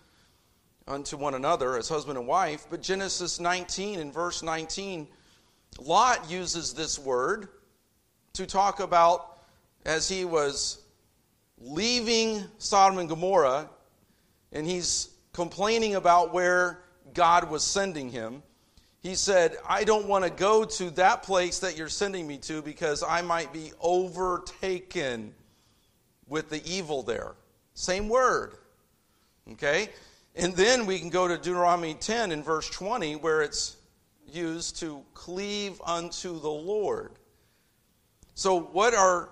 unto 0.87 1.15
one 1.17 1.35
another 1.35 1.77
as 1.77 1.87
husband 1.87 2.17
and 2.17 2.27
wife. 2.27 2.65
But 2.69 2.81
Genesis 2.81 3.39
19 3.39 3.99
and 3.99 4.13
verse 4.13 4.43
19, 4.43 5.07
Lot 5.79 6.29
uses 6.29 6.73
this 6.73 6.99
word 6.99 7.47
to 8.33 8.45
talk 8.45 8.79
about 8.79 9.39
as 9.85 10.09
he 10.09 10.25
was 10.25 10.79
leaving 11.57 12.43
Sodom 12.57 12.99
and 12.99 13.07
Gomorrah, 13.07 13.69
and 14.51 14.65
he's 14.65 15.09
complaining 15.31 15.95
about 15.95 16.33
where 16.33 16.83
God 17.13 17.49
was 17.49 17.63
sending 17.63 18.09
him 18.09 18.43
he 19.01 19.15
said, 19.15 19.55
I 19.67 19.85
don't 19.85 20.07
want 20.07 20.25
to 20.25 20.29
go 20.29 20.65
to 20.65 20.89
that 20.91 21.23
place 21.23 21.59
that 21.59 21.77
you're 21.77 21.87
sending 21.87 22.27
me 22.27 22.37
to 22.39 22.61
because 22.61 23.01
I 23.01 23.21
might 23.21 23.53
be 23.53 23.71
overtaken 23.79 25.33
with 26.27 26.49
the 26.49 26.61
evil 26.69 27.01
there. 27.01 27.35
Same 27.75 28.09
word. 28.09 28.55
Okay? 29.53 29.89
And 30.35 30.53
then 30.53 30.85
we 30.85 30.99
can 30.99 31.09
go 31.09 31.29
to 31.29 31.37
Deuteronomy 31.37 31.93
10 31.93 32.33
in 32.33 32.43
verse 32.43 32.69
20 32.69 33.15
where 33.15 33.41
it's 33.41 33.77
used 34.27 34.77
to 34.81 35.01
cleave 35.13 35.81
unto 35.85 36.37
the 36.39 36.49
Lord. 36.49 37.13
So 38.35 38.59
what 38.59 38.93
are 38.93 39.29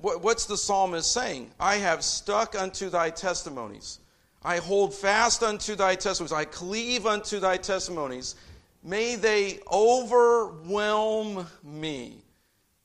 what, 0.00 0.22
what's 0.22 0.46
the 0.46 0.56
psalmist 0.56 1.12
saying? 1.12 1.50
I 1.60 1.76
have 1.76 2.02
stuck 2.02 2.58
unto 2.58 2.88
thy 2.88 3.10
testimonies. 3.10 3.98
I 4.42 4.56
hold 4.58 4.94
fast 4.94 5.42
unto 5.42 5.74
thy 5.74 5.96
testimonies. 5.96 6.32
I 6.32 6.44
cleave 6.44 7.06
unto 7.06 7.40
thy 7.40 7.58
testimonies. 7.58 8.36
May 8.82 9.16
they 9.16 9.60
overwhelm 9.70 11.46
me. 11.62 12.22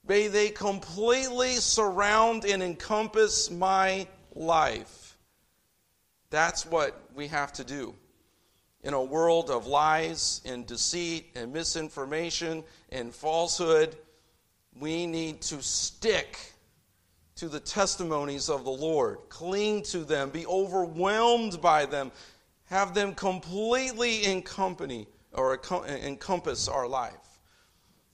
May 0.07 0.27
they 0.27 0.49
completely 0.49 1.53
surround 1.53 2.45
and 2.45 2.61
encompass 2.61 3.49
my 3.49 4.07
life. 4.33 5.17
That's 6.29 6.65
what 6.65 7.01
we 7.15 7.27
have 7.27 7.53
to 7.53 7.63
do. 7.63 7.95
In 8.83 8.93
a 8.93 9.01
world 9.01 9.49
of 9.49 9.65
lies 9.65 10.41
and 10.45 10.67
deceit 10.67 11.31
and 11.35 11.53
misinformation 11.53 12.63
and 12.89 13.15
falsehood, 13.15 13.95
we 14.79 15.07
need 15.07 15.41
to 15.43 15.63
stick 15.63 16.53
to 17.35 17.49
the 17.49 17.59
testimonies 17.59 18.49
of 18.49 18.63
the 18.63 18.71
Lord, 18.71 19.17
cling 19.29 19.83
to 19.83 19.99
them, 19.99 20.29
be 20.29 20.45
overwhelmed 20.45 21.61
by 21.61 21.85
them, 21.85 22.11
have 22.69 22.93
them 22.93 23.13
completely 23.13 24.25
in 24.25 24.41
company 24.41 25.07
or 25.33 25.59
encompass 25.87 26.67
our 26.67 26.87
life. 26.87 27.39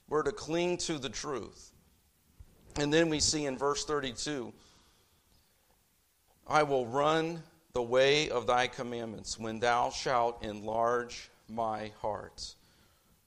We're 0.09 0.23
to 0.23 0.31
cling 0.31 0.77
to 0.77 0.97
the 0.97 1.09
truth. 1.09 1.71
And 2.79 2.91
then 2.91 3.09
we 3.09 3.19
see 3.19 3.45
in 3.45 3.57
verse 3.57 3.85
32 3.85 4.51
I 6.47 6.63
will 6.63 6.85
run 6.85 7.43
the 7.73 7.81
way 7.81 8.29
of 8.29 8.47
thy 8.47 8.67
commandments 8.67 9.39
when 9.39 9.59
thou 9.59 9.89
shalt 9.89 10.43
enlarge 10.43 11.29
my 11.47 11.91
heart. 12.01 12.55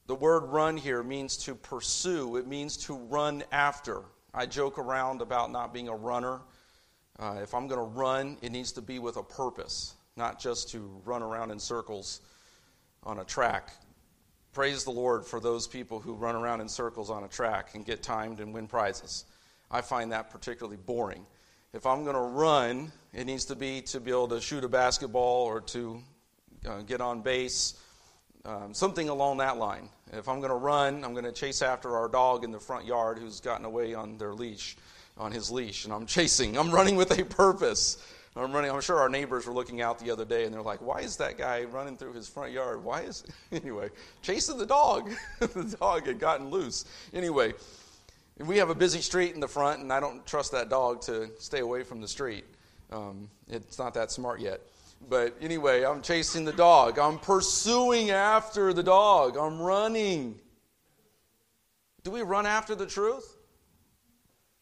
The 0.07 0.15
word 0.15 0.45
run 0.45 0.77
here 0.77 1.03
means 1.03 1.37
to 1.39 1.55
pursue, 1.55 2.37
it 2.37 2.47
means 2.47 2.77
to 2.79 2.95
run 2.95 3.45
after. 3.53 4.03
I 4.37 4.47
joke 4.47 4.79
around 4.79 5.23
about 5.23 5.53
not 5.53 5.73
being 5.73 5.89
a 5.89 5.95
runner. 5.95 6.41
Uh, 7.21 7.39
if 7.41 7.55
I'm 7.55 7.69
going 7.69 7.79
to 7.79 7.87
run, 7.87 8.37
it 8.43 8.51
needs 8.51 8.73
to 8.73 8.83
be 8.83 8.99
with 8.99 9.17
a 9.17 9.23
purpose, 9.23 9.95
not 10.17 10.41
just 10.41 10.71
to 10.71 10.91
run 11.05 11.23
around 11.23 11.53
in 11.53 11.61
circles 11.61 12.21
on 13.05 13.21
a 13.21 13.25
track. 13.25 13.71
Praise 14.53 14.83
the 14.83 14.91
Lord 14.91 15.25
for 15.25 15.39
those 15.39 15.69
people 15.69 16.01
who 16.01 16.15
run 16.15 16.35
around 16.35 16.61
in 16.61 16.69
circles 16.69 17.11
on 17.11 17.23
a 17.23 17.29
track 17.29 17.71
and 17.75 17.85
get 17.85 18.03
timed 18.03 18.41
and 18.41 18.53
win 18.53 18.67
prizes. 18.67 19.25
I 19.71 19.81
find 19.83 20.11
that 20.11 20.31
particularly 20.31 20.79
boring. 20.79 21.25
If 21.73 21.87
I'm 21.87 22.03
going 22.03 22.17
to 22.17 22.21
run, 22.21 22.91
it 23.13 23.27
needs 23.27 23.45
to 23.47 23.57
be 23.57 23.83
to 23.83 24.01
be 24.01 24.11
able 24.11 24.29
to 24.29 24.41
shoot 24.41 24.65
a 24.65 24.69
basketball 24.69 25.45
or 25.45 25.61
to 25.61 26.01
uh, 26.67 26.83
get 26.83 27.01
on 27.01 27.21
base, 27.21 27.75
um, 28.45 28.75
something 28.75 29.09
along 29.09 29.39
that 29.39 29.57
line. 29.57 29.89
If 30.13 30.29
I'm 30.29 30.41
going 30.41 30.51
to 30.51 30.57
run, 30.57 31.05
I'm 31.05 31.13
going 31.13 31.25
to 31.25 31.33
chase 31.33 31.63
after 31.63 31.97
our 31.97 32.09
dog 32.09 32.45
in 32.45 32.53
the 32.53 32.61
front 32.61 32.87
yard 32.87 33.19
who's 33.19 33.41
gotten 33.41 33.65
away 33.65 33.95
on 33.95 34.19
their 34.19 34.35
leash, 34.35 34.77
on 35.17 35.33
his 35.33 35.51
leash, 35.51 35.85
and 35.85 35.93
I'm 35.93 36.07
chasing. 36.07 36.57
I'm 36.57 36.71
running 36.71 36.97
with 36.97 37.19
a 37.19 37.25
purpose. 37.25 37.97
I'm 38.37 38.53
running. 38.53 38.71
I'm 38.71 38.81
sure 38.81 38.99
our 38.99 39.09
neighbors 39.09 39.47
were 39.47 39.53
looking 39.53 39.81
out 39.81 39.99
the 40.01 40.11
other 40.11 40.25
day 40.25 40.45
and 40.45 40.53
they're 40.53 40.63
like, 40.63 40.83
"Why 40.83 41.01
is 41.01 41.17
that 41.19 41.39
guy 41.39 41.65
running 41.65 41.97
through 41.97 42.15
his 42.15 42.29
front 42.29 42.53
yard? 42.53 42.83
Why 42.83 43.03
is 43.03 43.25
anyway 43.53 43.91
chasing 44.23 44.59
the 44.59 44.67
dog? 44.67 45.13
the 45.39 45.77
dog 45.81 46.07
had 46.07 46.19
gotten 46.19 46.51
loose. 46.51 46.85
Anyway, 47.13 47.55
we 48.39 48.59
have 48.59 48.71
a 48.71 48.75
busy 48.75 49.01
street 49.01 49.35
in 49.35 49.41
the 49.41 49.49
front, 49.49 49.81
and 49.81 49.93
I 49.93 50.01
don't 50.01 50.27
trust 50.27 50.51
that 50.53 50.69
dog 50.69 51.01
to 51.03 51.31
stay 51.39 51.61
away 51.61 51.85
from 51.85 52.01
the 52.01 52.09
street. 52.09 52.45
Um, 52.91 53.31
it's 53.49 53.79
not 53.79 53.95
that 53.95 54.11
smart 54.11 54.41
yet. 54.41 54.61
But 55.09 55.37
anyway, 55.41 55.85
I'm 55.85 56.03
chasing 56.03 56.45
the 56.45 56.53
dog. 56.53 56.99
I'm 56.99 57.19
pursuing 57.19 58.11
after 58.11 58.73
the 58.73 58.83
dog. 58.83 59.37
I'm 59.37 59.61
running. 59.61 60.41
Do 62.03 62.11
we 62.11 62.23
run 62.23 62.47
after 62.47 62.75
the 62.75 62.87
truth? 62.87 63.37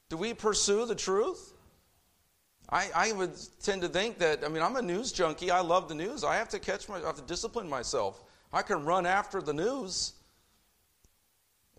Do 0.08 0.16
we 0.16 0.34
pursue 0.34 0.86
the 0.86 0.94
truth? 0.94 1.54
I, 2.70 2.90
I 2.94 3.12
would 3.12 3.32
tend 3.62 3.82
to 3.82 3.88
think 3.88 4.18
that, 4.18 4.44
I 4.44 4.48
mean, 4.48 4.62
I'm 4.62 4.76
a 4.76 4.82
news 4.82 5.12
junkie. 5.12 5.50
I 5.50 5.60
love 5.60 5.88
the 5.88 5.94
news. 5.94 6.24
I 6.24 6.36
have 6.36 6.48
to 6.50 6.58
catch 6.58 6.88
my, 6.88 6.96
I 6.96 7.06
have 7.06 7.16
to 7.16 7.22
discipline 7.22 7.68
myself. 7.68 8.22
I 8.52 8.62
can 8.62 8.84
run 8.84 9.06
after 9.06 9.42
the 9.42 9.52
news. 9.52 10.14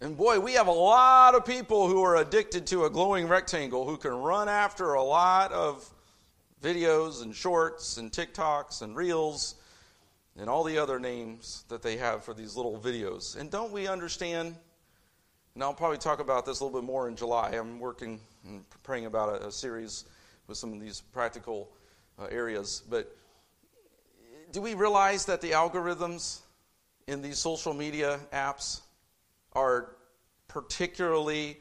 And 0.01 0.17
boy, 0.17 0.39
we 0.39 0.53
have 0.53 0.67
a 0.67 0.71
lot 0.71 1.33
of 1.33 1.45
people 1.45 1.87
who 1.87 2.03
are 2.03 2.17
addicted 2.17 2.67
to 2.67 2.85
a 2.85 2.89
glowing 2.89 3.27
rectangle 3.27 3.87
who 3.87 3.97
can 3.97 4.13
run 4.13 4.49
after 4.49 4.93
a 4.93 5.03
lot 5.03 5.51
of 5.51 5.89
videos 6.63 7.21
and 7.21 7.35
shorts 7.35 7.97
and 7.97 8.11
TikToks 8.11 8.81
and 8.81 8.95
reels 8.95 9.55
and 10.39 10.49
all 10.49 10.63
the 10.63 10.77
other 10.77 10.97
names 10.97 11.65
that 11.67 11.81
they 11.81 11.97
have 11.97 12.23
for 12.23 12.33
these 12.33 12.55
little 12.55 12.79
videos. 12.79 13.37
And 13.37 13.51
don't 13.51 13.71
we 13.71 13.87
understand? 13.87 14.55
And 15.53 15.63
I'll 15.63 15.73
probably 15.73 15.97
talk 15.97 16.19
about 16.19 16.45
this 16.45 16.61
a 16.61 16.63
little 16.63 16.79
bit 16.79 16.87
more 16.87 17.09
in 17.09 17.15
July. 17.15 17.49
I'm 17.49 17.79
working 17.79 18.19
and 18.47 18.63
praying 18.81 19.05
about 19.05 19.41
a, 19.41 19.47
a 19.47 19.51
series 19.51 20.05
with 20.47 20.57
some 20.57 20.73
of 20.73 20.79
these 20.79 21.01
practical 21.01 21.69
uh, 22.17 22.27
areas. 22.31 22.81
But 22.89 23.13
do 24.51 24.61
we 24.61 24.73
realize 24.73 25.25
that 25.25 25.41
the 25.41 25.51
algorithms 25.51 26.39
in 27.07 27.21
these 27.21 27.37
social 27.37 27.73
media 27.73 28.19
apps 28.31 28.81
are 29.51 29.95
particularly 30.47 31.59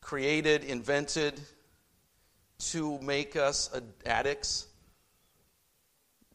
created, 0.00 0.64
invented 0.64 1.40
to 2.70 2.98
make 3.00 3.36
us 3.36 3.70
addicts? 4.06 4.66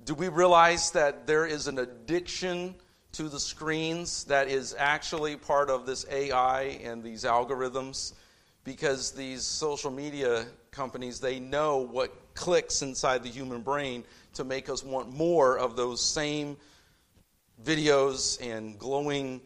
Do 0.04 0.14
we 0.14 0.30
realize 0.30 0.92
that 0.92 1.28
there 1.28 1.46
is 1.46 1.68
an 1.68 1.80
addiction 1.80 2.76
to 3.14 3.30
the 3.30 3.40
screens 3.40 4.26
that 4.26 4.48
is 4.48 4.76
actually 4.78 5.36
part 5.38 5.70
of 5.70 5.86
this 5.86 6.06
AI 6.12 6.80
and 6.84 7.04
these 7.04 7.24
algorithms? 7.24 8.14
Because 8.64 9.12
these 9.12 9.44
social 9.44 9.92
media 9.92 10.46
companies, 10.72 11.20
they 11.20 11.40
know 11.40 11.78
what 11.78 12.14
clicks 12.36 12.82
inside 12.82 13.24
the 13.24 13.30
human 13.30 13.62
brain 13.62 14.04
to 14.34 14.44
make 14.44 14.70
us 14.70 14.84
want 14.84 15.12
more 15.12 15.58
of 15.58 15.76
those 15.76 16.04
same 16.04 16.58
videos 17.64 18.40
and 18.46 18.78
glowing 18.78 19.42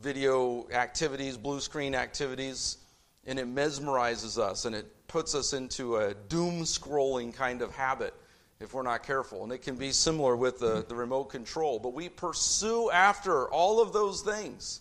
video 0.00 0.68
activities, 0.70 1.36
blue 1.36 1.60
screen 1.60 1.94
activities, 1.94 2.78
and 3.26 3.38
it 3.38 3.52
mesmerizes 3.52 4.38
us 4.38 4.64
and 4.64 4.76
it 4.76 4.86
puts 5.08 5.34
us 5.34 5.52
into 5.52 5.96
a 5.96 6.14
doom 6.14 6.62
scrolling 6.62 7.34
kind 7.34 7.62
of 7.62 7.74
habit 7.74 8.14
if 8.60 8.74
we're 8.74 8.82
not 8.82 9.02
careful. 9.02 9.42
And 9.42 9.52
it 9.52 9.62
can 9.62 9.76
be 9.76 9.90
similar 9.90 10.36
with 10.36 10.58
the, 10.58 10.84
the 10.88 10.94
remote 10.94 11.24
control. 11.24 11.78
But 11.78 11.94
we 11.94 12.08
pursue 12.08 12.90
after 12.90 13.48
all 13.48 13.80
of 13.80 13.92
those 13.92 14.22
things. 14.22 14.80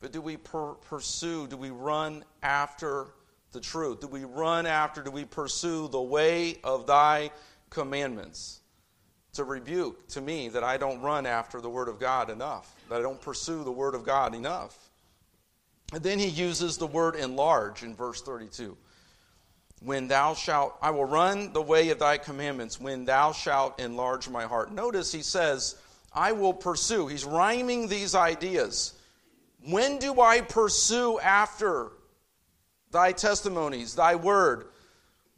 But 0.00 0.12
do 0.12 0.20
we 0.20 0.36
per- 0.36 0.74
pursue, 0.74 1.46
do 1.46 1.56
we 1.56 1.70
run 1.70 2.24
after 2.42 3.06
the 3.52 3.60
truth? 3.60 4.00
Do 4.00 4.06
we 4.06 4.24
run 4.24 4.66
after, 4.66 5.02
do 5.02 5.10
we 5.10 5.24
pursue 5.24 5.88
the 5.88 6.00
way 6.00 6.58
of 6.62 6.86
thy 6.86 7.30
commandments? 7.70 8.60
It's 9.30 9.38
a 9.38 9.44
rebuke 9.44 10.06
to 10.08 10.20
me 10.20 10.48
that 10.50 10.62
I 10.62 10.76
don't 10.76 11.00
run 11.00 11.26
after 11.26 11.60
the 11.60 11.70
Word 11.70 11.88
of 11.88 11.98
God 11.98 12.30
enough, 12.30 12.72
that 12.88 12.98
I 12.98 13.02
don't 13.02 13.20
pursue 13.20 13.64
the 13.64 13.72
Word 13.72 13.94
of 13.94 14.04
God 14.04 14.34
enough. 14.34 14.78
And 15.92 16.02
then 16.02 16.18
he 16.18 16.28
uses 16.28 16.76
the 16.76 16.86
word 16.86 17.14
enlarge 17.14 17.82
in 17.82 17.94
verse 17.94 18.20
32 18.22 18.76
when 19.84 20.08
thou 20.08 20.34
shalt, 20.34 20.76
I 20.80 20.90
will 20.90 21.04
run 21.04 21.52
the 21.52 21.62
way 21.62 21.90
of 21.90 21.98
thy 21.98 22.16
commandments, 22.16 22.80
when 22.80 23.04
thou 23.04 23.32
shalt 23.32 23.78
enlarge 23.78 24.28
my 24.28 24.44
heart. 24.44 24.72
Notice 24.72 25.12
he 25.12 25.22
says, 25.22 25.76
I 26.12 26.32
will 26.32 26.54
pursue. 26.54 27.06
He's 27.06 27.24
rhyming 27.24 27.88
these 27.88 28.14
ideas. 28.14 28.94
When 29.66 29.98
do 29.98 30.20
I 30.20 30.40
pursue 30.40 31.18
after 31.20 31.92
thy 32.90 33.12
testimonies, 33.12 33.94
thy 33.94 34.14
word? 34.14 34.66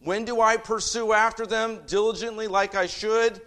When 0.01 0.25
do 0.25 0.41
I 0.41 0.59
pursue 0.59 1.13
after 1.13 1.45
them 1.45 1.81
diligently 1.87 2.47
like 2.47 2.75
I 2.75 2.87
should? 2.87 3.41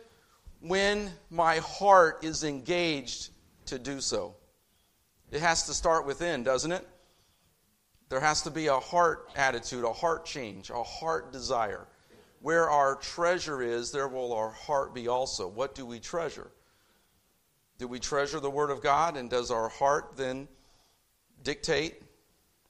When 0.59 1.11
my 1.29 1.57
heart 1.57 2.25
is 2.25 2.43
engaged 2.43 3.29
to 3.67 3.79
do 3.79 4.01
so. 4.01 4.35
It 5.31 5.39
has 5.39 5.67
to 5.67 5.73
start 5.73 6.05
within, 6.05 6.43
doesn't 6.43 6.71
it? 6.71 6.85
There 8.09 8.19
has 8.19 8.41
to 8.41 8.51
be 8.51 8.67
a 8.67 8.79
heart 8.79 9.29
attitude, 9.35 9.83
a 9.83 9.93
heart 9.93 10.25
change, 10.25 10.71
a 10.71 10.83
heart 10.83 11.31
desire. 11.31 11.87
Where 12.41 12.69
our 12.69 12.95
treasure 12.95 13.61
is, 13.61 13.91
there 13.91 14.07
will 14.07 14.33
our 14.33 14.49
heart 14.51 14.93
be 14.93 15.07
also. 15.07 15.47
What 15.47 15.75
do 15.75 15.85
we 15.85 15.99
treasure? 15.99 16.49
Do 17.77 17.87
we 17.87 17.99
treasure 17.99 18.39
the 18.39 18.49
Word 18.49 18.71
of 18.71 18.81
God? 18.81 19.15
And 19.15 19.29
does 19.29 19.51
our 19.51 19.69
heart 19.69 20.13
then 20.15 20.47
dictate 21.43 22.01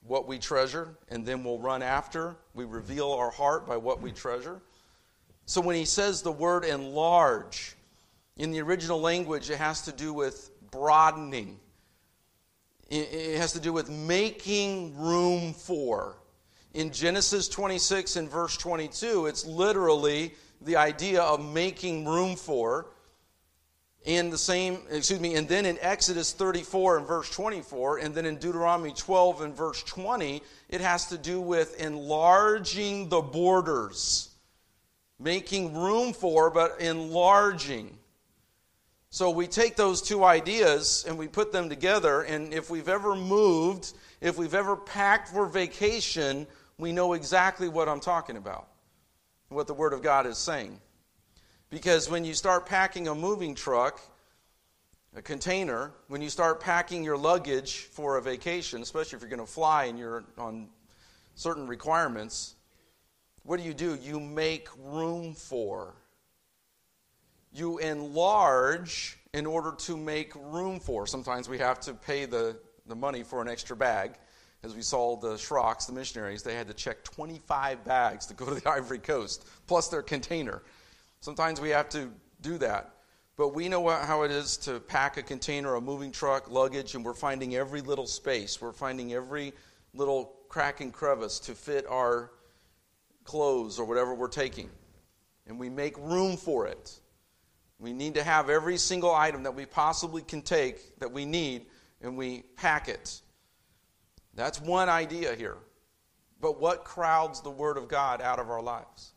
what 0.06 0.26
we 0.26 0.38
treasure? 0.38 0.94
And 1.08 1.24
then 1.24 1.42
we'll 1.42 1.58
run 1.58 1.82
after? 1.82 2.36
We 2.54 2.64
reveal 2.64 3.10
our 3.12 3.30
heart 3.30 3.66
by 3.66 3.76
what 3.76 4.02
we 4.02 4.12
treasure? 4.12 4.60
So 5.46 5.60
when 5.60 5.74
he 5.74 5.84
says 5.84 6.22
the 6.22 6.30
word 6.30 6.64
enlarge, 6.64 7.74
in 8.36 8.52
the 8.52 8.60
original 8.60 9.00
language, 9.00 9.50
it 9.50 9.58
has 9.58 9.82
to 9.82 9.92
do 9.92 10.12
with 10.12 10.50
broadening 10.70 11.58
it 12.90 13.38
has 13.38 13.52
to 13.52 13.60
do 13.60 13.72
with 13.72 13.88
making 13.88 14.98
room 14.98 15.54
for. 15.54 16.16
In 16.74 16.90
Genesis 16.90 17.48
26 17.48 18.16
and 18.16 18.28
verse 18.28 18.56
22, 18.56 19.26
it's 19.26 19.46
literally 19.46 20.34
the 20.60 20.76
idea 20.76 21.22
of 21.22 21.44
making 21.44 22.04
room 22.04 22.36
for. 22.36 22.86
In 24.04 24.30
the 24.30 24.38
same, 24.38 24.78
excuse 24.90 25.20
me, 25.20 25.34
and 25.34 25.46
then 25.46 25.66
in 25.66 25.78
Exodus 25.80 26.32
34 26.32 26.98
and 26.98 27.06
verse 27.06 27.30
24, 27.30 27.98
and 27.98 28.14
then 28.14 28.24
in 28.24 28.36
Deuteronomy 28.36 28.92
12 28.92 29.42
and 29.42 29.54
verse 29.54 29.82
20, 29.82 30.42
it 30.68 30.80
has 30.80 31.06
to 31.06 31.18
do 31.18 31.40
with 31.40 31.78
enlarging 31.80 33.08
the 33.08 33.20
borders. 33.20 34.30
Making 35.18 35.74
room 35.74 36.14
for, 36.14 36.50
but 36.50 36.80
enlarging. 36.80 37.98
So 39.12 39.30
we 39.30 39.48
take 39.48 39.74
those 39.74 40.00
two 40.00 40.22
ideas 40.22 41.04
and 41.06 41.18
we 41.18 41.26
put 41.26 41.50
them 41.50 41.68
together, 41.68 42.22
and 42.22 42.54
if 42.54 42.70
we've 42.70 42.88
ever 42.88 43.16
moved, 43.16 43.92
if 44.20 44.38
we've 44.38 44.54
ever 44.54 44.76
packed 44.76 45.30
for 45.30 45.46
vacation, 45.46 46.46
we 46.78 46.92
know 46.92 47.14
exactly 47.14 47.68
what 47.68 47.88
I'm 47.88 47.98
talking 47.98 48.36
about, 48.36 48.68
what 49.48 49.66
the 49.66 49.74
Word 49.74 49.92
of 49.92 50.02
God 50.02 50.26
is 50.26 50.38
saying. 50.38 50.80
Because 51.70 52.08
when 52.08 52.24
you 52.24 52.34
start 52.34 52.66
packing 52.66 53.08
a 53.08 53.14
moving 53.14 53.56
truck, 53.56 54.00
a 55.16 55.22
container, 55.22 55.90
when 56.06 56.22
you 56.22 56.30
start 56.30 56.60
packing 56.60 57.02
your 57.02 57.16
luggage 57.16 57.78
for 57.78 58.16
a 58.16 58.22
vacation, 58.22 58.80
especially 58.80 59.16
if 59.16 59.22
you're 59.22 59.28
going 59.28 59.40
to 59.40 59.52
fly 59.52 59.86
and 59.86 59.98
you're 59.98 60.22
on 60.38 60.68
certain 61.34 61.66
requirements, 61.66 62.54
what 63.42 63.58
do 63.58 63.64
you 63.64 63.74
do? 63.74 63.96
You 64.00 64.20
make 64.20 64.68
room 64.78 65.34
for 65.34 65.96
you 67.52 67.78
enlarge 67.78 69.18
in 69.32 69.46
order 69.46 69.72
to 69.72 69.96
make 69.96 70.32
room 70.34 70.80
for. 70.80 71.06
Sometimes 71.06 71.48
we 71.48 71.58
have 71.58 71.80
to 71.80 71.94
pay 71.94 72.24
the, 72.24 72.56
the 72.86 72.94
money 72.94 73.22
for 73.22 73.42
an 73.42 73.48
extra 73.48 73.76
bag. 73.76 74.14
As 74.62 74.74
we 74.74 74.82
saw 74.82 75.16
the 75.16 75.34
Schrocks, 75.34 75.86
the 75.86 75.92
missionaries, 75.92 76.42
they 76.42 76.54
had 76.54 76.68
to 76.68 76.74
check 76.74 77.02
25 77.04 77.84
bags 77.84 78.26
to 78.26 78.34
go 78.34 78.46
to 78.46 78.54
the 78.54 78.68
Ivory 78.68 78.98
Coast, 78.98 79.46
plus 79.66 79.88
their 79.88 80.02
container. 80.02 80.62
Sometimes 81.20 81.60
we 81.60 81.70
have 81.70 81.88
to 81.90 82.10
do 82.42 82.58
that. 82.58 82.94
But 83.36 83.54
we 83.54 83.70
know 83.70 83.88
how 83.88 84.22
it 84.24 84.30
is 84.30 84.58
to 84.58 84.80
pack 84.80 85.16
a 85.16 85.22
container, 85.22 85.76
a 85.76 85.80
moving 85.80 86.12
truck, 86.12 86.50
luggage, 86.50 86.94
and 86.94 87.02
we're 87.02 87.14
finding 87.14 87.56
every 87.56 87.80
little 87.80 88.06
space. 88.06 88.60
We're 88.60 88.72
finding 88.72 89.14
every 89.14 89.54
little 89.94 90.34
crack 90.50 90.82
and 90.82 90.92
crevice 90.92 91.38
to 91.40 91.54
fit 91.54 91.86
our 91.86 92.32
clothes 93.24 93.78
or 93.78 93.86
whatever 93.86 94.14
we're 94.14 94.28
taking. 94.28 94.68
And 95.46 95.58
we 95.58 95.70
make 95.70 95.96
room 95.96 96.36
for 96.36 96.66
it. 96.66 97.00
We 97.80 97.94
need 97.94 98.14
to 98.14 98.22
have 98.22 98.50
every 98.50 98.76
single 98.76 99.14
item 99.14 99.42
that 99.44 99.54
we 99.54 99.64
possibly 99.64 100.20
can 100.20 100.42
take 100.42 100.98
that 101.00 101.10
we 101.10 101.24
need, 101.24 101.64
and 102.02 102.16
we 102.16 102.42
pack 102.56 102.88
it. 102.88 103.22
That's 104.34 104.60
one 104.60 104.90
idea 104.90 105.34
here. 105.34 105.56
But 106.40 106.60
what 106.60 106.84
crowds 106.84 107.40
the 107.40 107.50
Word 107.50 107.78
of 107.78 107.88
God 107.88 108.20
out 108.20 108.38
of 108.38 108.50
our 108.50 108.62
lives? 108.62 109.12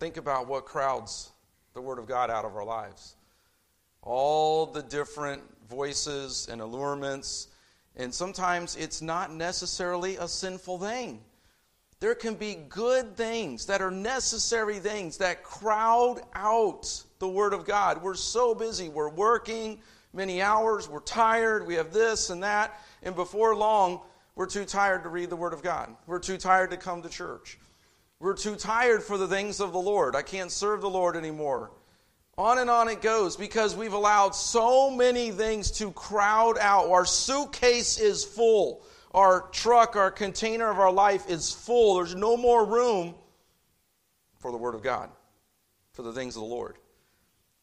Think 0.00 0.16
about 0.16 0.48
what 0.48 0.64
crowds 0.64 1.30
the 1.72 1.80
Word 1.80 2.00
of 2.00 2.06
God 2.06 2.30
out 2.30 2.44
of 2.44 2.56
our 2.56 2.64
lives. 2.64 3.14
All 4.02 4.66
the 4.66 4.82
different 4.82 5.42
voices 5.68 6.48
and 6.50 6.60
allurements, 6.60 7.48
and 7.94 8.12
sometimes 8.12 8.74
it's 8.74 9.02
not 9.02 9.32
necessarily 9.32 10.16
a 10.16 10.26
sinful 10.26 10.78
thing. 10.80 11.22
There 12.00 12.14
can 12.14 12.34
be 12.34 12.54
good 12.54 13.16
things 13.16 13.66
that 13.66 13.82
are 13.82 13.90
necessary 13.90 14.78
things 14.78 15.18
that 15.18 15.42
crowd 15.44 16.20
out 16.32 17.04
the 17.18 17.28
Word 17.28 17.52
of 17.52 17.64
God. 17.64 18.02
We're 18.02 18.14
so 18.14 18.54
busy. 18.54 18.88
We're 18.88 19.10
working 19.10 19.80
many 20.12 20.42
hours. 20.42 20.88
We're 20.88 21.00
tired. 21.00 21.66
We 21.66 21.74
have 21.74 21.92
this 21.92 22.30
and 22.30 22.42
that. 22.42 22.80
And 23.02 23.14
before 23.14 23.54
long, 23.56 24.00
we're 24.34 24.46
too 24.46 24.64
tired 24.64 25.02
to 25.02 25.08
read 25.08 25.30
the 25.30 25.36
Word 25.36 25.52
of 25.52 25.62
God. 25.62 25.94
We're 26.06 26.20
too 26.20 26.36
tired 26.36 26.70
to 26.70 26.76
come 26.76 27.02
to 27.02 27.08
church. 27.08 27.58
We're 28.20 28.36
too 28.36 28.56
tired 28.56 29.02
for 29.02 29.16
the 29.16 29.28
things 29.28 29.60
of 29.60 29.72
the 29.72 29.78
Lord. 29.78 30.16
I 30.16 30.22
can't 30.22 30.50
serve 30.50 30.80
the 30.80 30.90
Lord 30.90 31.16
anymore. 31.16 31.70
On 32.36 32.58
and 32.58 32.70
on 32.70 32.88
it 32.88 33.02
goes 33.02 33.36
because 33.36 33.74
we've 33.74 33.92
allowed 33.92 34.34
so 34.34 34.90
many 34.90 35.30
things 35.32 35.72
to 35.72 35.90
crowd 35.92 36.56
out. 36.58 36.88
Our 36.88 37.04
suitcase 37.04 37.98
is 37.98 38.24
full 38.24 38.82
our 39.12 39.48
truck, 39.52 39.96
our 39.96 40.10
container 40.10 40.70
of 40.70 40.78
our 40.78 40.92
life 40.92 41.28
is 41.28 41.52
full. 41.52 41.96
There's 41.96 42.14
no 42.14 42.36
more 42.36 42.64
room 42.64 43.14
for 44.38 44.50
the 44.52 44.58
Word 44.58 44.74
of 44.74 44.82
God, 44.82 45.10
for 45.92 46.02
the 46.02 46.12
things 46.12 46.36
of 46.36 46.42
the 46.42 46.48
Lord. 46.48 46.76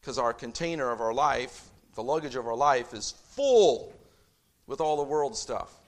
Because 0.06 0.18
our 0.18 0.32
container 0.32 0.92
of 0.92 1.00
our 1.00 1.12
life, 1.12 1.64
the 1.96 2.02
luggage 2.02 2.36
of 2.36 2.46
our 2.46 2.54
life, 2.54 2.94
is 2.94 3.14
full 3.30 3.92
with 4.68 4.80
all 4.80 4.96
the 4.96 5.02
world 5.02 5.36
stuff, 5.36 5.80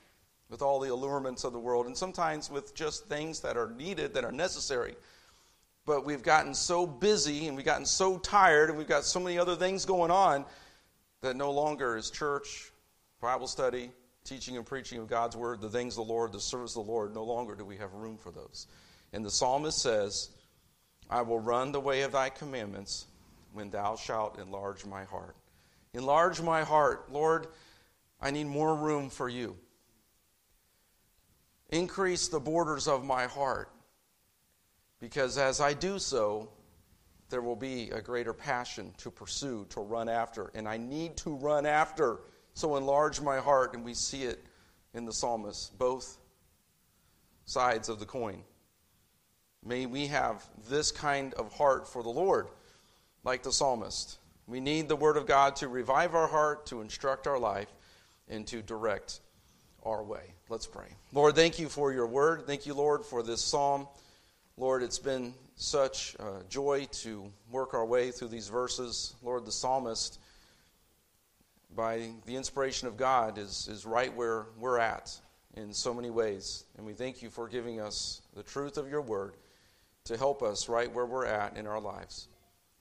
with 0.51 0.61
all 0.61 0.81
the 0.81 0.93
allurements 0.93 1.45
of 1.45 1.53
the 1.53 1.59
world, 1.61 1.87
and 1.87 1.97
sometimes 1.97 2.51
with 2.51 2.75
just 2.75 3.07
things 3.07 3.39
that 3.39 3.57
are 3.57 3.71
needed, 3.71 4.15
that 4.15 4.25
are 4.25 4.33
necessary. 4.33 4.97
But 5.87 6.05
we've 6.05 6.25
gotten 6.25 6.53
so 6.53 6.85
busy 6.85 7.47
and 7.47 7.57
we've 7.57 7.65
gotten 7.65 7.87
so 7.87 8.19
tired 8.19 8.71
and 8.71 8.77
we've 8.77 8.89
got 8.89 9.05
so 9.05 9.21
many 9.21 9.39
other 9.39 9.55
things 9.55 9.85
going 9.85 10.11
on 10.11 10.45
that 11.21 11.37
no 11.37 11.53
longer 11.53 11.97
is 11.97 12.11
church, 12.11 12.73
Bible 13.21 13.47
study, 13.47 13.93
teaching 14.25 14.57
and 14.57 14.67
preaching 14.67 14.99
of 14.99 15.07
God's 15.07 15.37
word, 15.37 15.61
the 15.61 15.71
things 15.71 15.97
of 15.97 16.09
the 16.09 16.13
Lord, 16.13 16.33
the 16.33 16.41
service 16.41 16.75
of 16.75 16.87
the 16.87 16.91
Lord, 16.91 17.15
no 17.15 17.23
longer 17.23 17.55
do 17.55 17.65
we 17.65 17.77
have 17.77 17.95
room 17.95 18.17
for 18.17 18.33
those. 18.33 18.67
And 19.13 19.25
the 19.25 19.31
psalmist 19.31 19.81
says, 19.81 20.31
I 21.09 21.23
will 21.23 21.39
run 21.39 21.71
the 21.71 21.79
way 21.79 22.03
of 22.03 22.11
thy 22.11 22.31
commandments 22.31 23.07
when 23.59 23.71
thou 23.71 23.97
shalt 23.97 24.39
enlarge 24.39 24.87
my 24.87 25.03
heart. 25.03 25.35
Enlarge 25.93 26.41
my 26.41 26.63
heart. 26.63 27.11
Lord, 27.11 27.49
I 28.21 28.31
need 28.31 28.47
more 28.47 28.77
room 28.77 29.11
for 29.11 29.29
you. 29.29 29.57
Increase 31.71 32.29
the 32.29 32.39
borders 32.39 32.87
of 32.87 33.05
my 33.05 33.25
heart, 33.27 33.73
because 35.01 35.39
as 35.39 35.61
I 35.61 35.73
do 35.73 35.99
so, 35.99 36.51
there 37.31 37.43
will 37.43 37.57
be 37.57 37.91
a 37.91 38.01
greater 38.01 38.33
passion 38.33 38.95
to 38.99 39.11
pursue, 39.11 39.67
to 39.71 39.81
run 39.81 40.09
after. 40.09 40.53
And 40.55 40.69
I 40.69 40.77
need 40.77 41.17
to 41.17 41.35
run 41.35 41.67
after. 41.67 42.21
So 42.55 42.77
enlarge 42.77 43.21
my 43.21 43.39
heart. 43.39 43.75
And 43.75 43.85
we 43.85 43.93
see 43.93 44.23
it 44.23 44.47
in 44.95 45.05
the 45.05 45.13
psalmist, 45.13 45.77
both 45.77 46.19
sides 47.45 47.89
of 47.89 47.99
the 47.99 48.07
coin. 48.07 48.45
May 49.65 49.87
we 49.87 50.07
have 50.07 50.49
this 50.71 50.93
kind 50.93 51.35
of 51.35 51.53
heart 51.53 51.89
for 51.89 52.05
the 52.05 52.09
Lord, 52.09 52.47
like 53.29 53.43
the 53.43 53.53
psalmist. 53.53 54.17
We 54.47 54.59
need 54.59 54.89
the 54.89 54.97
Word 54.97 55.19
of 55.19 55.27
God 55.27 55.57
to 55.57 55.69
revive 55.69 56.15
our 56.15 56.27
heart, 56.27 56.65
to 56.69 56.81
instruct 56.81 57.27
our 57.27 57.39
life, 57.39 57.69
and 58.31 58.47
to 58.47 58.63
direct 58.63 59.21
our 59.85 60.03
way. 60.03 60.33
Let's 60.49 60.67
pray. 60.67 60.87
Lord, 61.13 61.35
thank 61.35 61.59
you 61.59 61.69
for 61.69 61.93
your 61.93 62.07
Word. 62.07 62.47
Thank 62.47 62.65
you, 62.65 62.73
Lord, 62.73 63.05
for 63.05 63.23
this 63.23 63.45
psalm. 63.45 63.87
Lord, 64.57 64.83
it's 64.83 64.99
been 64.99 65.35
such 65.57 66.17
joy 66.49 66.87
to 67.03 67.31
work 67.51 67.75
our 67.75 67.85
way 67.85 68.13
through 68.13 68.29
these 68.29 68.49
verses. 68.49 69.15
Lord, 69.23 69.45
the 69.45 69.53
psalmist, 69.53 70.19
by 71.77 72.09
the 72.25 72.35
inspiration 72.35 72.89
of 72.89 72.97
God, 72.97 73.37
is, 73.37 73.69
is 73.71 73.85
right 73.85 74.17
where 74.17 74.47
we're 74.59 74.79
at 74.79 75.15
in 75.55 75.75
so 75.75 75.93
many 75.93 76.09
ways. 76.09 76.65
And 76.79 76.87
we 76.87 76.95
thank 76.95 77.21
you 77.21 77.29
for 77.29 77.47
giving 77.47 77.79
us 77.79 78.23
the 78.35 78.43
truth 78.43 78.79
of 78.79 78.89
your 78.89 79.03
word 79.03 79.35
to 80.05 80.17
help 80.17 80.43
us 80.43 80.67
right 80.67 80.91
where 80.91 81.05
we're 81.05 81.27
at 81.27 81.59
in 81.59 81.67
our 81.67 81.79
lives. 81.79 82.29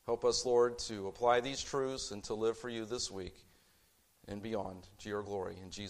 Help 0.08 0.24
us, 0.24 0.46
Lord, 0.46 0.80
to 0.80 1.08
apply 1.08 1.42
these 1.42 1.62
truths 1.62 2.12
and 2.12 2.24
to 2.24 2.34
live 2.34 2.58
for 2.58 2.70
you 2.70 2.86
this 2.86 3.12
week 3.12 3.36
and 4.30 4.42
beyond 4.42 4.88
to 5.00 5.10
your 5.10 5.22
glory. 5.22 5.58
In 5.62 5.70
Jesus' 5.70 5.86